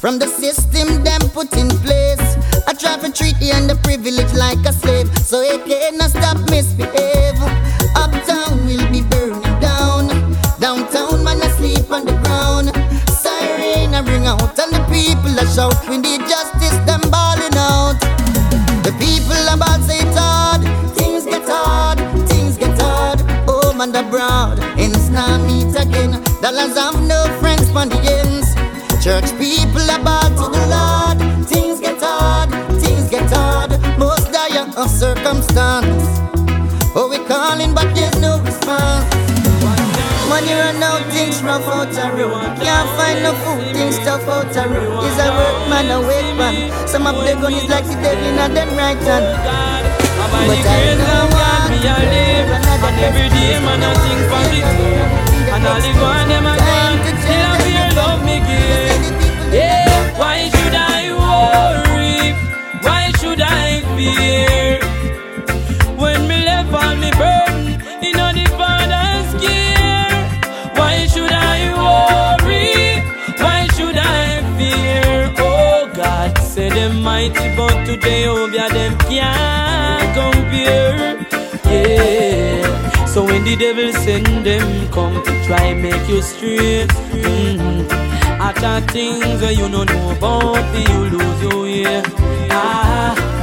From 0.00 0.18
the 0.18 0.26
system, 0.26 1.04
them 1.04 1.20
put 1.30 1.56
in 1.56 1.68
place. 1.86 2.26
I 2.66 2.74
try 2.74 2.98
to 2.98 3.12
treat 3.12 3.38
the 3.38 3.50
underprivileged 3.54 4.34
like 4.34 4.58
a 4.66 4.72
slave. 4.72 5.06
So 5.18 5.42
it 5.42 5.64
cannot 5.64 6.10
stop 6.10 6.38
misbehave. 6.50 7.38
Uptown 7.94 8.66
will 8.66 8.90
be 8.90 9.02
burning 9.02 9.60
down. 9.60 10.10
Downtown, 10.58 11.22
man, 11.22 11.38
asleep 11.40 11.88
on 11.88 12.04
the 12.06 12.18
ground. 12.26 12.74
Siren, 13.14 13.94
I 13.94 14.02
ring 14.02 14.26
out, 14.26 14.58
and 14.58 14.72
the 14.74 14.82
people 14.90 15.38
are 15.38 15.46
shout. 15.54 15.78
We 15.88 15.98
need 15.98 16.26
justice, 16.26 16.65
Church 29.16 29.32
people 29.40 29.88
about 29.88 30.28
to 30.36 30.44
the 30.52 30.64
Lord. 30.68 31.48
Things 31.48 31.80
get 31.80 31.96
hard, 32.02 32.52
things 32.76 33.08
get 33.08 33.24
hard. 33.32 33.72
Most 33.96 34.28
dire 34.30 34.68
of 34.76 34.90
circumstance. 34.90 36.04
Oh, 36.92 37.08
we 37.08 37.16
calling, 37.24 37.72
but 37.72 37.88
there's 37.96 38.12
no 38.20 38.36
response. 38.44 39.08
Money 40.28 40.52
run 40.52 40.82
out, 40.84 41.00
things 41.16 41.40
rough 41.42 41.64
out 41.64 41.96
a 41.96 42.12
road. 42.12 42.60
Can't 42.60 42.90
find 43.00 43.24
no 43.24 43.32
food, 43.40 43.72
things 43.72 43.96
tough 44.04 44.28
out 44.28 44.52
a 44.52 44.68
road. 44.68 45.08
Is 45.08 45.16
a 45.16 45.32
workman 45.32 45.88
a 45.96 45.98
wait 46.04 46.36
man? 46.36 46.86
Some 46.86 47.06
of 47.06 47.16
them 47.24 47.40
gun 47.40 47.54
is 47.54 47.70
like 47.72 47.88
the 47.88 47.96
devil 47.96 48.20
in 48.20 48.36
a 48.36 48.52
them 48.52 48.68
right 48.76 49.00
hand. 49.00 49.32
But 50.28 50.60
I 50.60 50.92
know 50.92 51.24
what 51.32 51.70
me 51.72 51.80
a 51.88 51.96
live 52.12 52.50
And 52.84 52.98
every 53.00 53.28
day 53.32 53.64
man 53.64 53.80
I 53.80 53.96
sing 53.96 54.22
for 54.28 54.44
the 54.52 54.60
And 55.56 55.66
all 55.66 55.80
the 55.80 55.92
one 56.04 56.28
them 56.28 56.44
a 56.44 56.75
I? 64.08 64.78
When 65.96 66.28
me 66.28 66.44
left 66.44 66.72
all 66.72 66.94
me 66.96 67.10
burden 67.12 67.80
In 68.02 68.18
all 68.20 68.32
the 68.32 68.46
father's 68.58 69.28
care 69.42 70.12
Why 70.78 71.06
should 71.06 71.32
I 71.32 71.72
worry? 71.82 73.02
Why 73.42 73.66
should 73.74 73.96
I 73.96 74.42
fear? 74.56 75.32
Oh 75.38 75.90
God, 75.94 76.38
say 76.38 76.68
them 76.68 77.02
mighty 77.02 77.56
but 77.56 77.84
to 77.86 77.96
Jehovah 77.96 78.68
them 78.72 78.98
can't 79.08 80.08
compare 80.14 81.16
Yeah 81.64 83.06
So 83.06 83.24
when 83.24 83.44
the 83.44 83.56
devil 83.56 83.92
send 83.92 84.44
them 84.44 84.88
come 84.90 85.22
to 85.24 85.44
try 85.46 85.62
and 85.72 85.82
make 85.82 86.08
you 86.08 86.22
straight 86.22 86.88
mm-hmm. 86.88 87.90
After 88.40 88.80
things 88.92 89.42
you 89.58 89.68
don't 89.68 89.86
know 89.86 90.10
about 90.10 90.64
you 90.88 91.10
lose 91.10 91.42
your 91.42 91.62
way 91.62 92.02
ah, 92.50 93.35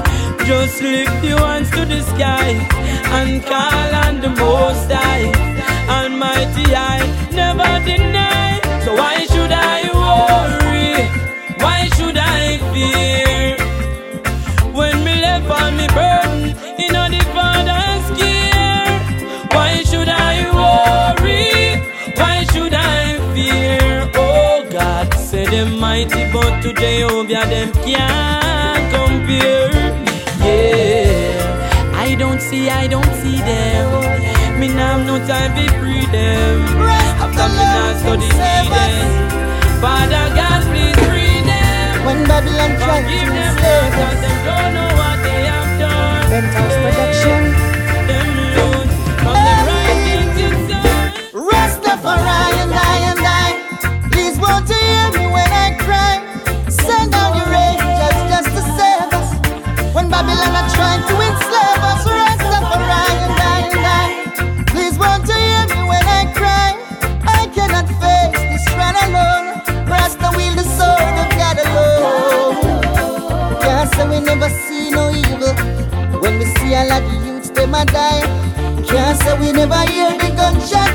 Just 0.45 0.81
lift 0.81 1.23
your 1.23 1.39
hands 1.39 1.69
to 1.71 1.85
the 1.85 2.01
sky 2.01 2.49
And 3.17 3.41
call 3.43 3.95
on 4.05 4.19
the 4.19 4.29
most 4.29 4.91
high 4.91 5.31
Almighty 5.87 6.65
I 6.75 6.99
never 7.31 7.71
deny 7.85 8.59
So 8.83 8.93
why 8.93 9.25
should 9.25 9.53
I 9.53 9.87
worry? 10.01 11.07
Why 11.63 11.87
should 11.95 12.17
I 12.17 12.57
fear? 12.73 13.55
When 14.73 15.03
me 15.05 15.21
left 15.21 15.49
on 15.49 15.77
me 15.77 15.87
burden 15.87 16.57
in 16.77 16.93
all 16.93 17.09
the 17.09 17.23
father's 17.31 18.05
care 18.19 18.99
Why 19.55 19.81
should 19.83 20.09
I 20.09 20.43
worry? 20.59 21.79
Why 22.17 22.43
should 22.51 22.73
I 22.73 23.17
fear? 23.33 24.11
Oh 24.15 24.67
God, 24.69 25.13
say 25.13 25.45
them 25.45 25.79
mighty 25.79 26.29
but 26.33 26.61
to 26.63 26.73
Jehovah 26.73 27.47
them 27.47 27.71
can't 27.85 28.93
compare 28.93 29.72
don't 32.33 32.41
see, 32.41 32.67
I 32.67 32.87
don't 32.87 33.13
see 33.21 33.37
them. 33.37 34.59
Me 34.59 34.67
now 34.67 34.97
have 34.97 35.05
no 35.05 35.19
time 35.27 35.53
to 35.53 35.65
free 35.77 36.05
them. 36.07 36.65
After 37.21 37.47
me 37.53 37.63
now 37.73 37.93
study 38.01 38.29
them. 38.41 38.65
Father 39.77 40.25
God 40.33 40.61
please 40.65 40.97
free 41.05 41.41
them. 41.45 42.05
When 42.05 42.25
Babylon 42.25 42.71
tried 42.81 43.05
to 43.05 43.17
enslave 43.37 43.93
'cause 43.93 44.19
them 44.23 44.37
don't 44.47 44.71
know 44.73 44.89
what 44.99 45.17
they 45.25 45.41
have 45.51 45.71
done. 45.77 46.25
Penthouse 46.31 46.77
production. 46.83 47.41
Them 48.09 48.29
loot 48.55 48.89
from 49.21 49.37
them 49.45 49.65
right 49.69 50.37
inside 50.45 51.13
Rastafari 51.49 52.51
and 52.63 52.73
I 52.93 52.97
and 53.11 53.25
I. 53.45 53.49
Please 54.11 54.35
won't 54.43 54.67
you 54.73 54.79
hear 54.89 55.07
me 55.17 55.25
when 55.35 55.51
I 55.65 55.67
cry? 55.85 56.13
Send 56.85 57.11
down 57.11 57.31
your 57.39 57.51
angels 57.67 58.19
just 58.31 58.49
to 58.55 58.61
save 58.77 59.09
us. 59.19 59.29
When 59.95 60.05
Babylon 60.09 60.53
are 60.61 60.69
trying 60.77 61.03
to 61.09 61.15
a 76.89 76.97
of 76.97 77.25
youths, 77.25 77.49
them 77.49 77.73
a 77.73 77.85
die. 77.85 78.21
Can't 78.87 79.17
say 79.21 79.39
we 79.39 79.51
never 79.51 79.81
hear 79.91 80.11
the 80.11 80.29
gunshots. 80.35 80.92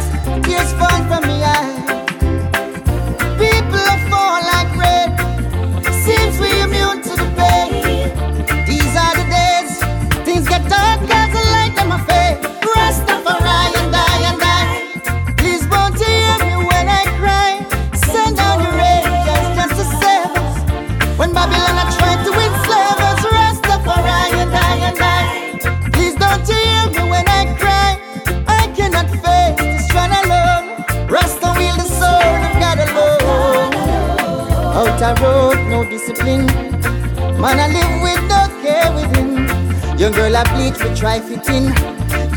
Man, 37.48 37.60
I 37.60 37.68
live 37.68 38.02
with 38.04 38.22
no 38.28 38.40
care 38.60 38.92
within. 38.92 39.98
Young 39.98 40.12
girl, 40.12 40.36
I 40.36 40.44
bleach, 40.52 40.78
we 40.84 40.94
try 40.94 41.18
fitting. 41.18 41.72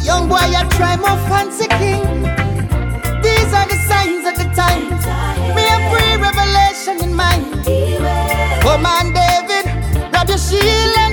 Young 0.06 0.30
boy, 0.30 0.40
I 0.40 0.66
try 0.78 0.96
more 0.96 1.20
fancy 1.28 1.68
king. 1.68 2.24
These 3.22 3.52
are 3.52 3.68
the 3.68 3.76
signs 3.92 4.24
of 4.26 4.36
the 4.40 4.48
time. 4.56 4.88
Me 5.54 5.68
a 5.68 5.80
free 5.92 6.16
revelation 6.16 7.04
in 7.04 7.14
mind. 7.14 7.44
Come 8.64 8.86
on, 8.86 9.08
oh, 9.08 9.20
David, 9.20 10.12
grab 10.12 10.30
your 10.30 10.38
shield 10.38 11.11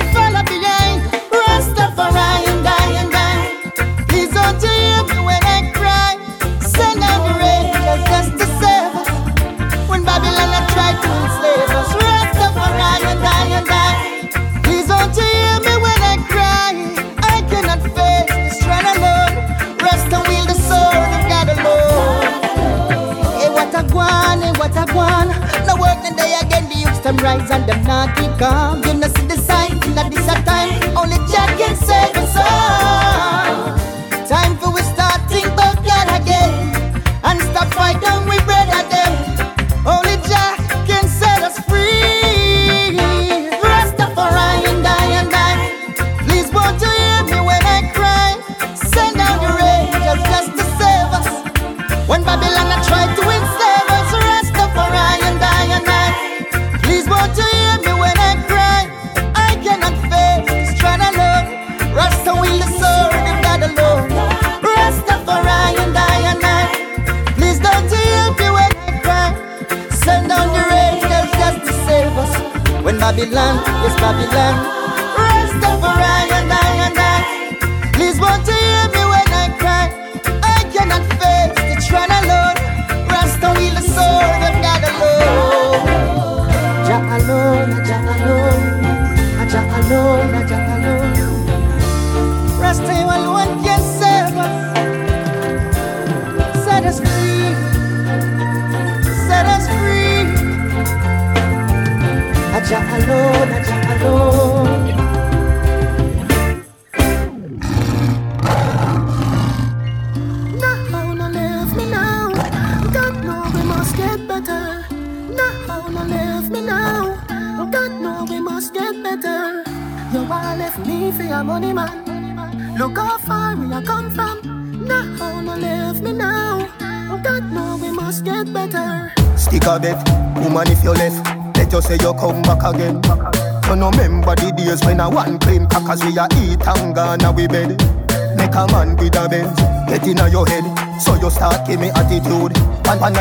them 27.08 27.24
rise 27.24 27.50
and 27.50 27.66
them 27.66 27.82
not 27.84 28.14
keep 28.16 28.30
calm. 28.38 28.84
You 28.84 28.94
know 28.94 29.08
see 29.08 29.26
the 29.26 29.36
signs, 29.36 29.84
in 29.86 29.94
this 30.10 30.28
a 30.28 30.36
time, 30.44 30.96
only 30.96 31.16
Jah 31.30 31.48
can 31.56 31.74
save 31.76 32.16
us 32.16 32.36
all. 32.36 32.87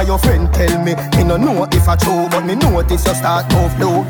Your 0.08 0.18
friend 0.18 0.52
tell 0.54 0.82
me, 0.84 0.96
me 1.18 1.24
no 1.24 1.36
know 1.36 1.68
if 1.70 1.88
I 1.88 1.96
true, 1.98 2.28
but 2.32 2.46
me 2.46 2.56
notice 2.56 3.06
you 3.06 3.14
start 3.14 3.52
move 3.52 3.78
low. 3.78 4.04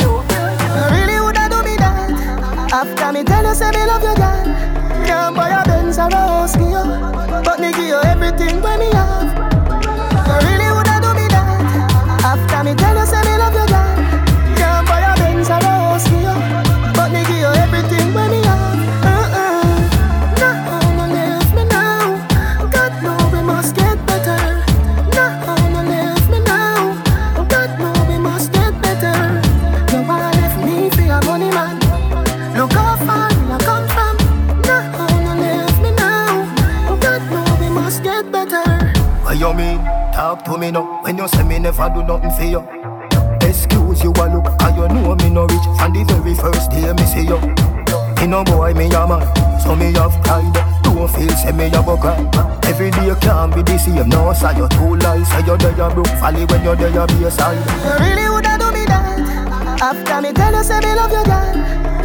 Really 0.94 1.20
woulda 1.20 1.50
do 1.50 1.64
me 1.64 1.76
that 1.78 2.70
After 2.72 3.12
me 3.12 3.24
tell 3.24 3.44
you 3.44 3.56
say 3.56 3.72
me 3.72 3.84
love 3.88 4.04
you 4.04 4.14
never 41.88 42.02
do 42.02 42.08
nothing 42.08 42.32
for 42.32 42.44
you. 42.44 42.62
Excuse 43.42 44.04
you 44.04 44.12
a 44.12 44.26
look, 44.28 44.48
I 44.62 44.76
you 44.76 44.88
know 44.90 45.16
me 45.16 45.30
no 45.30 45.46
rich 45.48 45.64
From 45.80 45.94
the 45.94 46.04
very 46.04 46.36
first 46.36 46.70
day 46.72 46.92
me 46.92 47.06
see 47.08 47.24
you 47.24 47.40
Me 48.20 48.28
no 48.28 48.44
boy, 48.44 48.74
me 48.74 48.92
a 48.92 49.08
man, 49.08 49.24
so 49.62 49.74
me 49.74 49.94
have 49.94 50.12
pride 50.24 50.52
Don't 50.84 51.08
feel 51.08 51.32
say 51.32 51.54
me 51.54 51.68
a 51.68 51.80
go 51.80 51.96
cry 51.96 52.20
Every 52.68 52.92
day 52.92 53.08
can't 53.22 53.56
be 53.56 53.62
the 53.64 53.78
same, 53.78 54.10
no 54.10 54.34
say 54.34 54.52
you 54.58 54.68
too 54.68 55.00
lie 55.00 55.24
Say 55.24 55.48
you 55.48 55.56
there 55.56 55.72
you 55.72 55.88
broke 55.96 56.12
valley 56.20 56.44
when 56.44 56.60
you 56.66 56.76
there 56.76 56.92
you 56.92 57.08
be 57.08 57.24
a 57.24 57.32
side 57.32 57.56
You 57.56 57.94
really 58.04 58.28
woulda 58.28 58.58
do 58.60 58.68
me 58.76 58.84
that. 58.92 59.80
After 59.80 60.22
me 60.22 60.34
tell 60.34 60.52
you 60.52 60.64
say 60.64 60.80
me 60.84 60.92
love 60.92 61.12
you, 61.12 61.24
girl. 61.24 61.54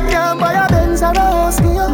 Can't 0.06 0.38
buy 0.38 0.52
a 0.62 0.68
Benz 0.70 1.02
or 1.02 1.10
a 1.10 1.18
house 1.18 1.58
for 1.58 1.66
you, 1.66 1.88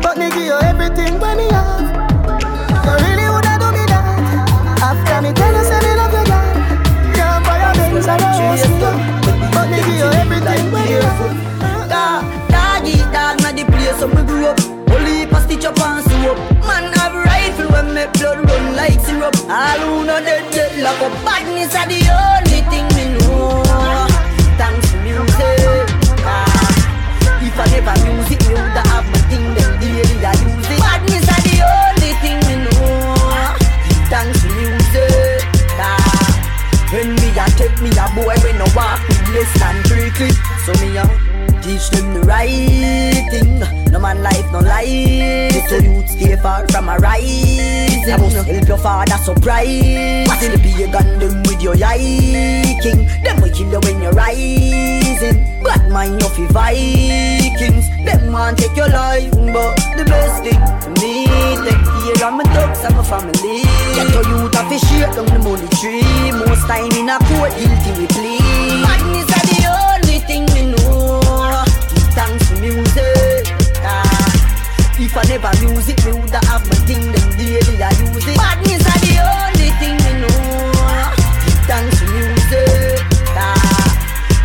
but 0.00 0.16
me 0.16 0.30
give 0.30 0.46
you 0.46 0.56
everything 0.64 1.20
when 1.20 1.36
me 1.36 1.52
have. 1.52 1.84
You 1.84 2.94
really 3.04 3.28
woulda 3.28 3.60
do 3.60 3.68
me 3.76 3.84
that. 3.92 4.80
After 4.80 5.20
me 5.20 5.34
tell 5.34 5.52
you 5.52 5.64
say 5.68 5.80
me 5.84 5.95
buy 8.04 8.14
a 8.14 8.18
Benz 8.18 8.36
or 8.36 8.52
a 8.52 8.68
you, 8.68 8.92
but 9.52 9.70
me 9.70 9.76
give 9.78 9.96
you 9.96 10.10
everything 10.20 10.72
when 10.72 10.84
me 10.84 11.00
have. 11.00 11.88
Dog, 11.88 12.24
dog 13.12 13.40
na 13.42 13.52
the 13.52 13.64
place 13.64 14.00
where 14.00 14.10
we 14.12 14.22
grew 14.28 14.46
up. 14.46 14.60
Only 14.90 15.22
a 15.24 15.40
stitch 15.40 15.64
up 15.64 15.80
and 15.80 16.04
sew 16.04 16.32
up. 16.32 16.38
Man 16.66 16.92
have 16.92 17.14
rifle 17.14 17.68
when 17.72 17.94
make 17.94 18.12
blood 18.14 18.44
run 18.44 18.76
like 18.76 19.00
syrup. 19.00 19.36
All 19.48 19.80
who 19.80 20.04
know 20.04 20.20
dead 20.20 20.52
get 20.52 20.78
locked 20.78 21.02
up. 21.02 21.12
Badness 21.24 21.74
are 21.74 21.88
the 21.88 22.00
only 22.10 22.25
far 46.56 46.68
from 46.68 46.88
a 46.88 46.96
rising. 46.98 48.12
I 48.12 48.16
must 48.18 48.36
help 48.36 48.68
your 48.68 48.78
father 48.78 49.16
surprise. 49.18 50.30
Still 50.38 50.58
be 50.58 50.82
a 50.82 50.92
gun 50.92 51.18
them 51.18 51.42
with 51.42 51.62
your 51.62 51.74
eye 51.84 52.78
king. 52.82 53.06
Them 53.22 53.40
will 53.40 53.50
kill 53.50 53.70
you 53.70 53.80
when 53.80 54.02
you're 54.02 54.12
rising. 54.12 55.62
Bad 55.62 55.90
mind 55.90 56.20
you 56.22 56.28
fi 56.28 56.46
Vikings. 56.46 57.88
Them 58.04 58.32
want 58.32 58.58
take 58.58 58.76
your 58.76 58.88
life, 58.88 59.30
but 59.32 59.74
the 59.96 60.04
best 60.06 60.42
thing 60.44 60.60
to 60.94 61.00
me 61.00 61.26
take 61.64 61.82
care 62.14 62.28
of 62.28 62.34
my 62.34 62.44
dogs 62.54 62.84
and 62.84 62.96
my 62.96 63.02
family. 63.02 63.62
Get 63.94 64.08
to 64.12 64.20
youth 64.28 64.52
to 64.52 64.78
shake 64.86 65.12
down 65.14 65.26
the 65.26 65.38
money 65.42 65.68
tree. 65.80 66.32
Most 66.32 66.66
time 66.66 66.92
in 66.92 67.10
a 67.10 67.18
court, 67.28 67.52
guilty 67.58 67.90
we 67.98 68.06
plea. 68.06 68.38
Madness 68.84 69.28
are 69.34 69.46
the 69.50 69.58
only 69.90 70.18
thing 70.28 70.44
me 70.54 70.70
know. 70.70 70.75
I 75.16 75.24
never 75.28 75.48
music, 75.64 75.96
me 76.04 76.12
woulda 76.12 76.44
have 76.44 76.68
my 76.68 76.76
thing. 76.84 77.00
Them 77.00 77.28
daily 77.40 77.82
I 77.82 77.88
use 78.04 78.28
it. 78.28 78.36
Madness 78.36 78.84
are 78.84 79.00
the 79.00 79.16
only 79.24 79.70
thing 79.80 79.96
me 79.96 80.12
know. 80.20 80.36
For 81.66 82.04
music. 82.12 83.00
Ah. 83.32 83.86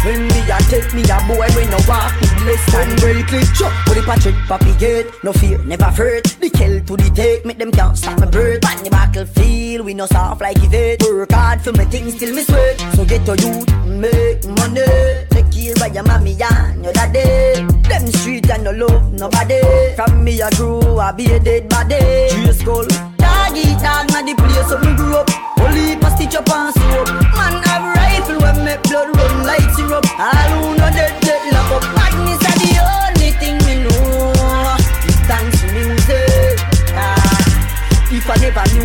When 0.06 0.28
me 0.32 0.40
a 0.48 0.58
take 0.72 0.94
me 0.94 1.04
a 1.04 1.20
boy 1.28 1.48
when 1.56 1.70
no 1.70 1.78
walk 1.88 2.16
with 2.22 2.31
less 2.46 2.64
than 2.72 2.90
well 3.02 3.24
click 3.26 3.48
chop 3.56 3.74
Put 3.86 3.96
the 3.96 4.04
patrick 4.06 4.36
papi 4.50 4.78
gate. 4.80 5.08
No 5.24 5.34
fear 5.34 5.58
never 5.66 5.86
hurt 5.86 6.26
The 6.40 6.50
kill 6.50 6.82
to 6.86 6.98
the 6.98 7.10
take 7.16 7.46
Make 7.46 7.58
them 7.58 7.72
can't 7.72 7.98
stop 7.98 8.20
my 8.20 8.26
birth 8.26 8.66
On 8.66 8.84
the 8.84 8.90
battlefield 8.90 9.86
We 9.86 9.94
no 9.94 10.06
soft 10.06 10.42
like 10.42 10.58
Yvette 10.64 11.04
Work 11.04 11.32
hard 11.32 11.62
for 11.62 11.72
my 11.74 11.86
things 11.86 12.18
till 12.18 12.34
me 12.34 12.44
sweat. 12.44 12.80
So 12.96 13.06
get 13.06 13.26
your 13.28 13.36
youth 13.38 13.70
Make 13.86 14.46
money. 14.58 14.86
Take 15.30 15.52
care 15.52 15.74
of 15.78 15.94
your 15.94 16.04
mommy 16.04 16.36
and 16.42 16.84
your 16.84 16.94
daddy. 16.94 17.62
Them 17.88 18.08
street 18.08 18.50
and 18.50 18.64
no 18.64 18.72
love 18.72 19.14
nobody. 19.14 19.62
From 19.96 20.24
me 20.24 20.42
I 20.42 20.50
grew 20.52 20.98
I 20.98 21.12
be 21.12 21.26
a 21.26 21.40
dead 21.40 21.70
body. 21.70 22.00
Cheer 22.32 22.54
skull 22.54 22.88
Dog 23.22 23.56
eat 23.56 23.78
dog 23.84 24.10
na 24.10 24.22
the 24.26 24.34
place 24.34 24.70
where 24.70 24.82
me 24.82 24.96
grew 24.98 25.18
up. 25.18 25.30
Only 25.60 25.96
pass 25.98 26.16
stitch 26.16 26.36
up 26.36 26.50
and 26.50 26.74
soap 26.74 27.08
Man 27.38 27.62
have 27.70 27.96
rifle 27.96 28.40
when 28.42 28.66
make 28.66 28.82
blood 28.84 29.16
run 29.16 29.46
like 29.46 29.70
syrup. 29.76 30.06
All 30.20 30.50
who 30.58 30.81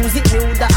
music 0.06 0.30
that? 0.58 0.75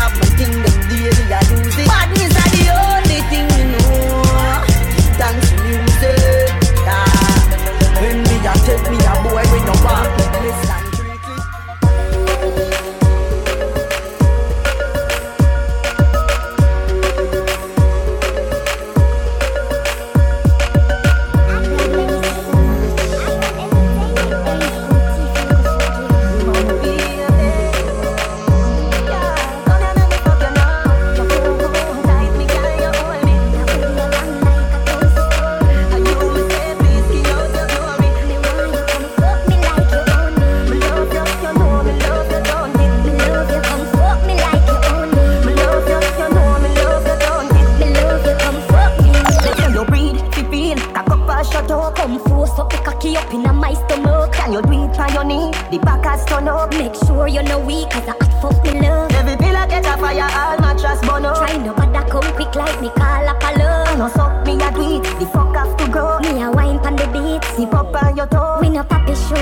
The 55.72 55.78
back 55.78 56.04
has 56.04 56.26
turn 56.26 56.48
up 56.48 56.72
Make 56.72 56.96
sure 57.06 57.28
you're 57.28 57.44
no 57.44 57.60
weak 57.60 57.90
cause 57.92 58.08
I 58.08 58.18
hot 58.18 58.34
fuck 58.42 58.64
me 58.64 58.82
love. 58.82 59.12
Every 59.12 59.38
pillar 59.38 59.68
get 59.68 59.86
a 59.86 59.98
fire, 60.02 60.26
all 60.26 60.58
mattress 60.58 61.00
burn 61.06 61.26
up. 61.26 61.38
Try 61.38 61.58
no 61.58 61.74
bother 61.74 62.10
come 62.10 62.26
quick 62.34 62.56
like 62.56 62.82
me 62.82 62.90
call 62.90 63.28
up 63.30 63.44
a 63.44 63.52
love. 63.60 63.88
I 63.88 63.96
know 63.96 64.10
suck 64.10 64.46
me 64.48 64.54
a 64.54 64.70
it, 64.74 65.04
the 65.20 65.26
fuck 65.32 65.54
have 65.56 65.78
to 65.78 65.86
go. 65.92 66.18
Me 66.22 66.42
a 66.42 66.50
wine 66.50 66.80
pon 66.80 66.96
the 66.96 67.06
beat. 67.14 67.44
Sip 67.54 67.74
up 67.74 67.94
on 68.02 68.18
your 68.18 68.26
toe. 68.28 68.58
We 68.62 68.70
no 68.70 68.84
papi 68.84 69.14
show. 69.14 69.38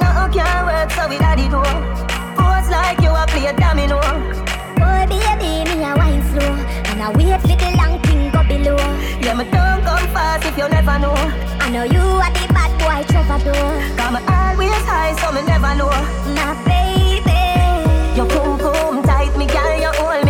Nothing 0.00 0.40
can 0.40 0.64
work 0.64 0.90
so 0.92 1.08
we 1.08 1.18
daddy 1.18 1.44
do 1.52 1.60
Pose 2.40 2.70
like 2.72 3.00
you 3.04 3.10
a 3.12 3.26
play 3.28 3.52
domino. 3.52 4.00
Boy 4.80 5.04
baby, 5.12 5.68
me 5.68 5.84
a 5.84 5.92
wine 5.92 6.24
slow 6.32 6.56
And 6.88 7.02
I 7.02 7.12
wait 7.12 7.40
for 7.42 7.48
the 7.48 7.79
Yeah, 9.30 9.36
me 9.36 9.44
don't 9.44 9.84
come 9.84 10.08
fast 10.10 10.44
if 10.44 10.58
you 10.58 10.68
never 10.68 10.98
know. 10.98 11.14
I 11.14 11.70
know 11.70 11.84
you 11.84 12.02
are 12.02 12.32
the 12.34 12.52
bad 12.52 12.72
boy 12.82 13.06
troubadour. 13.06 13.78
Come 13.96 14.16
always 14.26 14.82
high 14.90 15.14
so 15.22 15.30
me 15.30 15.42
never 15.46 15.72
know. 15.78 15.94
My 16.34 16.58
baby. 16.66 17.38
You 18.16 18.24
boom 18.26 18.58
boom 18.58 19.04
tight 19.04 19.30
me 19.38 19.46
girl 19.46 19.78
you 19.78 19.92
hold 20.02 20.24
me 20.26 20.29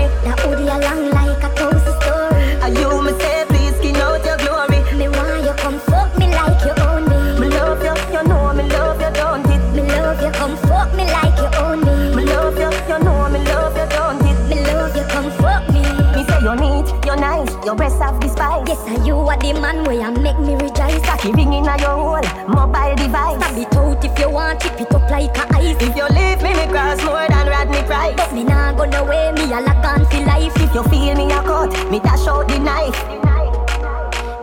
Yes 18.71 18.87
and 18.87 19.05
you 19.05 19.17
are 19.17 19.37
the 19.37 19.53
man 19.55 19.83
where 19.83 19.99
you 19.99 20.23
make 20.23 20.39
me 20.39 20.55
rejoice. 20.55 21.03
Cocky 21.03 21.33
ringing 21.33 21.67
on 21.67 21.77
your 21.81 21.91
hole, 21.91 22.23
mobile 22.47 22.95
device. 22.95 23.35
Stab 23.43 23.59
it 23.59 23.75
out 23.75 24.05
if 24.05 24.17
you 24.17 24.31
want, 24.31 24.61
tip 24.61 24.81
it 24.81 24.95
up 24.95 25.11
like 25.11 25.37
a 25.37 25.43
ice. 25.59 25.75
If 25.83 25.97
you 25.99 26.07
leave 26.15 26.39
me, 26.39 26.55
me 26.55 26.71
cross 26.71 27.03
more 27.03 27.27
than 27.27 27.49
Rodney 27.51 27.83
Price. 27.83 28.15
But 28.15 28.33
me 28.33 28.45
nah 28.45 28.71
go 28.71 28.85
no 28.85 29.03
way, 29.03 29.33
me 29.33 29.51
a 29.51 29.59
lock 29.59 29.83
on 29.83 30.07
for 30.07 30.23
life. 30.23 30.55
If 30.55 30.73
you 30.73 30.85
feel 30.85 31.17
me 31.19 31.27
a 31.35 31.43
cut, 31.43 31.75
me 31.91 31.99
dash 31.99 32.29
out 32.29 32.47
the 32.47 32.61
knife. 32.61 32.95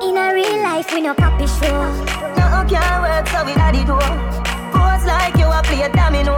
In 0.03 0.17
a 0.17 0.33
real 0.35 0.59
life, 0.61 0.91
we 0.91 0.99
no 0.99 1.15
copy 1.15 1.47
show. 1.47 1.79
No, 2.35 2.67
can 2.67 2.99
work, 2.99 3.29
so 3.31 3.45
we 3.47 3.55
daddy 3.55 3.87
do 3.87 3.95
Pose 4.75 5.07
like 5.07 5.37
you 5.39 5.47
a 5.47 5.63
play 5.63 5.83
a 5.83 5.89
domino. 5.95 6.35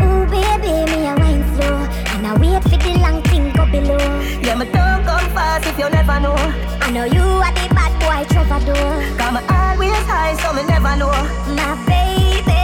Ooh 0.00 0.24
baby, 0.32 0.72
me 0.88 1.04
a 1.04 1.14
wine 1.20 1.44
slow 1.60 1.81
I 2.24 2.34
wait 2.38 2.62
for 2.62 2.76
the 2.76 2.98
long 3.00 3.22
thing 3.22 3.52
go 3.52 3.66
below. 3.66 3.98
Yeah, 4.42 4.54
me 4.54 4.66
don't 4.66 5.04
come 5.04 5.26
fast 5.34 5.66
if 5.66 5.78
you 5.78 5.88
never 5.90 6.20
know. 6.20 6.36
I 6.80 6.90
know 6.90 7.04
you 7.04 7.22
are 7.22 7.52
the 7.52 7.66
bad 7.74 7.92
boy 8.00 8.22
troubadour. 8.32 9.18
Come 9.18 9.36
always 9.50 10.02
high, 10.06 10.34
so 10.36 10.52
me 10.52 10.62
never 10.64 10.94
know. 10.96 11.12
My 11.58 11.74
baby. 11.86 12.62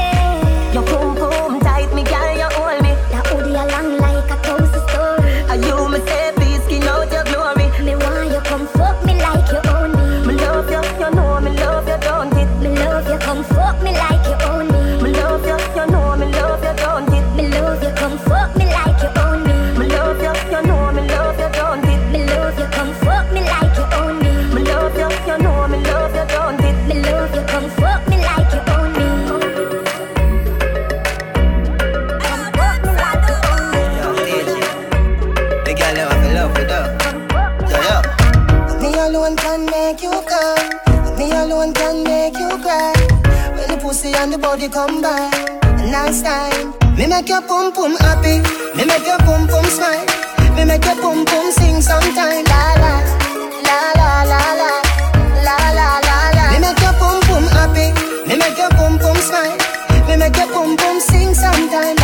You 0.74 0.82
boom 0.86 1.14
boom 1.14 1.60
tight, 1.60 1.92
me 1.94 2.04
girl, 2.04 2.47
come 44.78 45.02
back 45.02 45.34
Next 45.90 46.22
time. 46.22 46.70
Me 46.96 47.06
make 47.08 47.28
your 47.28 47.42
pum 47.42 47.72
pum 47.72 47.96
happy. 47.96 48.38
Me 48.76 48.84
make 48.86 49.06
your 49.06 49.18
pum 49.26 49.48
pum 49.48 49.64
smile. 49.76 50.06
Me 50.54 50.64
make 50.64 50.84
your 50.84 50.94
pum 51.02 51.24
pum 51.24 51.46
sing 51.50 51.80
sometime. 51.82 52.44
La 52.52 52.62
la, 52.82 52.94
la 53.66 53.78
la 53.98 54.10
la 54.32 54.42
la, 54.60 54.72
la 55.46 55.56
la 55.78 55.88
la 56.08 56.18
la. 56.36 56.44
Me 56.52 56.58
make 56.64 56.80
your 56.86 56.94
pum 57.00 57.18
pum 57.28 57.44
happy. 57.56 57.88
Me 58.28 58.34
make 58.36 58.58
your 58.58 58.70
pum 58.78 58.98
pum 59.02 59.16
smile. 59.28 59.58
Me 60.06 60.14
make 60.16 60.36
your 60.36 60.48
pum 60.54 60.76
pum 60.76 61.00
sing 61.00 61.34
sometime. 61.34 61.97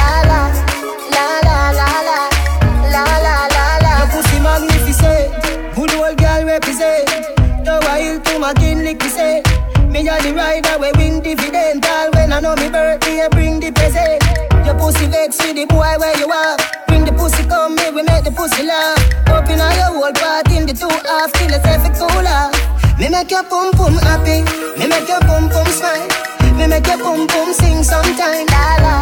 See 15.35 15.53
the 15.53 15.67
boy 15.67 15.95
where 15.99 16.17
you 16.19 16.31
are. 16.31 16.57
Bring 16.87 17.05
the 17.05 17.13
pussy, 17.13 17.43
come 17.49 17.77
here, 17.79 17.93
we 17.93 18.03
make 18.03 18.23
the 18.25 18.31
pussy 18.31 18.63
laugh. 18.63 18.99
Open 19.29 19.59
all 19.61 19.75
your 19.75 19.91
whole 19.99 20.13
part 20.15 20.47
in 20.55 20.65
the 20.67 20.73
two 20.73 20.87
half 20.89 21.33
till 21.35 21.51
it's 21.51 21.67
every 21.67 21.91
cooler. 21.99 22.51
Me 22.99 23.09
make 23.11 23.31
your 23.31 23.43
pum 23.51 23.73
pum 23.75 23.95
happy, 23.99 24.47
me 24.79 24.87
make 24.87 25.09
your 25.11 25.19
pum 25.27 25.51
pum 25.51 25.67
smile, 25.67 26.07
me 26.55 26.67
make 26.71 26.87
your 26.87 26.99
pum 27.03 27.27
pum 27.27 27.51
sing 27.53 27.83
sometime. 27.83 28.47
La 28.47 28.79
la, 28.79 28.95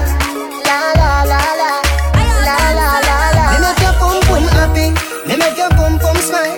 la 0.65 0.79
la 0.97 1.11
la 1.29 1.43
la, 1.61 1.71
la 2.49 2.57
la 2.81 2.89
la 3.05 3.19
la. 3.37 3.45
Me 3.53 3.59
make 3.61 3.83
your 3.85 3.95
pum 4.01 4.17
pum 4.25 4.45
happy, 4.57 4.89
me 5.29 5.37
make 5.37 5.59
your 5.61 5.69
pum 5.77 6.01
pum 6.01 6.17
smile, 6.17 6.57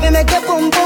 me 0.00 0.08
make 0.14 0.30
your 0.30 0.42
pum 0.46 0.70
pum. 0.70 0.85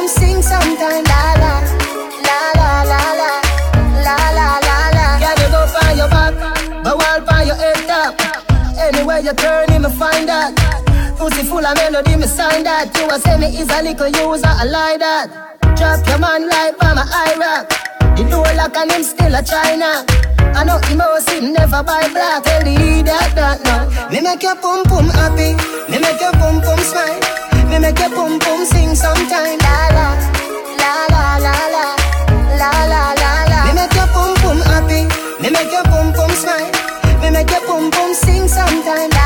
You 9.30 9.36
turn, 9.36 9.82
me 9.82 9.90
find 9.94 10.28
that. 10.28 10.54
Pussy 11.18 11.42
full 11.46 11.64
of 11.64 11.76
melody, 11.76 12.16
me 12.16 12.26
sign 12.26 12.64
that. 12.64 12.90
You 12.96 13.06
a 13.10 13.18
say 13.22 13.38
me 13.38 13.46
is 13.54 13.70
a 13.70 13.82
little 13.82 14.10
user, 14.10 14.50
I 14.50 14.64
lie 14.64 14.98
that. 14.98 15.30
Drop 15.78 16.02
your 16.08 16.18
man 16.18 16.48
like 16.48 16.74
Mama 16.82 17.06
Iraq. 17.06 17.70
The 18.16 18.26
door 18.26 18.50
lock 18.58 18.74
and 18.76 18.90
him 18.90 19.02
still 19.02 19.34
a 19.34 19.42
China. 19.42 20.02
I 20.56 20.64
know 20.64 20.82
him 20.90 20.98
house 20.98 21.28
him 21.30 21.52
never 21.52 21.82
buy 21.82 22.10
black. 22.10 22.42
Tell 22.42 22.62
the 22.64 22.74
idiot 22.74 23.30
that 23.38 23.62
no. 23.62 23.86
Me 24.10 24.20
make 24.20 24.42
your 24.42 24.56
pum 24.56 24.82
pum 24.90 25.06
happy. 25.14 25.54
Me 25.86 25.98
make 26.02 26.20
your 26.20 26.34
pum 26.34 26.58
pum 26.60 26.80
smile. 26.82 27.20
Me 27.70 27.78
make 27.78 27.98
your 28.02 28.10
pum 28.10 28.38
pum 28.40 28.64
sing 28.66 28.94
sometime. 28.98 29.58
La 29.62 29.78
la 29.94 30.06
la 30.80 30.92
la 31.06 31.26
la 31.38 31.56
la 31.78 31.90
la 32.58 32.70
la 32.90 33.02
la 33.14 33.30
la. 33.46 33.58
Me 33.68 33.72
make 33.78 33.94
your 33.94 34.08
pum 34.10 34.34
pum 34.42 34.58
happy. 34.66 35.06
Me 35.38 35.48
make 35.54 35.70
your 35.70 35.86
pum 35.86 36.10
pum 36.12 36.30
smile. 36.34 36.72
Me 37.22 37.30
make 37.30 37.50
your 37.50 37.62
pum 37.68 37.90
pum 37.94 38.10
sing 38.14 38.48
sometime. 38.48 39.19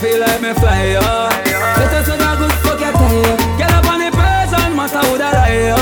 feel 0.00 0.18
like 0.18 0.40
me 0.40 0.52
fly, 0.54 0.96
yo 0.96 1.00
Better 1.76 2.02
so 2.08 2.16
that 2.16 2.34
good 2.40 2.52
fuck 2.64 2.80
your 2.80 2.92
tell 2.96 3.12
you 3.12 3.36
Get 3.60 3.68
up 3.68 3.84
on 3.84 4.00
the 4.00 4.08
person, 4.08 4.72
matter 4.72 5.02
who 5.04 5.20
that 5.20 5.36
I, 5.36 5.68
yo 5.68 5.76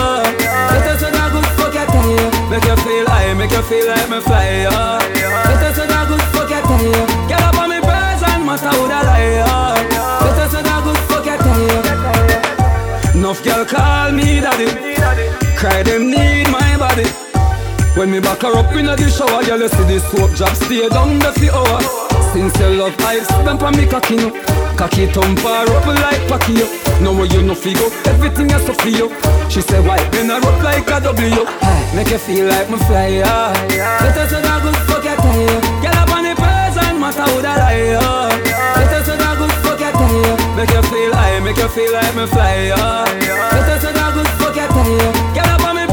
Better 0.74 0.94
so 0.98 1.06
that 1.06 1.30
good 1.30 1.46
fuck 1.54 1.70
your 1.70 1.86
tell 1.86 2.10
you 2.10 2.26
Make 2.50 2.66
you 2.66 2.76
feel 2.82 3.06
high, 3.06 3.30
make 3.38 3.54
you 3.54 3.62
feel 3.70 3.86
like 3.86 4.10
me 4.10 4.18
fly, 4.18 4.66
yo 4.66 4.74
Better 5.46 5.70
so 5.70 5.84
that 5.86 6.04
good 6.10 6.24
fuck 6.34 6.50
your 6.50 6.62
tell 6.66 6.82
you 6.82 7.02
Get 7.30 7.40
up 7.46 7.62
on 7.62 7.70
the 7.70 7.78
person, 7.78 8.42
matter 8.42 8.72
who 8.74 8.90
that 8.90 9.06
I, 9.06 9.38
yo 9.38 9.54
Better 10.26 10.46
so 10.50 10.60
that 10.66 10.80
good 10.82 10.98
fuck 11.06 11.22
your 11.22 11.38
tell 11.38 11.62
you 11.62 13.18
Enough 13.18 13.42
girl 13.44 13.64
call 13.64 14.12
me 14.12 14.40
daddy. 14.40 14.66
Cry 15.58 15.82
them 15.82 16.10
need 16.10 16.47
when 17.98 18.12
me 18.12 18.20
back 18.20 18.42
her 18.42 18.54
up 18.54 18.70
in 18.78 18.86
the 18.86 19.10
shower, 19.10 19.42
girl, 19.42 19.58
you 19.58 19.68
see 19.68 19.82
the 19.90 19.98
soap 19.98 20.30
drop 20.38 20.54
stay 20.54 20.88
down 20.88 21.18
the 21.18 21.34
few 21.34 21.50
hours. 21.50 21.82
Since 22.30 22.54
you 22.60 22.78
love 22.78 22.94
I 23.00 23.18
stamp 23.24 23.62
on 23.62 23.74
me 23.74 23.86
cocky 23.86 24.14
no 24.14 24.30
Cocky 24.76 25.06
thump 25.10 25.40
her 25.40 25.66
up 25.66 25.86
like 25.88 26.46
yo 26.46 26.68
Know 27.02 27.10
where 27.10 27.26
you 27.26 27.42
no 27.42 27.56
figure, 27.56 27.90
everything 28.06 28.50
is 28.50 28.62
so 28.62 28.74
for 28.74 28.88
you 28.88 29.08
She 29.50 29.62
say 29.62 29.80
why 29.80 29.98
bend 30.10 30.30
her 30.30 30.36
up 30.36 30.62
like 30.62 30.86
a 30.86 31.00
W 31.00 31.42
Make 31.96 32.10
you 32.14 32.18
feel 32.18 32.46
like 32.46 32.70
me 32.70 32.78
fly 32.86 33.18
yeah. 33.18 33.50
Let 33.66 34.14
us 34.14 34.30
a 34.30 34.38
good 34.44 34.78
fuck 34.86 35.02
your 35.02 35.16
tie 35.16 35.82
Get 35.82 35.96
up 35.96 36.12
on 36.14 36.22
the 36.22 36.36
person, 36.38 37.00
matter 37.00 37.26
who 37.26 37.42
that 37.42 37.58
I 37.58 37.96
yeah. 37.98 38.78
Let 38.78 38.92
us 38.92 39.08
a 39.08 39.16
good 39.18 39.54
fuck 39.64 39.80
your 39.80 39.90
tie 39.90 40.54
Make 40.54 40.70
you 40.70 40.82
feel 40.86 41.12
high, 41.16 41.40
make 41.40 41.56
you 41.56 41.68
feel 41.68 41.92
like 41.92 42.14
me 42.14 42.26
fly 42.30 42.70
yeah. 42.70 43.08
Let 43.50 43.68
us 43.72 43.82
a 43.82 43.90
good 43.90 44.28
fuck 44.38 44.54
your 44.54 44.68
tie 44.68 45.34
Get 45.34 45.48
up 45.48 45.64
on 45.64 45.76
person, 45.76 45.87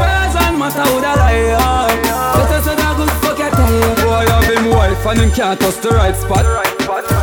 matter 0.66 0.90
who 0.90 0.98
that 1.02 1.22
I 1.22 1.54
yeah. 1.54 2.42
Let 2.42 2.50
us 2.58 2.66
a 2.66 2.74
good 2.74 3.14
fuck 3.22 3.38
your 3.38 3.52
tie 3.54 4.02
Boy, 4.02 4.26
I've 4.26 4.50
been 4.50 4.70
wife 4.74 5.06
and 5.06 5.20
him 5.22 5.32
can't 5.32 5.60
touch 5.60 5.78
the 5.86 5.90
right 5.94 6.16
spot 6.18 6.46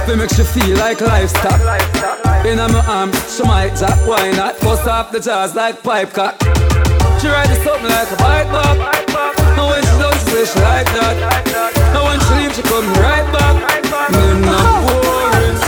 They 0.06 0.14
make 0.14 0.31
you 0.39 0.44
feel 0.44 0.78
like 0.78 1.01
livestock 1.01 1.59
In 2.47 2.59
my 2.59 2.82
arm, 2.86 3.10
she 3.27 3.43
might 3.43 3.74
jack, 3.74 3.98
why 4.06 4.31
not? 4.31 4.60
Bust 4.60 4.86
off 4.86 5.10
the 5.10 5.19
jaws 5.19 5.55
like 5.56 5.82
pipe 5.82 6.12
cock 6.14 6.39
She 7.19 7.27
ride 7.27 7.51
it 7.51 7.59
something 7.66 7.90
like 7.90 8.10
a 8.14 8.19
bike 8.23 8.48
back 8.55 8.78
And 9.59 9.66
when 9.66 9.82
she 9.82 9.94
done, 9.98 10.14
she 10.23 10.27
say 10.31 10.47
she 10.47 10.60
like 10.62 10.86
that 10.94 11.16
And 11.98 12.02
when 12.06 12.19
she 12.23 12.32
leave, 12.39 12.55
she 12.55 12.62
come 12.62 12.86
right 13.02 13.27
back 13.35 13.59
Me 14.14 14.39
not 14.47 14.86
boring 14.86 15.59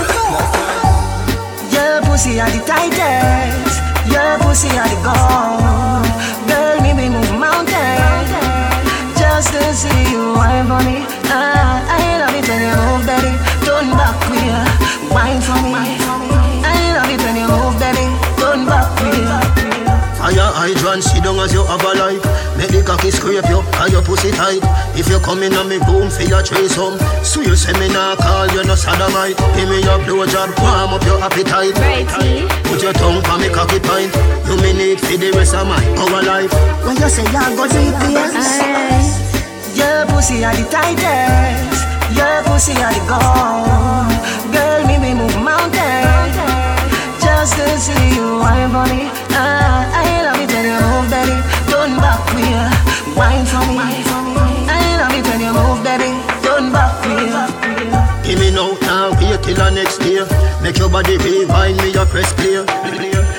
Your 1.75 2.07
pussy 2.07 2.39
are 2.39 2.51
the 2.55 2.63
tightest. 2.63 3.83
Your 4.07 4.39
pussy 4.39 4.71
are 4.79 4.87
the 4.87 4.99
gold. 5.03 6.14
Just 9.35 9.51
to 9.52 9.74
see 9.74 10.12
you 10.12 10.32
wine 10.39 10.66
for 10.70 10.78
me. 10.86 11.02
Ah, 11.27 11.82
I 11.90 12.23
love 12.23 12.35
it 12.39 12.47
when 12.47 12.62
you 12.62 12.74
move, 12.86 13.02
baby. 13.02 13.35
Turn 13.66 13.90
back 13.98 14.15
queer, 14.31 14.62
wine 15.11 15.43
for 15.43 15.59
me. 15.59 15.98
I 16.62 16.94
love 16.94 17.11
it 17.11 17.19
when 17.19 17.35
you 17.43 17.48
move, 17.51 17.74
baby. 17.82 18.06
Turn 18.39 18.62
back 18.62 18.86
queer. 18.94 19.35
Fire 20.15 20.51
hydrant, 20.55 21.02
sit 21.02 21.24
down 21.24 21.39
as 21.43 21.52
you 21.52 21.66
have 21.66 21.82
a 21.85 21.93
life 22.01 22.24
Make 22.56 22.73
the 22.73 22.81
cocky 22.86 23.11
scrape 23.11 23.44
you, 23.44 23.61
and 23.61 23.93
your 23.93 24.01
pussy 24.01 24.31
tight 24.32 24.65
If 24.97 25.11
you 25.11 25.19
come 25.20 25.43
in 25.43 25.52
on 25.52 25.69
me 25.69 25.77
room, 25.85 26.09
feel 26.09 26.32
a 26.32 26.40
trace 26.43 26.77
home 26.77 26.97
So 27.20 27.43
you 27.43 27.55
say 27.55 27.77
me 27.77 27.93
nah 27.93 28.16
call 28.16 28.48
you 28.48 28.65
no 28.65 28.73
sodomite 28.74 29.36
Give 29.52 29.69
me 29.69 29.85
your 29.85 30.01
blowjob, 30.01 30.56
warm 30.65 30.97
up 30.97 31.05
your 31.05 31.20
appetite 31.20 31.77
Righty. 31.77 32.48
Put 32.65 32.81
your 32.81 32.94
tongue 32.94 33.20
on 33.28 33.43
me 33.43 33.52
cocky 33.52 33.81
pint 33.85 34.16
You 34.48 34.56
me 34.65 34.73
need 34.73 34.98
for 34.98 35.12
the 35.20 35.28
rest 35.36 35.52
of 35.52 35.69
my 35.69 35.77
our 36.01 36.23
life 36.24 36.48
When 36.89 36.97
you 36.97 37.09
say 37.12 37.28
you 37.28 37.44
go 37.52 37.69
GPS, 37.69 39.24
your 39.77 40.07
pussy 40.07 40.45
are 40.45 40.55
the 40.55 40.65
tightest. 40.71 41.83
Your 42.17 42.43
pussy 42.45 42.73
are 42.79 42.93
the 42.93 43.03
gold. 43.11 44.11
Girl, 44.55 44.81
me 44.87 44.99
we 45.03 45.15
move 45.15 45.37
mountains 45.43 46.37
just 47.21 47.57
to 47.57 47.67
see 47.79 48.15
you 48.15 48.39
wine 48.39 48.71
for 48.71 48.87
me. 48.93 49.11
Ah, 49.35 49.91
I 49.93 50.23
love 50.27 50.41
it 50.41 50.51
when 50.53 50.65
you 50.71 50.79
move, 50.79 51.11
baby. 51.11 51.37
Turn 51.71 51.97
back 51.99 52.21
queer, 52.31 52.65
wine 53.19 53.47
for 53.47 53.65
me. 53.67 53.79
I 54.71 54.81
love 55.01 55.15
it 55.19 55.25
when 55.27 55.41
you 55.41 55.53
move, 55.53 55.83
baby. 55.83 56.11
Turn 56.45 56.73
back 56.73 56.93
queer. 57.03 58.25
Give 58.25 58.39
me 58.39 58.51
now, 58.51 58.73
now 58.83 59.11
wait 59.21 59.43
till 59.43 59.55
the 59.57 59.71
next 59.71 59.99
day 59.99 60.44
Make 60.65 60.78
your 60.78 60.89
body 60.89 61.19
rewind 61.19 61.77
me, 61.77 61.93
your 61.93 62.07
press 62.07 62.32
play 62.32 62.65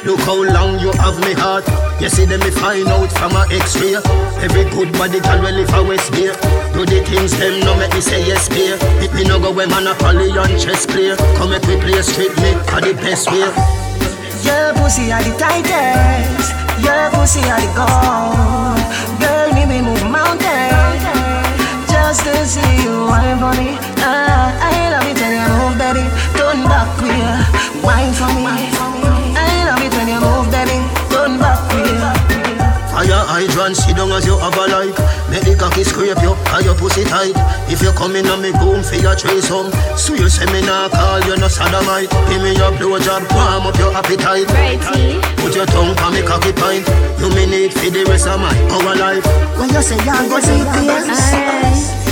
Look 0.06 0.22
how 0.22 0.38
long 0.46 0.78
you 0.78 0.94
have 1.02 1.18
me 1.26 1.34
heart 1.34 1.66
You 2.00 2.08
see 2.08 2.26
them 2.26 2.40
me 2.42 2.52
find 2.52 2.88
out 2.88 3.12
from 3.18 3.34
a 3.34 3.50
x-ray 3.50 3.98
Every 4.46 4.70
good 4.70 4.94
body 4.94 5.20
can 5.20 5.42
if 5.58 5.74
I 5.74 5.82
West 5.82 6.12
Bay 6.12 6.30
Do 6.78 6.86
the 6.86 7.02
things 7.04 7.34
them 7.34 7.62
no 7.66 7.74
make 7.82 7.92
me 7.94 8.02
say 8.02 8.22
yes 8.22 8.48
pay 8.48 8.78
If 9.02 9.12
me 9.16 9.24
no 9.26 9.40
go 9.40 9.52
where 9.52 9.68
Monopoly 9.68 10.30
and 10.38 10.62
chess 10.62 10.86
play 10.86 11.18
Come 11.36 11.50
make 11.50 11.66
me 11.68 11.82
play 11.82 12.00
straight 12.04 12.38
me 12.38 12.54
for 12.70 12.80
the 12.80 12.94
best 13.02 13.32
way 13.34 13.50
Your 14.46 14.74
pussy 14.78 15.12
are 15.12 15.24
the 15.26 15.34
tightest. 15.42 16.54
Your 16.86 17.10
pussy 17.10 17.42
are 17.50 17.58
the 17.58 17.72
gold. 17.74 18.78
Girl, 19.18 19.50
me 19.58 19.66
we 19.66 19.82
move 19.82 20.06
mountains 20.06 21.02
just 21.90 22.22
to 22.26 22.46
see 22.46 22.84
you 22.84 23.10
wine 23.10 23.40
for 23.42 23.54
me. 23.58 23.74
Ah, 24.06 24.54
I 24.62 24.94
love 24.94 25.08
it 25.10 25.18
when 25.18 25.34
you 25.34 25.50
move, 25.58 25.78
baby. 25.82 26.06
Turn 26.56 26.72
back 26.72 26.88
queer, 26.96 27.36
wine 27.84 28.14
for 28.16 28.32
me. 28.32 28.56
I 29.36 29.68
love 29.68 29.84
it 29.84 29.92
when 29.92 30.08
you 30.08 30.24
move, 30.24 30.48
baby. 30.48 30.80
Turn 31.12 31.36
back 31.36 31.60
queer. 31.68 32.16
Fire 32.96 33.28
hydrant, 33.28 33.76
sit 33.76 33.98
down 33.98 34.08
as 34.16 34.26
you 34.26 34.40
have 34.40 34.56
a 34.56 34.64
life. 34.72 34.96
Make 35.28 35.44
the 35.44 35.60
cocky 35.60 35.84
scrape 35.84 36.16
you, 36.24 36.32
and 36.32 36.64
your 36.64 36.76
pussy 36.80 37.04
tight. 37.04 37.36
If 37.68 37.84
you 37.84 37.92
come 37.92 38.16
in 38.16 38.28
on 38.32 38.40
me 38.42 38.56
room, 38.56 38.88
feel 38.88 39.04
a 39.04 39.20
trace 39.20 39.52
home. 39.52 39.68
So 40.00 40.16
you 40.16 40.30
say 40.32 40.48
me 40.48 40.64
nah 40.64 40.88
call 40.88 41.20
you 41.28 41.36
no 41.36 41.52
sodomite. 41.52 42.08
Give 42.32 42.40
me 42.40 42.56
your 42.56 42.72
blowjob, 42.72 43.28
warm 43.36 43.68
up 43.68 43.76
your 43.76 43.92
appetite. 43.92 44.48
Put 45.44 45.60
your 45.60 45.68
tongue 45.68 45.92
on 46.00 46.14
me 46.16 46.24
cocky 46.24 46.56
pint. 46.56 46.88
You 47.20 47.36
me 47.36 47.52
need 47.52 47.74
for 47.76 47.92
the 47.92 48.08
rest 48.08 48.32
of 48.32 48.40
my 48.40 48.56
our 48.72 48.96
life. 48.96 49.28
When 49.60 49.68
you 49.76 49.84
say 49.84 50.00
you 50.00 50.24
go 50.32 50.40
GPS, 50.40 52.05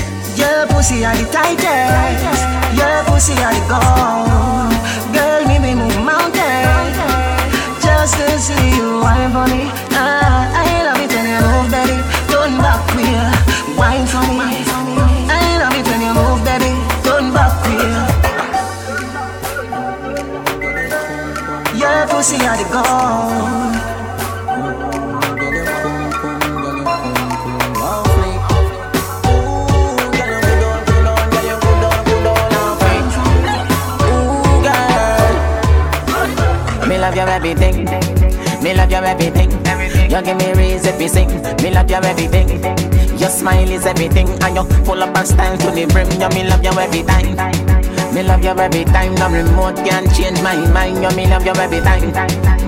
your 0.44 0.68
pussy 0.68 1.06
are 1.06 1.16
the 1.16 1.26
tightest. 1.32 2.42
Your 2.80 2.98
pussy 3.08 3.36
are 3.46 3.54
the 3.56 3.64
gold. 3.72 4.74
Girl, 5.16 5.42
me 5.48 5.56
we 5.64 5.72
move 5.80 5.98
mountains 6.04 6.98
just 7.84 8.14
to 8.20 8.28
see 8.46 8.68
you 8.78 9.00
wine 9.00 9.32
for 9.32 9.48
me. 9.54 9.72
Ah, 9.96 10.62
I 10.64 10.84
love 10.88 11.00
it 11.04 11.12
when 11.16 11.26
you 11.32 11.40
move, 11.48 11.68
baby. 11.72 11.98
Turn 12.32 12.52
back 12.66 12.82
queer, 12.92 13.26
wine 13.80 14.08
for 14.12 14.26
me. 14.40 14.50
I 15.32 15.44
love 15.62 15.76
it 15.80 15.86
when 15.90 16.02
you 16.06 16.14
move, 16.20 16.42
baby. 16.48 16.72
Turn 17.06 17.26
back 17.36 17.54
queer. 17.64 17.94
Your 21.82 22.00
pussy 22.12 22.38
are 22.50 22.58
the 22.62 22.68
gold. 22.76 23.83
Me 38.94 39.00
love 39.00 39.06
your 39.06 39.26
everything. 39.26 39.52
You 40.12 40.22
give 40.22 40.38
me 40.38 40.54
reason 40.54 41.00
to 41.00 41.10
sing. 41.10 41.28
Me 41.64 41.72
love 41.72 41.90
your 41.90 42.06
everything. 42.06 42.62
Your 43.18 43.30
smile 43.30 43.68
is 43.68 43.88
everything, 43.88 44.30
and 44.30 44.56
you 44.56 44.64
full 44.86 45.02
of 45.02 45.16
our 45.16 45.26
style 45.26 45.58
to 45.58 45.72
the 45.72 45.86
brim. 45.88 46.06
You 46.22 46.30
me 46.30 46.48
love 46.48 46.64
you 46.64 46.70
every 46.78 47.02
time. 47.02 47.34
Me 48.14 48.22
love 48.22 48.44
you 48.44 48.52
every 48.52 48.86
time. 48.86 49.16
No 49.16 49.32
remote 49.32 49.78
can 49.78 50.06
change 50.14 50.40
my 50.44 50.56
mind. 50.70 51.02
You 51.02 51.10
me 51.18 51.26
love 51.26 51.44
you 51.44 51.54
every 51.54 51.80
time. 51.82 52.06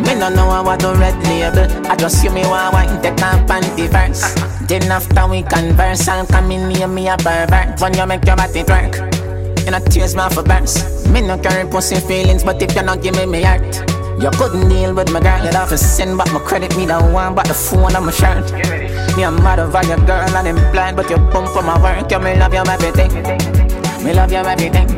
Me 0.01 0.15
no 0.15 0.29
know 0.29 0.63
what 0.63 0.79
to 0.79 0.95
red 0.95 1.13
label. 1.29 1.69
I 1.85 1.95
just 1.95 2.23
you 2.23 2.31
me 2.31 2.41
want 2.41 2.73
wine 2.73 2.99
take 3.03 3.21
off 3.21 3.45
panty 3.45 3.85
first. 3.85 4.35
Then 4.67 4.91
after 4.91 5.27
we 5.27 5.43
converse, 5.43 6.07
and 6.07 6.27
come 6.27 6.49
in 6.49 6.69
near 6.69 6.87
me 6.87 7.07
a 7.07 7.17
pervert. 7.17 7.79
When 7.79 7.93
you 7.93 8.07
make 8.07 8.25
your 8.25 8.35
body 8.35 8.63
twerk. 8.63 8.97
You 9.63 9.69
know 9.69 9.79
tears 9.79 10.15
off 10.15 10.37
a 10.37 10.41
burst. 10.41 11.07
Me 11.07 11.21
no 11.21 11.37
carry 11.37 11.69
pussy 11.69 11.97
feelings, 11.97 12.43
but 12.43 12.59
if 12.63 12.75
you 12.75 12.81
not 12.81 13.03
give 13.03 13.15
me 13.15 13.27
me 13.27 13.43
heart. 13.43 14.04
You 14.19 14.31
couldn't 14.31 14.69
deal 14.69 14.93
with 14.93 15.11
my 15.11 15.19
girl, 15.19 15.43
you'd 15.43 15.53
have 15.53 15.69
to 15.69 15.77
send 15.77 16.17
back 16.17 16.31
my 16.31 16.39
credit, 16.39 16.75
me 16.77 16.85
the 16.85 16.99
one 16.99 17.35
back 17.35 17.47
the 17.47 17.53
phone 17.53 17.95
on 17.95 18.05
my 18.05 18.11
shirt. 18.11 18.51
Me 19.15 19.23
a 19.23 19.31
mad 19.31 19.59
over 19.59 19.83
your 19.85 19.97
girl 19.97 20.23
and 20.23 20.47
I'm 20.47 20.71
blind, 20.71 20.97
but 20.97 21.09
you 21.09 21.17
pump 21.17 21.49
for 21.49 21.61
my 21.61 21.81
work, 21.81 22.09
you 22.09 22.19
me 22.19 22.35
love 22.35 22.53
you 22.53 22.63
everything. 22.65 23.11
Me 24.03 24.13
love 24.13 24.31
you 24.31 24.37
everything. 24.37 24.89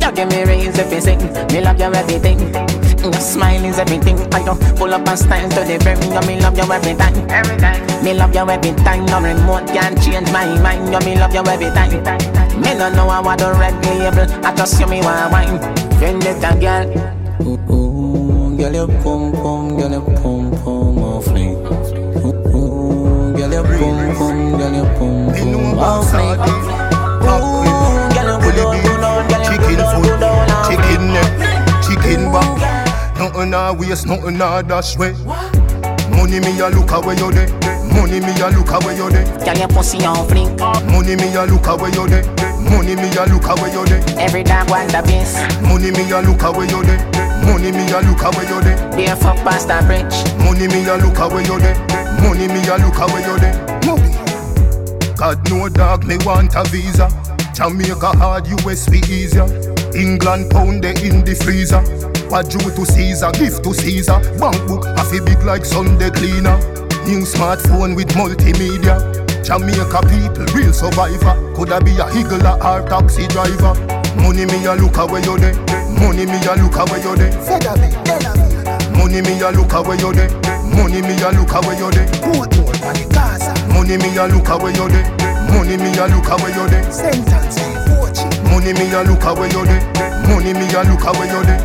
You 0.00 0.12
give 0.12 0.28
me 0.28 0.44
raise 0.44 0.78
if 0.78 0.92
you 0.92 1.00
sing, 1.00 1.18
me 1.48 1.60
love 1.60 1.78
you 1.78 1.92
everything. 1.92 2.38
Your 3.02 3.12
smile 3.14 3.64
is 3.64 3.78
everything. 3.78 4.18
I 4.34 4.44
don't 4.44 4.60
pull 4.76 4.92
up 4.92 5.06
and 5.08 5.18
stand 5.18 5.52
to 5.52 5.60
the 5.60 5.78
brim. 5.78 6.02
You 6.12 6.20
me 6.26 6.40
love 6.40 6.58
you 6.58 6.70
every 6.70 6.94
time. 6.94 7.14
Every 7.30 7.56
time. 7.56 8.04
Me 8.04 8.12
love 8.12 8.34
you 8.34 8.48
every 8.48 8.72
time. 8.84 9.06
No 9.06 9.20
remote 9.20 9.66
can 9.68 9.96
change 10.02 10.30
my 10.32 10.46
mind. 10.60 10.92
You 10.92 11.00
me 11.06 11.18
love 11.18 11.32
you 11.32 11.40
every 11.46 11.70
time. 11.70 11.92
Me 12.60 12.74
no 12.74 12.90
know 12.90 13.08
I 13.08 13.20
want 13.20 13.40
the 13.40 13.52
red 13.54 13.74
label. 13.86 14.26
I 14.44 14.54
just 14.54 14.78
you 14.80 14.86
me 14.88 15.00
want 15.00 15.32
wine. 15.32 15.58
Vendetta 15.98 16.58
girl. 16.60 17.16
Ooh, 17.46 17.72
ooh, 17.72 17.87
girl 18.58 18.74
you 18.74 18.86
pum 19.02 19.32
pum, 19.32 19.76
girl 19.76 19.92
you 19.92 20.02
pum 20.18 20.50
pum 20.62 20.98
off 20.98 21.28
me. 21.32 21.54
Ooh, 22.18 22.34
ooh, 22.50 23.32
girl 23.36 23.52
you 23.52 23.62
pum 23.78 23.98
pum, 24.16 24.58
girl 24.58 24.74
you 24.74 24.86
pum 24.98 25.16
pum 25.32 25.78
off 25.78 26.12
me. 26.12 26.26
Ooh, 27.22 27.54
girl 28.14 28.28
you 28.28 28.36
good 28.42 28.58
on, 28.58 28.76
good 28.82 29.04
on, 29.04 29.28
girl 29.28 29.42
you 29.46 29.58
good 29.58 29.80
on, 29.80 30.02
good 30.02 30.22
on. 30.22 30.66
Chicken 30.68 31.02
neck, 31.14 31.32
chicken 31.86 32.32
back. 32.32 32.50
Nothing 33.18 33.54
a 33.54 33.72
waste, 33.72 34.06
nothing 34.06 34.40
a 34.40 34.62
dash 34.62 34.98
way. 34.98 35.12
Money 36.10 36.40
me 36.40 36.58
a 36.58 36.68
look 36.68 36.90
away 36.90 37.14
you 37.14 37.30
there. 37.30 37.48
Money 37.94 38.18
me 38.20 38.32
a 38.40 38.50
look 38.50 38.70
away 38.72 38.96
you 38.96 39.08
there. 39.10 39.24
Girl 39.44 39.56
your 39.56 39.68
pussy 39.68 40.04
on 40.04 40.28
fling. 40.28 40.56
Money 40.90 41.14
me 41.14 41.34
a 41.34 41.46
look 41.46 41.66
away 41.68 41.90
you 41.90 42.08
there. 42.08 42.47
Money 42.58 42.96
me 42.96 43.08
a 43.16 43.24
look 43.26 43.46
away 43.46 43.70
you 43.72 43.84
there. 43.86 44.02
Every 44.18 44.42
dog 44.42 44.70
want 44.70 44.90
the 44.90 45.02
base. 45.02 45.34
Money 45.62 45.90
me 45.90 46.10
a 46.10 46.20
look 46.20 46.42
away 46.42 46.66
you 46.66 46.82
there. 46.82 46.98
Money 47.46 47.70
me 47.70 47.86
a 47.92 48.00
look 48.02 48.22
away 48.22 48.46
you 48.48 48.60
there. 48.62 48.96
Be 48.96 49.06
a 49.06 49.16
fuck 49.16 49.36
past 49.46 49.68
the 49.68 49.78
bridge. 49.86 50.16
Money 50.42 50.66
me 50.68 50.86
a 50.88 50.96
look 50.96 51.18
away 51.18 51.44
you 51.44 51.58
there. 51.58 51.78
Money 52.20 52.48
me 52.48 52.60
a 52.66 52.76
look 52.76 52.98
away 52.98 53.22
you 53.22 53.38
there. 53.38 53.54
God 55.16 55.50
no 55.50 55.68
dog 55.68 56.04
me 56.04 56.16
want 56.24 56.54
a 56.54 56.64
visa. 56.64 57.08
Jamaica 57.54 58.16
hard, 58.18 58.46
US 58.46 58.88
be 58.88 58.98
easier. 59.10 59.46
England 59.94 60.50
pound 60.50 60.82
they 60.84 60.94
in 61.02 61.24
the 61.24 61.34
freezer. 61.34 61.80
What 62.30 62.50
due 62.50 62.58
to 62.60 62.86
Caesar, 62.86 63.32
gift 63.32 63.64
to 63.64 63.74
Caesar. 63.74 64.20
Bank 64.38 64.58
book 64.68 64.84
a 64.86 65.04
fi 65.04 65.18
big 65.24 65.42
like 65.42 65.64
Sunday 65.64 66.10
cleaner. 66.10 66.56
New 67.06 67.22
smartphone 67.26 67.96
with 67.96 68.08
multimedia. 68.14 69.27
Jamaica 69.44 70.00
people, 70.08 70.46
real 70.54 70.72
survivor. 70.72 71.34
Coulda 71.54 71.80
be 71.80 71.92
a 71.98 72.06
higgler 72.10 72.56
or 72.62 72.86
taxi 72.88 73.26
driver. 73.28 73.74
Money 74.16 74.46
me 74.46 74.64
a 74.66 74.74
look 74.74 74.96
away 74.98 75.22
you 75.22 75.38
there. 75.38 75.54
Money 76.00 76.26
me 76.26 76.38
a 76.46 76.54
look 76.56 76.76
away 76.76 77.00
you 77.02 77.16
there. 77.16 77.32
Money 78.92 79.22
me 79.22 79.40
a 79.40 79.50
look 79.50 79.72
away 79.72 79.96
you 79.96 80.12
there. 80.12 80.30
Money 80.74 81.00
me 81.02 81.14
a 81.22 81.30
look 81.32 81.52
away 81.52 81.78
you 81.78 81.90
there. 81.90 82.08
Money 83.72 83.96
me 83.96 84.16
a 84.16 84.26
look 84.28 84.48
away 84.48 84.72
you 84.74 84.88
there. 84.88 85.06
Money 85.48 85.76
me 85.76 85.96
a 85.98 86.06
look 86.06 86.28
away 86.28 86.52
you 86.52 86.68
there. 86.68 86.84
Money 88.50 88.72
me 88.72 88.92
a 88.92 89.02
look 89.04 89.24
away 89.24 89.48
you 89.48 89.64
there. 89.64 89.82
Money 90.28 90.52
me 90.52 90.66
a 90.74 90.82
look 90.84 91.04
away 91.04 91.28
you 91.28 91.42
there. 91.44 91.62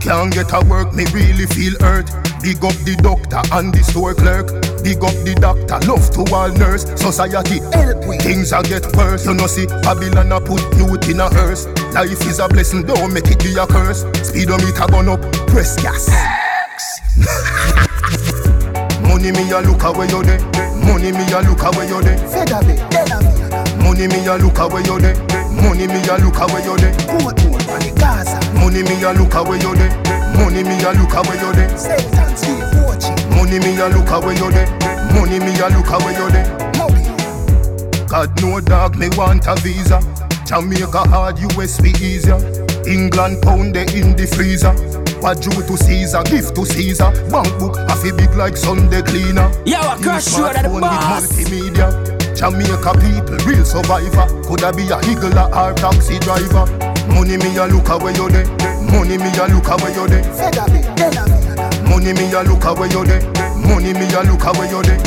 Can't 0.00 0.32
get 0.32 0.52
a 0.52 0.64
work, 0.66 0.94
me 0.94 1.04
really 1.12 1.46
feel 1.46 1.74
hurt. 1.80 2.10
Big 2.42 2.64
up 2.64 2.74
the 2.84 2.96
doctor 3.02 3.42
and 3.54 3.72
the 3.72 3.82
store 3.82 4.14
clerk. 4.14 4.67
Big 4.82 5.02
up 5.02 5.14
the 5.24 5.34
doctor, 5.34 5.78
love 5.86 6.10
to 6.14 6.22
all 6.34 6.50
nurse. 6.52 6.84
Society 7.00 7.60
help 7.72 8.06
we. 8.06 8.18
Things 8.18 8.52
a 8.52 8.62
get 8.62 8.86
worse. 8.96 9.26
You 9.26 9.34
know 9.34 9.46
see, 9.46 9.66
Babylon 9.82 10.32
a 10.32 10.40
put 10.40 10.62
youth 10.76 11.08
in 11.08 11.20
a 11.20 11.28
hearse. 11.28 11.66
Life 11.94 12.24
is 12.26 12.38
a 12.38 12.48
blessing, 12.48 12.84
don't 12.86 13.12
make 13.12 13.28
it 13.28 13.42
be 13.42 13.56
a 13.58 13.66
curse. 13.66 14.04
Speedometer 14.22 14.86
gone 14.86 15.08
up, 15.08 15.20
press 15.48 15.76
gas. 15.82 16.08
Money 19.02 19.32
me 19.32 19.50
a 19.50 19.60
look 19.60 19.82
away 19.82 20.06
you 20.08 20.22
there. 20.22 20.38
Money 20.84 21.10
me 21.12 21.24
a 21.32 21.40
look 21.42 21.62
away 21.62 21.88
you 21.88 22.00
there. 22.02 22.14
Eh? 22.14 22.46
Eh? 22.92 23.82
Money 23.82 24.06
me 24.06 24.26
a 24.26 24.36
look 24.36 24.58
away 24.58 24.82
you 24.84 25.00
there. 25.00 25.16
Money 25.50 25.86
me 25.88 26.00
a 26.06 26.16
look 26.22 26.38
away 26.38 26.62
you 26.62 26.76
there. 26.76 26.94
Good 27.08 27.36
boy, 27.42 27.58
money 27.66 27.90
Gaza. 27.98 28.38
Money 28.54 28.82
me 28.84 29.02
a 29.02 29.12
look 29.12 29.34
away 29.34 29.58
you 29.58 29.74
there. 29.74 29.90
Money 30.36 30.62
me 30.62 30.78
a 30.84 30.92
look 30.92 31.14
away 31.14 31.36
you 31.40 31.52
there. 31.52 31.76
Sentence, 31.76 32.46
Money 33.38 33.60
me 33.60 33.78
a 33.78 33.86
look 33.86 34.10
away 34.10 34.34
you 34.34 34.50
there. 34.50 34.66
Money 35.14 35.38
me 35.38 35.54
a 35.60 35.68
look 35.70 35.88
away 35.94 36.12
you 36.18 36.28
there. 36.34 36.50
God 38.08 38.42
no 38.42 38.60
dog 38.60 38.98
me 38.98 39.08
want 39.16 39.46
a 39.46 39.54
visa. 39.62 40.00
Jamaica 40.44 41.06
hard, 41.06 41.38
US 41.38 41.80
be 41.80 41.90
easier. 42.02 42.34
England 42.84 43.40
pound 43.42 43.76
they 43.76 43.86
in 43.94 44.16
the 44.16 44.26
freezer. 44.26 44.72
What 45.22 45.40
due 45.40 45.50
to 45.52 45.76
Caesar, 45.76 46.24
gift 46.24 46.56
to 46.56 46.66
Caesar. 46.66 47.12
Bank 47.30 47.46
book 47.60 47.76
a 47.78 47.94
fi 47.94 48.10
big 48.10 48.34
like 48.34 48.56
Sunday 48.56 49.02
cleaner. 49.02 49.52
Yo, 49.64 49.78
I 49.78 49.96
crush 50.02 50.36
you 50.36 50.46
at 50.46 50.62
the 50.62 50.68
Smartphone 50.68 50.80
boss. 50.80 51.36
with 51.36 51.46
multimedia. 51.46 52.18
Jamaica 52.34 52.92
people, 52.98 53.38
real 53.46 53.64
survivor. 53.64 54.26
Coulda 54.42 54.72
be 54.72 54.90
a 54.90 54.98
higgler 55.06 55.46
or 55.54 55.74
taxi 55.74 56.18
driver. 56.18 56.66
Money 57.06 57.36
me 57.36 57.56
a 57.56 57.66
look 57.66 57.88
away 57.88 58.14
you 58.14 58.28
there. 58.30 58.46
Money 58.90 59.16
me 59.16 59.30
a 59.38 59.46
look 59.46 59.68
away 59.68 59.94
you 59.94 60.08
there. 60.08 61.37
Money 61.88 62.12
me 62.12 62.32
a 62.32 62.42
look 62.42 62.64
away 62.64 62.88
you 62.88 63.04
there. 63.04 63.22
Money 63.56 63.92
me 63.92 64.06
a 64.14 64.22
look 64.22 64.44
away 64.44 64.68
you 64.70 64.82
there. 64.82 64.98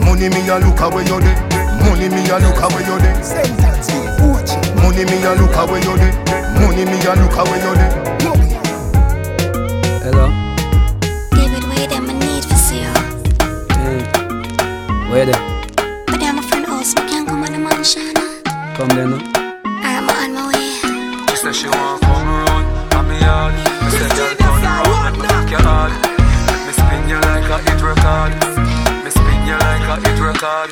Money 0.00 0.28
me 0.28 0.48
a 0.48 0.58
look 0.58 0.80
away 0.80 1.04
you 1.04 1.20
there. 1.20 1.36
Money 1.84 2.08
me 2.08 2.28
a 2.28 2.38
look 2.38 2.60
away 2.60 2.82
you 2.84 2.98
there. 2.98 3.14
Money 4.82 5.04
me 5.04 5.16
a 5.24 5.34
look 5.34 5.56
away 5.56 5.80
you 5.80 5.96
there. 5.96 6.12
Money 6.60 6.84
me 6.84 6.98
a 7.06 7.14
look 7.14 7.36
away 7.36 7.60
you 7.62 7.74
there. 7.76 7.92
Hello? 10.02 10.26
David, 11.30 11.64
where 11.64 11.86
them 11.86 12.08
I 12.08 12.12
need 12.14 12.44
for 12.44 12.56
see 12.56 12.80
you. 12.82 12.94
Hey. 13.78 14.00
Where 15.10 15.26
they? 15.26 15.38
But 16.06 16.22
I'm 16.22 16.38
a 16.38 16.42
friend 16.42 16.66
house, 16.66 16.94
me 16.94 17.02
can't 17.08 17.28
come 17.28 17.42
on 17.42 17.52
the 17.52 17.58
mansion. 17.58 18.14
Come 18.76 18.88
there 18.88 19.06
now. 19.06 19.20
I'm 19.64 20.08
on 20.08 20.32
my 20.34 20.42
way. 20.52 20.70
She 21.28 21.36
said 21.36 21.54
she 21.54 21.68
want 21.68 22.02
come 22.02 22.28
around, 22.28 22.94
on 22.94 23.08
me 23.08 24.47
yard. 25.50 25.92
Me 26.66 26.72
say 26.72 26.98
girl 27.08 27.20
turn 27.22 27.44
around, 27.44 27.64
make 27.64 27.74
me 27.74 27.80
your 27.80 27.96
heart. 28.04 28.32
Me 28.34 28.40
spin 28.44 28.48
you 28.48 28.48
like 28.48 28.48
a 28.48 28.50
hit 28.56 28.60
record. 28.60 28.88
Me 29.04 29.10
spin 29.10 29.40
you 29.48 29.56
like 29.56 29.86
a 29.88 29.96
hit 30.04 30.20
record. 30.20 30.70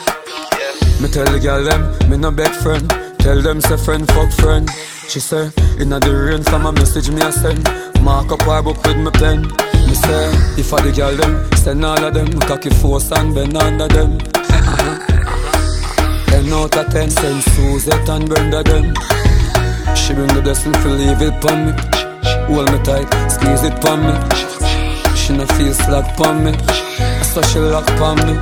Me 1.01 1.09
tell 1.09 1.27
the 1.27 1.41
girl 1.41 1.63
them, 1.65 2.11
me 2.11 2.17
no 2.17 2.31
beg 2.31 2.53
friend. 2.63 2.89
Tell 3.19 3.41
them 3.43 3.61
say 3.61 3.77
friend 3.77 4.07
fuck 4.13 4.33
friend. 4.33 4.69
She 5.09 5.21
say, 5.21 5.51
inna 5.81 6.01
the 6.01 6.15
rain 6.15 6.43
from 6.43 6.67
a 6.67 6.73
message 6.73 7.11
me 7.11 7.21
a 7.23 7.33
send. 7.33 7.65
Mark 8.03 8.33
up 8.33 8.43
her 8.43 8.63
book 8.63 8.83
with 8.85 8.97
me 8.97 9.11
pen. 9.11 9.43
Me 9.43 9.95
say, 9.95 10.31
if 10.59 10.73
I 10.73 10.83
the 10.83 10.93
girl 10.93 11.17
them, 11.17 11.57
send 11.57 11.85
all 11.85 12.03
of 12.03 12.15
them. 12.15 12.29
Cocky 12.41 12.71
force 12.71 13.11
and 13.13 13.35
bend 13.35 13.57
under 13.57 13.89
them. 13.89 14.19
Uh-huh. 14.35 14.97
Ten 16.27 16.53
out 16.53 16.77
of 16.77 16.87
ten, 16.93 17.11
send 17.11 17.43
Suzette 17.43 18.09
and 18.09 18.29
Brenda 18.29 18.63
them. 18.63 18.95
She 19.95 20.13
bring 20.15 20.29
the 20.29 20.41
blessing 20.43 20.75
for 20.75 20.91
leave 20.91 21.23
it 21.23 21.41
pon 21.41 21.67
me. 21.67 21.73
Hold 22.47 22.71
me 22.73 22.79
tight, 22.85 23.09
squeeze 23.31 23.63
it 23.63 23.81
pon 23.81 24.01
me. 24.07 24.66
She 25.27 25.37
no 25.37 25.45
feel 25.59 25.75
slack 25.75 26.17
pon 26.17 26.45
me. 26.45 26.53
So 27.25 27.43
she 27.43 27.59
lock 27.59 27.85
pon 27.99 28.15
me. 28.27 28.39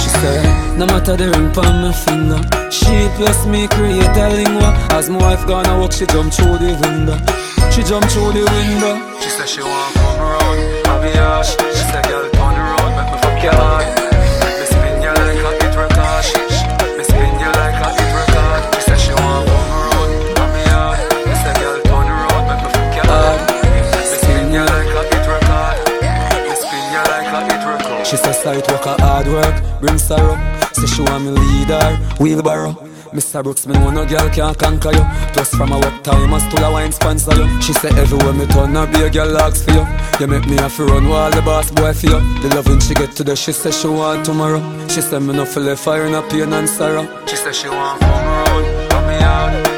She 0.00 0.08
say, 0.18 0.42
no 0.76 0.84
matter 0.84 1.16
the 1.16 1.30
ring 1.30 1.52
pon 1.52 1.80
my 1.80 1.92
finger. 1.92 2.42
She 2.72 3.06
plus 3.14 3.46
me 3.46 3.68
create 3.68 4.16
a 4.18 4.34
lingua. 4.34 4.74
As 4.90 5.08
my 5.08 5.18
wife 5.18 5.46
gonna 5.46 5.78
walk, 5.78 5.92
she 5.92 6.06
jump 6.06 6.34
through 6.34 6.58
the 6.58 6.74
window. 6.82 7.14
She 7.70 7.84
jump 7.84 8.10
through 8.10 8.32
the 8.32 8.42
window. 8.50 8.98
She 9.20 9.30
said 9.30 9.48
she 9.48 9.62
want 9.62 9.94
come 9.94 10.18
around, 10.18 10.86
on 10.88 11.04
me 11.04 11.14
yard. 11.14 11.46
She 11.46 11.84
said 11.86 12.02
girl 12.02 12.28
turn 12.30 12.56
around, 12.58 12.92
make 12.98 13.14
me 13.14 13.18
fuck 13.22 13.38
your 13.44 13.54
She 28.14 28.18
say 28.18 28.32
sight 28.32 28.70
work 28.70 28.86
a 28.86 28.94
hard 29.02 29.26
work, 29.26 29.80
bring 29.80 29.98
sorrow. 29.98 30.36
Say 30.72 30.86
she 30.86 31.02
want 31.02 31.24
me 31.24 31.30
leader, 31.32 31.96
wheelbarrow. 32.20 32.72
Mr. 33.10 33.42
Brooks, 33.42 33.66
me 33.66 33.74
know 33.74 33.90
no 33.90 34.06
girl 34.06 34.30
can 34.30 34.54
conquer 34.54 34.92
you. 34.92 35.04
Plus 35.32 35.50
from 35.50 35.72
a 35.72 35.80
work 35.80 36.00
time, 36.04 36.32
I 36.32 36.38
still 36.38 36.64
a 36.64 36.70
wine 36.70 36.92
sponsor 36.92 37.34
you. 37.34 37.60
She 37.60 37.72
say 37.72 37.88
everywhere 37.88 38.32
me 38.32 38.46
turn, 38.46 38.76
I 38.76 38.86
be 38.86 39.02
a 39.02 39.10
girl 39.10 39.36
ask 39.38 39.64
for 39.64 39.72
you. 39.72 39.84
You 40.20 40.28
make 40.28 40.46
me 40.46 40.54
have 40.58 40.76
to 40.76 40.84
run 40.84 41.08
while 41.08 41.32
the 41.32 41.42
boss 41.42 41.72
boy 41.72 41.92
for 41.92 42.06
you. 42.06 42.20
The 42.38 42.62
when 42.64 42.78
she 42.78 42.94
get 42.94 43.16
to 43.16 43.24
the, 43.24 43.34
she 43.34 43.50
say 43.50 43.72
she 43.72 43.88
want 43.88 44.24
tomorrow. 44.24 44.62
She 44.86 45.00
say 45.00 45.18
me 45.18 45.34
no 45.34 45.44
feel 45.44 45.74
fire 45.74 46.06
a 46.06 46.22
pain 46.28 46.52
and 46.52 46.68
sorrow. 46.68 47.26
She 47.26 47.34
said 47.34 47.52
she 47.52 47.68
want 47.68 48.00
come 48.00 48.26
around, 48.26 48.92
on 48.92 49.06
me 49.08 49.18
yard. 49.18 49.73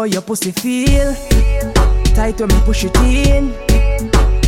How 0.00 0.04
your 0.04 0.22
pussy 0.22 0.50
feel. 0.50 1.12
Tight 2.14 2.40
when 2.40 2.48
me 2.48 2.60
push 2.64 2.84
it 2.84 2.96
in. 2.96 3.52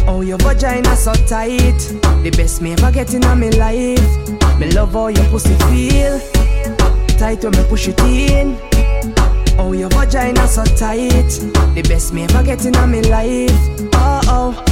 Oh, 0.09 0.23
your 0.23 0.39
vagina 0.39 0.97
so 0.97 1.13
tight. 1.13 1.79
The 2.23 2.33
best 2.35 2.63
me 2.63 2.73
ever 2.73 2.91
get 2.91 3.13
in 3.13 3.21
my 3.21 3.35
life. 3.35 4.59
Me 4.59 4.71
love 4.73 4.93
how 4.95 5.09
your 5.09 5.27
pussy 5.27 5.55
feel. 5.67 6.19
Tight 7.19 7.45
when 7.45 7.53
me 7.53 7.65
push 7.69 7.89
it 7.89 8.01
in. 8.01 8.57
Oh, 9.59 9.73
your 9.73 9.91
vagina 9.91 10.49
so 10.49 10.65
tight. 10.65 11.29
The 11.75 11.85
best 11.87 12.15
me 12.15 12.25
ever 12.25 12.43
get 12.43 12.65
in 12.65 12.73
my 12.73 13.01
life. 13.01 13.51
Oh, 13.93 14.21
oh, 14.29 14.65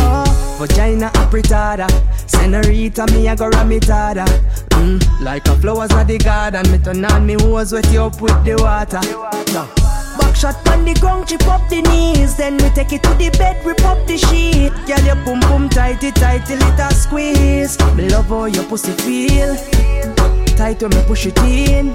oh. 0.00 0.56
Vagina 0.58 1.10
apretada. 1.14 1.88
Senorita, 2.26 3.06
me 3.12 3.26
a 3.28 3.34
go 3.36 3.48
ramitada. 3.48 4.26
Mm, 4.68 5.22
like 5.22 5.48
a 5.48 5.56
flowers 5.56 5.92
of 5.92 6.06
the 6.06 6.18
garden. 6.18 6.70
Me 6.70 6.76
turn 6.76 7.06
on 7.06 7.24
me 7.24 7.34
hose 7.40 7.72
wet 7.72 7.90
you 7.90 8.02
up 8.02 8.20
with 8.20 8.44
the 8.44 8.54
water. 8.62 9.00
No. 9.54 9.86
Back 10.18 10.36
shot 10.36 10.68
on 10.68 10.84
the 10.84 10.94
ground, 10.94 11.28
chip 11.28 11.46
up 11.46 11.68
the 11.68 11.82
knees. 11.82 12.36
Then 12.36 12.56
we 12.56 12.68
take 12.70 12.92
it 12.92 13.02
to 13.02 13.10
the 13.14 13.30
bed, 13.38 13.64
rip 13.64 13.84
up 13.84 14.06
the 14.06 14.16
sheet. 14.16 14.72
Girl, 14.86 15.04
your 15.04 15.16
boom 15.24 15.40
boom 15.40 15.68
tighty 15.68 16.10
tight 16.12 16.46
till 16.46 16.58
it 16.60 16.80
a 16.80 16.92
squeeze. 16.94 17.78
Me 17.94 18.08
love 18.08 18.28
how 18.28 18.46
your 18.46 18.64
pussy 18.64 18.92
feel. 18.92 19.56
Tight 20.56 20.80
when 20.82 20.90
me 20.90 21.02
push 21.06 21.26
it 21.26 21.38
in. 21.38 21.94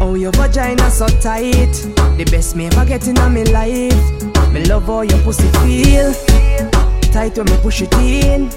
Oh, 0.00 0.14
your 0.14 0.32
vagina 0.32 0.90
so 0.90 1.06
tight. 1.20 1.72
The 2.16 2.26
best 2.30 2.56
me 2.56 2.66
ever 2.66 2.84
get 2.86 3.06
in 3.06 3.14
my 3.14 3.42
life. 3.44 4.52
Me 4.52 4.64
love 4.64 4.86
how 4.86 5.02
your 5.02 5.18
pussy 5.22 5.48
feel. 5.60 6.12
Tight 7.12 7.36
when 7.36 7.46
me 7.46 7.56
push 7.62 7.82
it 7.82 7.92
in. 7.94 8.50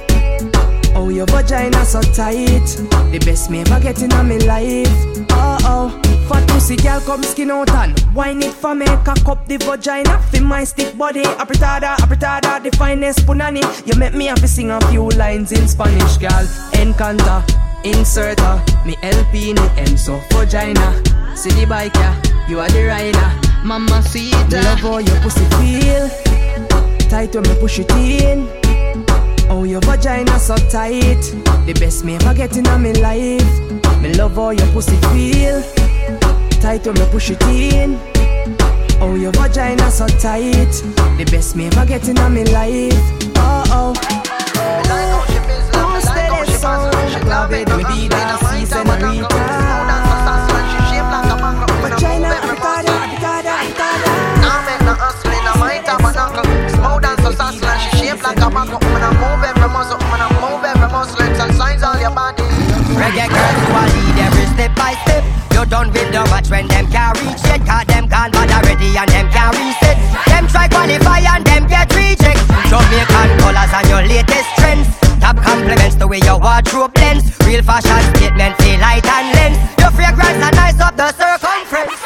Oh, 0.95 1.09
your 1.09 1.25
vagina 1.25 1.85
so 1.85 2.01
tight. 2.01 2.65
The 3.11 3.21
best 3.25 3.49
me 3.49 3.61
ever 3.61 3.79
get 3.79 4.01
in 4.01 4.09
my 4.09 4.37
life. 4.37 4.87
Oh, 5.31 5.57
oh. 5.65 6.01
Fat 6.29 6.47
pussy 6.47 6.75
girl 6.77 7.01
come 7.01 7.23
skin 7.23 7.51
out 7.51 7.69
and 7.71 7.99
wine 8.13 8.41
it 8.41 8.53
for 8.53 8.73
me. 8.73 8.85
Cock 8.85 9.27
up 9.27 9.47
the 9.47 9.57
vagina 9.57 10.21
for 10.31 10.41
my 10.41 10.63
stick 10.63 10.97
body. 10.97 11.23
Apretada, 11.23 11.95
apretada, 11.97 12.63
the 12.63 12.75
finest 12.77 13.25
punani. 13.25 13.61
You 13.85 13.99
make 13.99 14.13
me 14.13 14.27
have 14.27 14.39
to 14.39 14.47
sing 14.47 14.71
a 14.71 14.79
few 14.87 15.09
lines 15.09 15.51
in 15.51 15.67
Spanish, 15.67 16.17
girl. 16.17 16.45
Encanta, 16.73 17.43
insert 17.83 18.39
her. 18.39 18.63
Me 18.85 18.95
LP 19.01 19.49
in 19.49 19.55
the 19.55 19.97
so 19.97 20.21
vagina. 20.31 21.01
See 21.35 21.49
the 21.51 21.65
bike, 21.65 21.95
yeah, 21.95 22.47
you 22.47 22.59
are 22.59 22.69
the 22.69 22.85
rider. 22.85 23.65
Mama 23.65 24.01
sweet. 24.03 24.33
Love 24.51 24.79
how 24.79 24.97
your 24.99 25.19
pussy 25.21 25.45
feel. 25.57 26.09
Tight 27.09 27.33
when 27.35 27.43
me 27.43 27.55
push 27.59 27.79
it 27.79 27.91
in. 27.91 28.72
Oh, 29.49 29.63
your 29.63 29.81
vagina 29.81 30.39
so 30.39 30.55
tight. 30.55 31.21
The 31.65 31.73
best 31.79 32.03
me 32.03 32.15
ever 32.15 32.33
get 32.33 32.57
in 32.57 32.63
my 32.63 32.91
life. 32.93 34.01
Me 34.01 34.13
love 34.13 34.35
how 34.35 34.51
your 34.51 34.67
pussy 34.67 34.97
feel. 35.11 35.61
Tight 36.61 36.85
when 36.85 36.95
me 36.95 37.05
push 37.11 37.31
it 37.31 37.41
in. 37.43 37.99
Oh, 39.01 39.15
your 39.15 39.31
vagina 39.31 39.89
so 39.91 40.07
tight. 40.07 40.71
The 41.17 41.27
best 41.31 41.55
me 41.55 41.67
ever 41.67 41.85
get 41.85 42.07
in 42.07 42.15
my 42.15 42.43
life. 42.43 42.93
Oh, 43.37 43.63
oh. 43.69 44.19
Song? 46.63 46.91
Love 47.27 47.51
it, 47.51 47.67
me 47.69 47.83
be 47.83 48.07
that 48.07 48.42
Reggae 62.93 63.27
girls 63.27 63.57
who 63.65 63.73
are 63.73 63.89
lead 63.89 64.17
every 64.21 64.45
step 64.53 64.71
by 64.75 64.93
step. 65.03 65.23
You 65.53 65.65
done 65.65 65.89
with 65.93 66.09
the 66.11 66.21
match 66.29 66.49
when 66.49 66.67
them 66.67 66.85
can't 66.91 67.17
reach 67.21 67.41
yet. 67.45 67.61
Cause 67.65 67.85
them 67.89 68.07
gone 68.07 68.31
bad 68.31 68.51
already 68.53 68.93
and 68.97 69.09
them 69.09 69.27
can't 69.33 69.53
reset. 69.57 69.97
Them 70.29 70.45
try 70.47 70.67
qualify 70.67 71.21
and 71.25 71.45
them 71.45 71.67
get 71.67 71.89
reject. 71.93 72.41
Jamaican 72.69 73.29
colors 73.41 73.73
and 73.73 73.87
your 73.89 74.03
latest 74.05 74.49
trends. 74.57 74.87
Top 75.19 75.37
compliments 75.37 75.95
the 75.95 76.07
way 76.07 76.19
your 76.25 76.39
wardrobe 76.39 76.93
blends. 76.93 77.23
Real 77.45 77.63
fashion 77.63 78.01
statement, 78.15 78.57
feel 78.61 78.79
light 78.79 79.05
and 79.05 79.27
lens. 79.35 79.57
Your 79.79 79.91
fragrance 79.91 80.41
and 80.41 80.55
nice 80.55 80.79
up 80.79 80.95
the 80.97 81.09
circumference. 81.13 81.97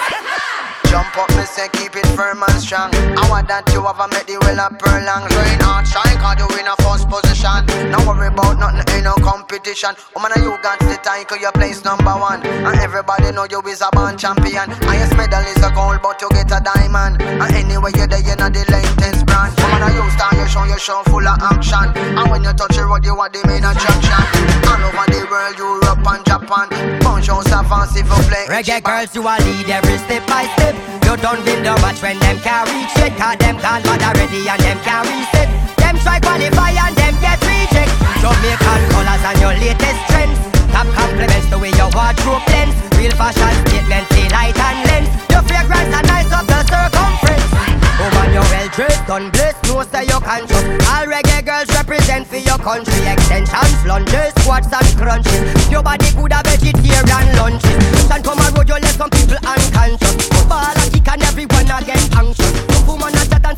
Jump 0.88 1.18
up, 1.18 1.32
say 1.46 1.68
keep 1.74 1.96
it 1.96 2.08
firm 2.16 2.44
and 2.44 2.60
strong. 2.62 2.92
I 3.28 3.44
want 3.44 3.48
that 3.52 3.68
you 3.76 3.84
have 3.84 4.00
a 4.00 4.08
make 4.08 4.24
the 4.24 4.40
well 4.40 4.56
up 4.56 4.80
per 4.80 5.04
long. 5.04 5.28
Train 5.28 5.60
hard, 5.60 5.84
shine, 5.84 6.16
cause 6.16 6.40
you 6.40 6.48
in 6.56 6.64
a 6.64 6.76
first 6.80 7.12
position. 7.12 7.60
No 7.92 8.00
worry 8.08 8.32
about 8.32 8.56
nothing, 8.56 8.88
ain't 8.88 9.04
no 9.04 9.20
competition. 9.20 10.00
Woman, 10.16 10.32
you 10.40 10.56
got 10.64 10.80
the 10.80 10.96
title, 11.04 11.36
you 11.36 11.52
place 11.52 11.84
number 11.84 12.16
one. 12.16 12.40
And 12.40 12.80
everybody 12.80 13.36
know 13.36 13.44
you 13.52 13.60
is 13.68 13.84
a 13.84 13.92
born 13.92 14.16
champion. 14.16 14.72
Highest 14.88 15.12
medal 15.20 15.44
is 15.44 15.60
a 15.60 15.76
gold, 15.76 16.00
but 16.00 16.24
you 16.24 16.32
get 16.32 16.56
a 16.56 16.64
diamond. 16.64 17.20
And 17.20 17.52
anyway, 17.52 17.92
you're 18.00 18.08
there, 18.08 18.24
you 18.24 18.40
know 18.40 18.48
the 18.48 18.64
latest 18.72 19.28
brand. 19.28 19.52
Woman, 19.60 19.92
you 19.92 20.08
star, 20.16 20.32
you 20.32 20.48
show 20.48 20.64
your 20.64 20.80
show 20.80 21.04
full 21.12 21.28
of 21.28 21.36
action. 21.44 21.84
And 22.00 22.32
when 22.32 22.48
you 22.48 22.56
touch 22.56 22.80
the 22.80 22.88
road, 22.88 23.04
you 23.04 23.12
are 23.20 23.28
the 23.28 23.44
main 23.44 23.68
attraction. 23.68 24.24
All 24.72 24.88
over 24.88 25.04
the 25.12 25.28
world, 25.28 25.60
Europe 25.60 26.00
and 26.00 26.24
Japan. 26.24 26.72
Bonjour, 27.04 27.44
savant, 27.44 27.92
s'il 27.92 28.08
vous 28.08 28.24
plaît. 28.32 28.48
Reggae 28.48 28.80
girls 28.80 29.12
who 29.12 29.28
are 29.28 29.40
lead 29.44 29.68
every 29.68 30.00
step 30.08 30.24
by 30.32 30.48
step. 30.56 30.76
You 31.04 31.16
done 31.18 31.40
with 31.44 31.64
the 31.64 31.72
match 31.84 32.02
when 32.02 32.20
them 32.20 32.40
can't 32.40 32.68
reach 32.72 32.96
it. 33.04 33.17
Cause 33.18 33.34
them 33.42 33.58
gone 33.58 33.82
bad 33.82 34.02
already 34.06 34.46
and 34.46 34.62
them 34.62 34.78
can't 34.86 35.02
reset. 35.10 35.50
Them 35.82 35.98
try 36.06 36.22
qualify 36.22 36.70
and 36.70 36.94
them 36.94 37.18
get 37.18 37.42
reject. 37.42 37.90
Jamaican 38.22 38.82
colors 38.94 39.24
and 39.26 39.38
your 39.42 39.54
latest 39.58 40.02
trends. 40.06 40.38
Top 40.70 40.86
compliments 40.94 41.50
the 41.50 41.58
way 41.58 41.74
your 41.74 41.90
wardrobe 41.98 42.46
blends. 42.46 42.78
Real 42.94 43.10
fashion 43.18 43.50
statement, 43.66 44.06
feel 44.14 44.30
light 44.30 44.54
and 44.54 44.80
lens. 44.86 45.10
Your 45.34 45.42
fragrance 45.50 45.90
and 45.98 46.06
nice 46.06 46.30
up 46.30 46.46
the 46.46 46.62
circumference. 46.70 47.50
Woman, 47.98 48.30
you're 48.38 48.50
well 48.54 48.70
dressed, 48.78 49.02
done 49.10 49.34
blessed, 49.34 49.66
no 49.66 49.82
say 49.82 50.06
you 50.06 50.20
conscious. 50.22 50.66
All 50.86 51.10
reggae 51.10 51.42
girls 51.42 51.74
represent 51.74 52.30
for 52.30 52.38
your 52.38 52.62
country. 52.62 53.02
Extensions, 53.02 53.82
lunges, 53.90 54.30
squats 54.46 54.70
and 54.70 54.90
crunches. 54.94 55.42
Your 55.74 55.82
body 55.82 56.14
good 56.14 56.38
a 56.38 56.46
vegetarian 56.46 57.28
lunches. 57.34 57.82
Stand 58.06 58.22
come 58.22 58.38
a 58.38 58.46
road, 58.54 58.70
you 58.70 58.78
let 58.78 58.94
some 58.94 59.10
people 59.10 59.42
unconscious. 59.42 60.30
Ball 60.46 60.78
and 60.78 60.94
kick 60.94 61.10
and 61.10 61.24
everyone 61.26 61.66
a 61.66 61.82
get 61.82 61.98
anxious. 62.14 62.67
Woman 62.88 63.14
a 63.14 63.22
chat 63.28 63.46
and 63.46 63.58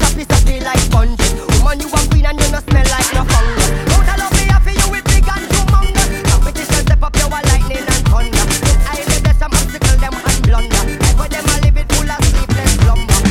like 0.64 0.80
sponges. 0.80 1.32
Woman, 1.62 1.80
you 1.80 1.88
a 1.88 2.00
queen 2.10 2.26
and 2.26 2.40
you 2.42 2.50
no 2.52 2.60
smell 2.60 2.88
like 2.90 3.14
no 3.14 3.24
fungus. 3.24 3.70
I 4.10 4.16
love 4.18 4.34
me 4.34 4.44
happy 4.50 4.74
you 4.74 4.90
with 4.90 5.06
big 5.06 5.28
and 5.30 5.46
humongous. 5.54 6.10
Up 7.02 7.16
your 7.16 7.30
lightning 7.30 7.86
and 7.86 8.04
thunder. 8.10 8.46
I 8.90 9.06
let 9.08 9.22
there's 9.24 9.38
some 9.38 9.54
them 10.02 10.14
and 10.14 10.42
blunder. 10.44 10.84
Them 11.30 11.46
a 11.46 11.56
full 11.94 12.10
of 12.10 12.20
slumber. 12.82 13.22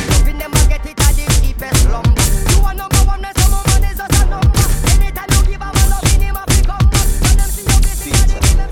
Get 0.69 0.81
deepest. 1.43 1.83
You 1.83 2.59
number 2.73 3.03
one, 3.03 3.27
some 3.35 3.51
woman 3.51 3.83
is 3.83 3.97
just 3.99 4.15
a 4.15 4.25
number. 4.25 4.63
Anytime 4.89 5.29
you 5.35 5.41
give 5.51 5.61
a. 5.61 5.69
When 7.21 7.35
them 7.37 7.51
see 7.51 7.67
give 7.67 8.55
them 8.57 8.71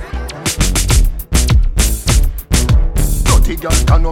Dirty 3.27 3.55
and 3.93 4.05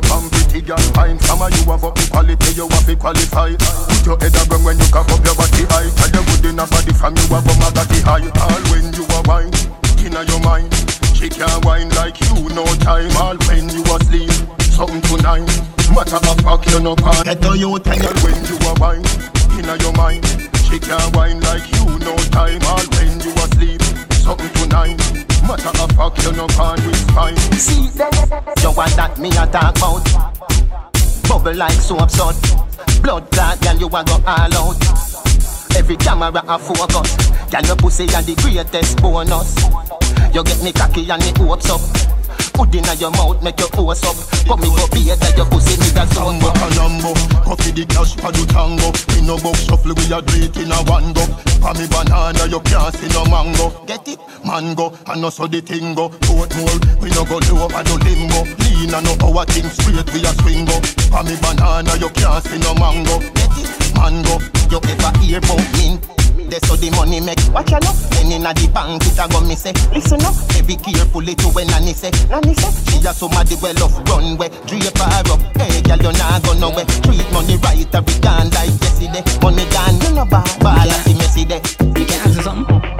girl 0.61 0.77
fine. 0.94 1.19
Some 1.19 1.41
of 1.41 1.52
you 1.52 1.64
have 1.72 1.84
up 1.84 1.95
the 1.95 2.07
quality, 2.11 2.52
you 2.56 2.68
have 2.69 2.86
to 2.86 2.95
qualify. 2.95 3.52
Put 3.57 4.06
your 4.06 4.18
head 4.22 4.36
around 4.36 4.64
when 4.64 4.77
you 4.80 4.88
cock 4.94 5.10
up 5.10 5.23
your 5.26 5.36
body 5.36 5.64
high. 5.68 5.90
Tell 5.98 6.11
you 6.14 6.23
good 6.30 6.45
enough 6.53 6.72
body 6.72 6.94
from 6.94 7.15
you 7.18 7.27
have 7.34 7.48
a 7.48 7.53
maggoty 7.60 7.99
high. 8.06 8.27
All 8.40 8.64
when 8.72 8.94
you 8.94 9.06
are 9.11 9.23
wine, 9.27 9.52
inna 9.99 10.23
your 10.23 10.40
mind. 10.41 10.72
She 11.15 11.30
can't 11.30 11.64
wine 11.65 11.90
like 11.95 12.19
you, 12.22 12.49
no 12.53 12.64
time. 12.84 13.11
All 13.18 13.38
when 13.48 13.69
you 13.69 13.84
asleep, 13.84 14.32
something 14.72 15.02
tonight. 15.10 15.48
Matter 15.91 16.19
of 16.19 16.38
fact, 16.41 16.69
you 16.72 16.80
no 16.80 16.95
pan. 16.95 17.23
Get 17.23 17.41
the 17.41 17.52
youth 17.56 17.88
and 17.88 18.02
you 18.02 18.14
when 18.23 18.40
you 18.45 18.57
are 18.68 18.77
wine 18.80 19.06
Inna 19.57 19.77
your 19.80 19.94
mind. 19.94 20.26
She 20.68 20.80
can't 20.80 21.15
wine 21.15 21.40
like 21.41 21.65
you, 21.72 21.86
no 21.99 22.15
time. 22.32 22.60
All 22.68 22.86
when 22.95 23.19
you 23.22 23.32
are 23.32 23.48
asleep, 23.48 23.82
something 24.23 24.52
tonight 24.60 25.05
Matter 25.48 25.84
of 25.84 25.92
fact, 25.92 26.24
you 26.24 26.32
no 26.34 26.48
with 26.48 27.12
fine. 27.12 27.38
See, 27.54 27.90
you 28.62 28.72
want 28.72 28.96
that 28.96 29.18
me 29.20 29.30
a 29.30 29.46
talk 29.46 29.78
about 29.78 30.04
Bubble 31.30 31.54
like 31.56 31.72
soap 31.74 32.10
sud. 32.10 32.36
Blood 33.02 33.30
clot, 33.32 33.62
girl, 33.62 33.78
you 33.78 33.88
a 33.88 34.04
go 34.04 34.18
all 34.26 34.58
out. 34.58 34.78
Every 35.76 35.98
camera 35.98 36.44
a 36.48 36.58
focus. 36.58 37.30
Girl, 37.52 37.62
your 37.62 37.76
pussy 37.76 38.06
a 38.06 38.22
the 38.22 38.36
greatest 38.42 39.02
bonus. 39.02 39.56
You 40.34 40.44
get 40.44 40.64
me 40.64 40.72
cocky 40.74 41.10
and 41.10 41.22
me 41.24 41.32
hopes 41.38 41.70
up 41.70 41.82
Put 42.53 42.76
inna 42.76 42.94
your 42.95 43.12
mouth, 43.12 43.41
make 43.41 43.60
your 43.60 43.70
hose 43.74 44.03
up 44.06 44.16
Come 44.45 44.62
me 44.62 44.70
go 44.70 44.86
beat 44.94 45.18
that 45.18 45.34
your 45.36 45.49
pussy 45.49 45.74
me 45.82 45.90
a 45.95 46.06
zone 46.14 46.36
Tango 46.36 46.52
Panambo, 46.52 47.14
coffee 47.44 47.72
the 47.72 47.86
cash 47.86 48.16
for 48.16 48.32
the 48.32 48.44
tango. 48.49 48.91
In 49.18 49.28
no 49.28 49.38
box 49.38 49.64
shuffle 49.64 49.94
we 49.94 50.06
a 50.12 50.22
do 50.22 50.36
it 50.41 50.57
in 50.57 50.72
a 50.72 50.80
one 50.90 51.14
go. 51.14 51.24
For 51.62 51.74
me 51.74 51.88
banana 51.88 52.45
you 52.49 52.60
can't 52.62 52.94
see 52.95 53.07
no 53.14 53.24
mango. 53.26 53.72
Get 53.86 54.07
it? 54.07 54.20
Mango, 54.44 54.91
and 55.07 55.22
no 55.22 55.30
so 55.30 55.48
the 55.48 55.62
thing 55.62 55.95
go. 55.95 56.10
Portmore, 56.28 56.82
we 57.02 57.10
no 57.12 57.24
go 57.26 57.40
low 57.48 57.66
over 57.66 57.84
the 57.84 57.95
limbo 58.03 58.41
Lean 58.66 58.94
and 58.94 59.06
no 59.06 59.14
our 59.22 59.45
thing 59.45 59.70
straight 59.70 60.10
we 60.14 60.26
a 60.26 60.32
swing 60.41 60.66
go 60.66 60.78
For 61.14 61.24
me 61.24 61.38
banana 61.40 61.95
you 61.98 62.10
can't 62.10 62.44
see 62.44 62.60
no 62.60 62.74
mango. 62.76 63.20
Get 63.34 63.56
it? 63.62 63.70
Mango, 63.95 64.41
you 64.70 64.80
ever 64.82 65.12
hear 65.22 65.38
about 65.40 65.64
mint? 65.78 66.24
They 66.36 66.60
so 66.68 66.76
the 66.76 66.91
money 66.91 67.22
make 67.22 67.40
watch 67.53 67.72
out. 67.72 67.84
Then 68.12 68.32
inna 68.32 68.53
the 68.53 68.68
bank 68.74 69.03
it 69.07 69.20
a 69.20 69.28
go 69.32 69.41
me 69.41 69.56
say, 69.56 69.74
listen 69.94 70.22
up, 70.26 70.36
be 70.68 70.76
careful 70.76 71.28
it 71.28 71.38
to 71.40 71.48
when 71.49 71.68
Nanny 71.68 71.94
say, 71.94 72.12
Nanny 72.30 72.53
say, 72.53 72.72
she 72.91 72.99
a 73.06 73.14
somebody 73.14 73.56
well 73.62 73.84
off 73.84 73.95
runway, 74.10 74.49
drape 74.68 74.98
her 74.98 75.24
up. 75.32 75.41
Hey, 75.57 75.82
girl 75.82 76.02
you 76.02 76.14
nah 76.18 76.40
go 76.40 76.53
nowhere. 76.57 76.86
Treat 77.03 77.28
money 77.32 77.57
right, 77.64 77.88
every 77.95 78.20
gone 78.20 78.49
like 78.52 78.74
yesterday. 78.82 79.24
Money 79.41 79.66
gone, 79.72 79.99
you 80.02 80.12
know 80.16 80.26
bad, 80.26 80.48
ball 80.60 80.86
yeah. 80.86 81.02
see 81.03 81.16
messy 81.16 81.45
day. 81.45 81.62
You 81.82 82.06
can 82.06 82.20
ask 82.28 82.41
something. 82.44 82.95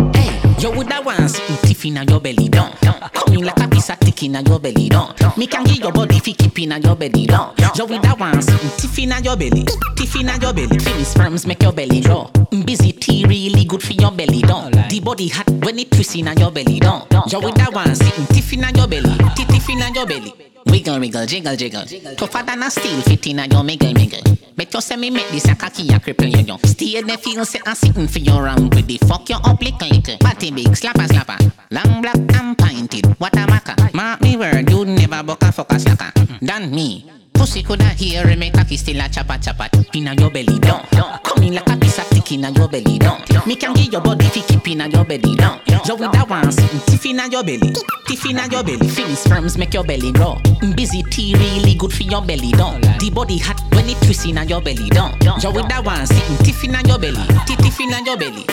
You 0.58 0.72
woulda 0.72 1.02
want 1.04 1.30
something 1.30 1.58
tiff 1.68 1.86
inna 1.86 2.06
your 2.08 2.20
belly, 2.20 2.48
don't? 2.48 2.74
Come 2.80 3.34
in 3.34 3.46
like 3.46 3.60
a 3.60 3.68
piece 3.68 3.90
of 3.90 4.00
tick 4.00 4.24
inna 4.24 4.42
your 4.42 4.60
belly, 4.60 4.90
don't? 4.90 5.38
Me 5.38 5.48
can 5.48 5.64
give 5.66 5.78
your 5.78 5.92
body 5.92 6.20
fi 6.20 6.34
keep 6.34 6.58
inna 6.60 6.80
your 6.80 6.96
belly, 6.96 7.26
don't? 7.26 7.58
You 7.78 7.86
woulda 7.86 8.16
want 8.18 8.44
something 8.44 8.70
tiff 8.78 8.98
inna 9.00 9.20
your 9.22 9.36
belly, 9.36 9.66
tiff 9.96 10.16
inna 10.16 10.38
your 10.42 10.54
belly. 10.54 10.80
Feel 10.80 11.06
sperms 11.06 11.46
make 11.46 11.62
your 11.62 11.74
belly 11.74 12.02
grow. 12.02 12.32
Busy 12.66 12.94
tea 12.94 13.26
really 13.26 13.66
good 13.66 13.84
for 13.84 13.94
your 13.94 14.12
belly, 14.12 14.42
don't? 14.42 14.72
The 14.90 15.00
body 15.02 15.28
hot 15.28 15.50
when 15.50 15.78
it 15.78 15.92
twist 15.92 16.16
inna 16.16 16.34
your 16.36 16.52
belly, 16.52 16.80
don't? 16.80 17.06
You 17.32 17.40
woulda 17.42 17.68
want 17.72 17.98
something 17.98 18.26
tiff 18.28 18.54
inna 18.54 18.72
your 18.76 18.88
belly, 18.88 19.18
tiff 19.36 19.48
tiff 19.48 19.70
inna 19.70 19.92
your 19.94 20.08
belly. 20.08 20.34
Wiggle, 20.66 21.00
wiggle, 21.00 21.26
jiggle, 21.26 21.56
jiggle. 21.56 21.86
Tougher 22.16 22.44
than 22.44 22.64
a 22.64 22.70
steel 22.72 23.02
fit 23.02 23.28
inna 23.28 23.44
your 23.48 23.64
miggle, 23.64 23.94
miggle. 23.94 24.56
Bet 24.56 24.74
you 24.74 24.82
say 24.82 24.96
me 24.96 25.10
make 25.10 25.28
this 25.30 25.48
a 25.50 25.56
cocky 25.56 25.88
a 25.90 26.00
cripple 26.00 26.32
you 26.32 26.44
young. 26.44 26.60
Stay 26.60 27.02
there 27.02 27.18
feel 27.18 27.46
say 27.46 27.60
I'm 27.66 27.76
sitting 27.76 28.08
for 28.08 28.20
your 28.20 28.44
round 28.44 28.74
with 28.74 28.88
the 28.88 28.98
fuck 29.06 29.30
you 29.30 29.36
up 29.36 29.62
little 29.62 29.90
little. 29.90 30.18
Party 30.18 30.52
big 30.52 30.68
slapper 30.68 31.08
slapper. 31.08 31.52
Long 31.72 32.02
black 32.02 32.16
and 32.16 32.58
pointed. 32.58 33.06
What 33.20 33.34
a 33.34 33.46
maca. 33.48 33.94
Mark 33.94 34.22
me 34.22 34.38
word 34.38 34.70
you 34.70 34.86
never 34.86 35.24
buck 35.24 35.44
a 35.44 35.52
fuck 35.52 35.72
a 35.72 35.80
slacker. 35.80 36.12
Than 36.42 36.72
me. 36.72 37.12
Pussy 37.36 37.64
coulda 37.64 37.86
hear 37.90 38.36
me 38.38 38.52
cocky 38.52 38.78
still 38.78 39.02
a 39.02 39.10
chopper 39.10 39.38
chopper. 39.38 39.70
Inna 39.94 40.16
your 40.16 40.32
belly 40.32 40.60
down. 40.60 40.86
Come 41.24 41.44
in 41.44 41.54
like 41.56 41.70
a 41.70 41.78
piece 41.78 41.98
of 41.98 42.06
stick 42.06 42.32
inna 42.32 42.52
your 42.52 42.68
belly 42.68 42.98
down. 42.98 43.22
Me 43.46 43.56
can 43.56 43.74
give 43.74 43.92
your 43.92 44.02
body 44.02 44.26
fi 44.26 44.42
keep 44.42 44.68
inna 44.68 44.88
your 44.88 45.06
belly 45.06 45.36
down. 45.36 45.60
You 45.68 45.96
with 45.96 46.12
that 46.14 46.28
one 46.30 46.52
sitting 46.52 46.80
tiff 46.88 47.06
inna 47.06 47.28
your 47.30 47.44
belly. 47.44 47.74
Tiff 48.08 48.26
inna 48.26 48.48
your 48.50 48.64
belly. 48.64 48.88
Feel 48.88 49.16
sperms 49.16 49.58
make 49.58 49.74
your 49.74 49.84
belly 49.84 50.12
grow. 50.12 50.38
Busy 50.76 51.04
tea 51.04 51.36
really 51.36 51.76
good 51.76 51.94
for 51.94 52.04
your 52.04 52.22
belly 52.22 52.52
down. 52.52 52.82
The 52.82 53.12
body 53.14 53.38
hot 53.38 53.62
when 53.74 53.88
it 53.90 53.98
twist 53.98 54.26
inna 54.26 54.44
your 54.46 54.62
belly 54.62 54.90
down. 54.90 55.14
You 55.22 55.52
with 55.52 55.68
that 55.70 55.84
one 55.86 56.06
sitting 56.08 56.38
tiff 56.46 56.64
inna 56.64 56.82
your 56.88 57.00
belly. 57.00 57.22
Tiff 57.46 57.80
inna 57.80 58.02
your 58.06 58.18
belly. 58.18 58.46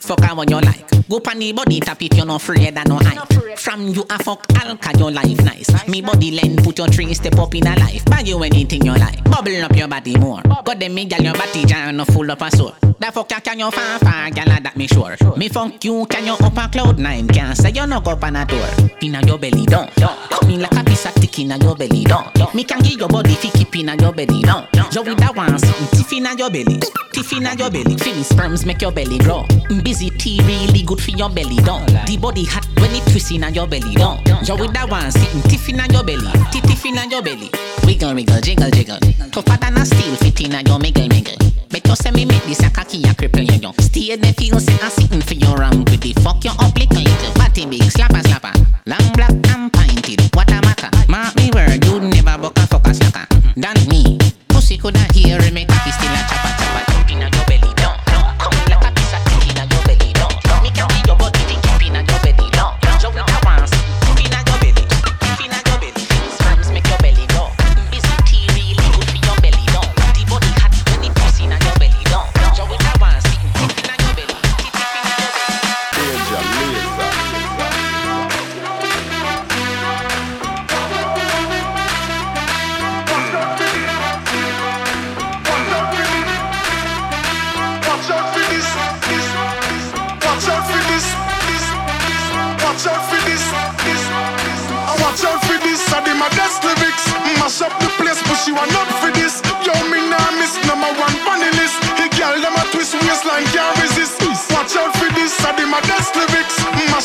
Fuck 0.00 0.22
I 0.22 0.32
want 0.32 0.50
you 0.50 0.60
like. 0.60 0.88
Go 1.08 1.20
pan 1.20 1.38
body 1.54 1.80
tap 1.80 2.00
if 2.02 2.16
you're 2.16 2.24
not 2.24 2.40
afraid 2.40 2.76
of 2.78 2.86
no 2.86 2.96
hype. 2.96 3.58
From 3.58 3.88
you 3.88 4.04
a 4.08 4.22
fuck 4.22 4.46
alka 4.54 4.96
your 4.96 5.10
life 5.10 5.44
nice. 5.44 5.88
Me 5.88 6.00
body 6.00 6.30
length 6.30 6.64
put 6.64 6.78
your 6.78 6.88
three 6.88 7.12
step 7.14 7.38
up 7.38 7.54
in 7.54 7.66
a 7.66 7.76
life. 7.78 8.04
Buy 8.20 8.26
you 8.26 8.42
anything 8.42 8.84
you 8.84 8.92
like. 8.92 9.24
Bubble 9.24 9.64
up 9.64 9.74
your 9.74 9.88
body 9.88 10.14
more. 10.18 10.42
God 10.42 10.78
them 10.78 10.92
me 10.92 11.06
gal 11.06 11.22
your 11.22 11.32
body 11.32 11.64
jam 11.64 11.96
no 11.96 12.04
full 12.04 12.30
up 12.30 12.42
a 12.42 12.50
soul. 12.50 12.74
That 12.98 13.14
fuck 13.14 13.30
can 13.30 13.58
you 13.58 13.70
fan 13.70 13.98
fan 13.98 14.32
gal 14.32 14.44
that 14.44 14.76
me 14.76 14.86
sure. 14.88 15.16
Me 15.38 15.48
fuck 15.48 15.82
you 15.82 16.04
can 16.04 16.26
you 16.26 16.34
up 16.34 16.54
a 16.54 16.68
cloud 16.68 16.98
nine. 16.98 17.26
Can't 17.28 17.56
say 17.56 17.70
you 17.70 17.86
no 17.86 17.98
go 18.02 18.10
on 18.10 18.36
a 18.36 18.44
tour. 18.44 18.90
Inna 19.00 19.26
your 19.26 19.38
belly 19.38 19.64
down. 19.64 19.88
Come 19.96 20.50
in 20.50 20.60
like 20.60 20.70
a 20.72 20.84
piece 20.84 21.06
of 21.06 21.14
tick 21.14 21.38
inna 21.38 21.56
your 21.64 21.74
belly 21.74 22.04
down. 22.04 22.30
Me 22.52 22.62
can 22.62 22.82
give 22.82 23.00
your 23.00 23.08
body 23.08 23.32
fi 23.36 23.48
keep 23.48 23.74
inna 23.76 23.96
your 23.98 24.12
belly 24.12 24.42
down. 24.42 24.68
You 24.92 25.02
with 25.02 25.16
that 25.16 25.34
one 25.34 25.58
something 25.58 25.86
tiff 25.96 26.12
inna 26.12 26.36
your 26.36 26.50
belly. 26.50 26.78
Tiff 27.20 27.34
inna 27.34 27.54
your 27.54 27.70
belly. 27.70 27.98
Feel 27.98 28.24
sperms 28.24 28.64
make 28.64 28.80
your 28.80 28.92
belly 28.92 29.18
grow. 29.18 29.44
Mm, 29.68 29.84
busy 29.84 30.08
tea 30.08 30.40
really 30.48 30.82
good 30.82 31.02
for 31.02 31.10
your 31.10 31.28
belly 31.28 31.56
down. 31.56 31.84
The 32.08 32.16
body 32.16 32.46
hot 32.46 32.64
when 32.80 32.96
it 32.96 33.04
twist 33.12 33.30
inna 33.30 33.50
your 33.50 33.66
belly 33.66 33.94
down. 33.94 34.24
You 34.24 34.56
with 34.56 34.72
that 34.72 34.88
one 34.88 35.12
sitting 35.12 35.42
tiff 35.42 35.68
inna 35.68 35.84
your 35.92 36.02
belly. 36.02 36.32
Tiff 36.48 36.64
tiff 36.64 36.86
inna 36.86 37.04
your 37.12 37.20
belly. 37.20 37.50
Wiggle 37.84 38.14
wiggle 38.14 38.40
jiggle 38.40 38.70
jiggle. 38.70 38.96
Tougher 39.36 39.58
than 39.60 39.76
a 39.76 39.84
steel 39.84 40.16
fit 40.16 40.40
inna 40.40 40.64
your 40.64 40.80
miggle 40.80 41.12
miggle. 41.12 41.36
Bet 41.68 41.86
you 41.86 41.94
say 41.94 42.10
me 42.10 42.24
make 42.24 42.42
this 42.44 42.64
a 42.64 42.70
cocky 42.70 43.04
a 43.04 43.12
cripple 43.12 43.44
you 43.44 43.60
young. 43.60 43.76
Stay 43.84 44.16
there 44.16 44.32
feel 44.32 44.58
say 44.58 44.80
I'm 44.80 44.88
sitting 44.88 45.20
for 45.20 45.34
your 45.34 45.60
ram 45.60 45.84
with 45.92 46.00
the 46.00 46.16
fuck 46.24 46.42
you 46.42 46.56
up 46.56 46.72
little 46.72 47.04
little. 47.04 47.34
Body 47.36 47.68
big 47.68 47.84
slapper 47.92 48.24
slapper. 48.24 48.56
Long 48.88 49.12
black 49.12 49.36
and 49.52 49.68
pointed. 49.68 50.24
What 50.32 50.48
a 50.48 50.64
maca. 50.64 50.88
Mark 51.04 51.36
me 51.36 51.52
word 51.52 51.84
you 51.84 52.00
never 52.00 52.40
buck 52.40 52.56
a 52.56 52.64
fuck 52.64 52.88
a 52.88 52.94
slacker. 52.96 53.28
Than 53.60 53.76
me. 53.92 54.16
Pussy 54.48 54.78
coulda 54.78 55.04
hear 55.12 55.36
me 55.52 55.68
cocky 55.68 55.92
still 55.92 56.16
a 56.16 56.24
chopper. 56.24 56.49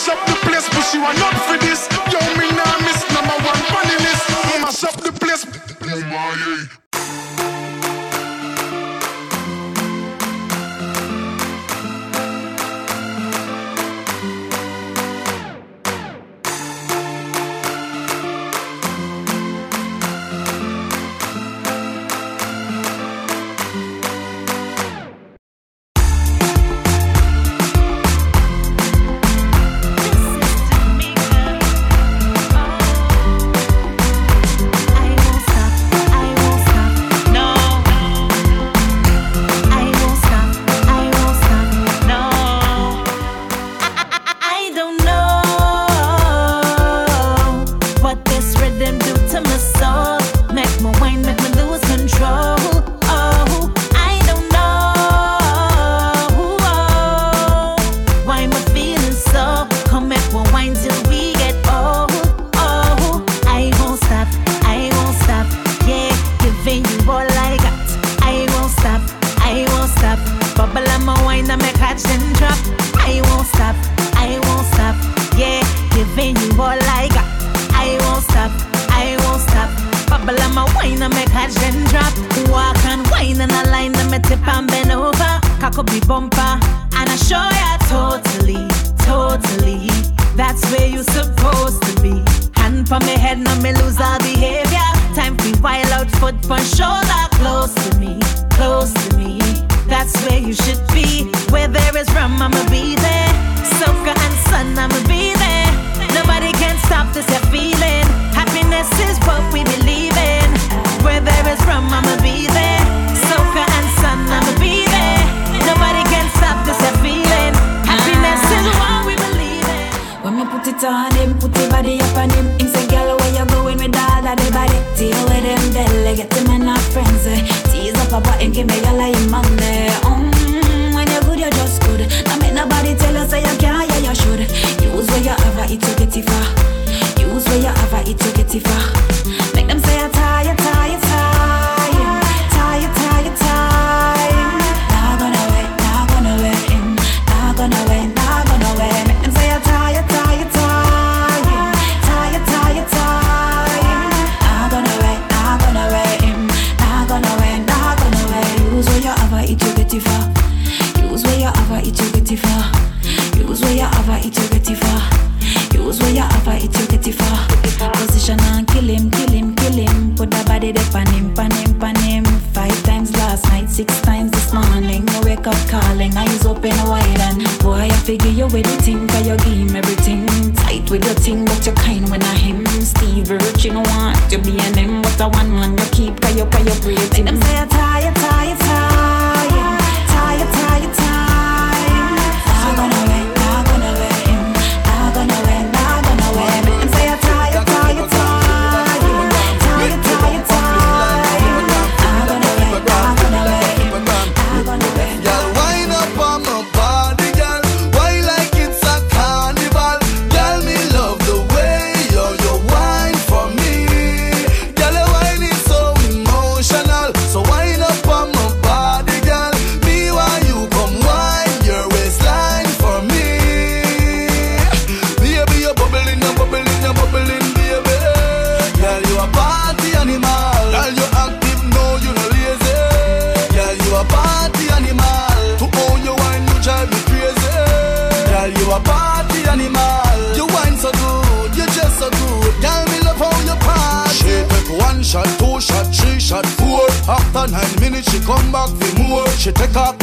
Mash 0.06 0.18
up 0.18 0.28
the 0.28 0.36
place, 0.48 0.70
but 0.70 0.84
she 0.84 1.00
want 1.00 1.20
up 1.20 1.34
for 1.34 1.58
this. 1.58 1.90
Yo, 2.14 2.20
me 2.38 2.48
nah 2.52 2.78
miss 2.86 3.02
number 3.10 3.34
one 3.42 3.58
funny 3.74 3.96
list. 4.06 4.30
Mash 4.62 4.84
up 4.84 5.02
the 5.02 5.12
place. 5.12 6.85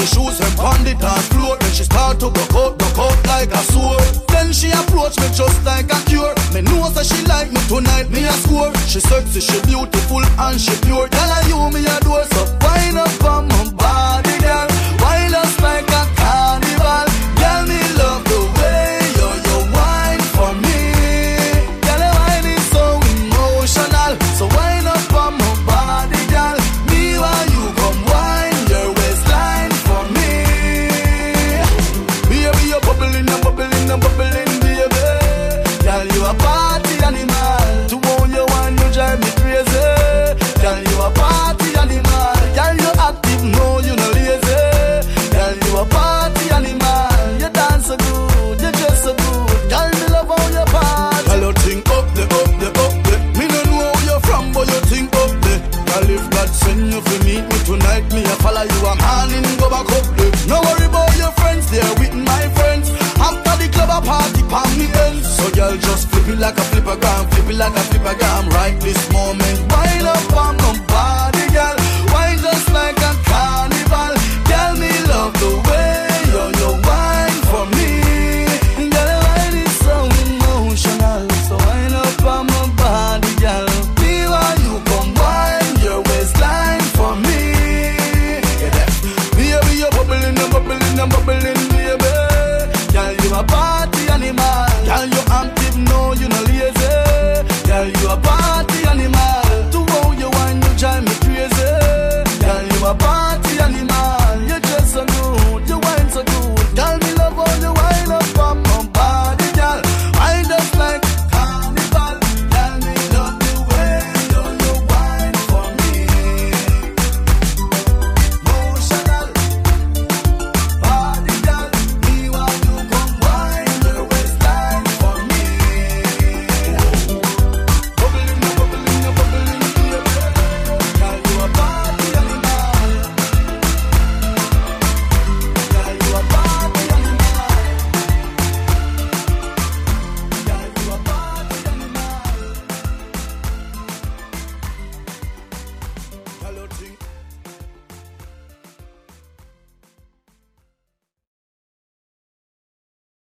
the 0.02 0.08
shoes 0.10 0.38
and 0.42 0.54
pound 0.58 0.86
it 0.86 0.98
on 0.98 1.22
floor. 1.30 1.56
Then 1.58 1.72
she 1.72 1.84
start 1.84 2.18
to 2.18 2.28
go 2.34 2.44
out, 2.58 2.74
go 2.78 2.88
out 2.98 3.18
like 3.30 3.54
a 3.54 3.62
sword. 3.70 4.02
Then 4.34 4.52
she 4.52 4.70
approach 4.74 5.14
me 5.22 5.30
just 5.30 5.62
like 5.64 5.86
a 5.94 5.98
cure. 6.10 6.34
Me 6.50 6.60
know 6.66 6.90
that 6.90 7.06
she 7.06 7.22
like 7.30 7.54
me 7.54 7.62
tonight, 7.70 8.10
me 8.10 8.26
a 8.26 8.34
score. 8.42 8.74
She 8.90 8.98
sexy, 8.98 9.40
she 9.40 9.58
beautiful 9.62 10.24
and 10.26 10.58
she 10.58 10.74
pure. 10.82 11.06
Tell 11.06 11.30
her 11.30 11.42
you 11.46 11.62
me 11.70 11.86
a 11.86 12.01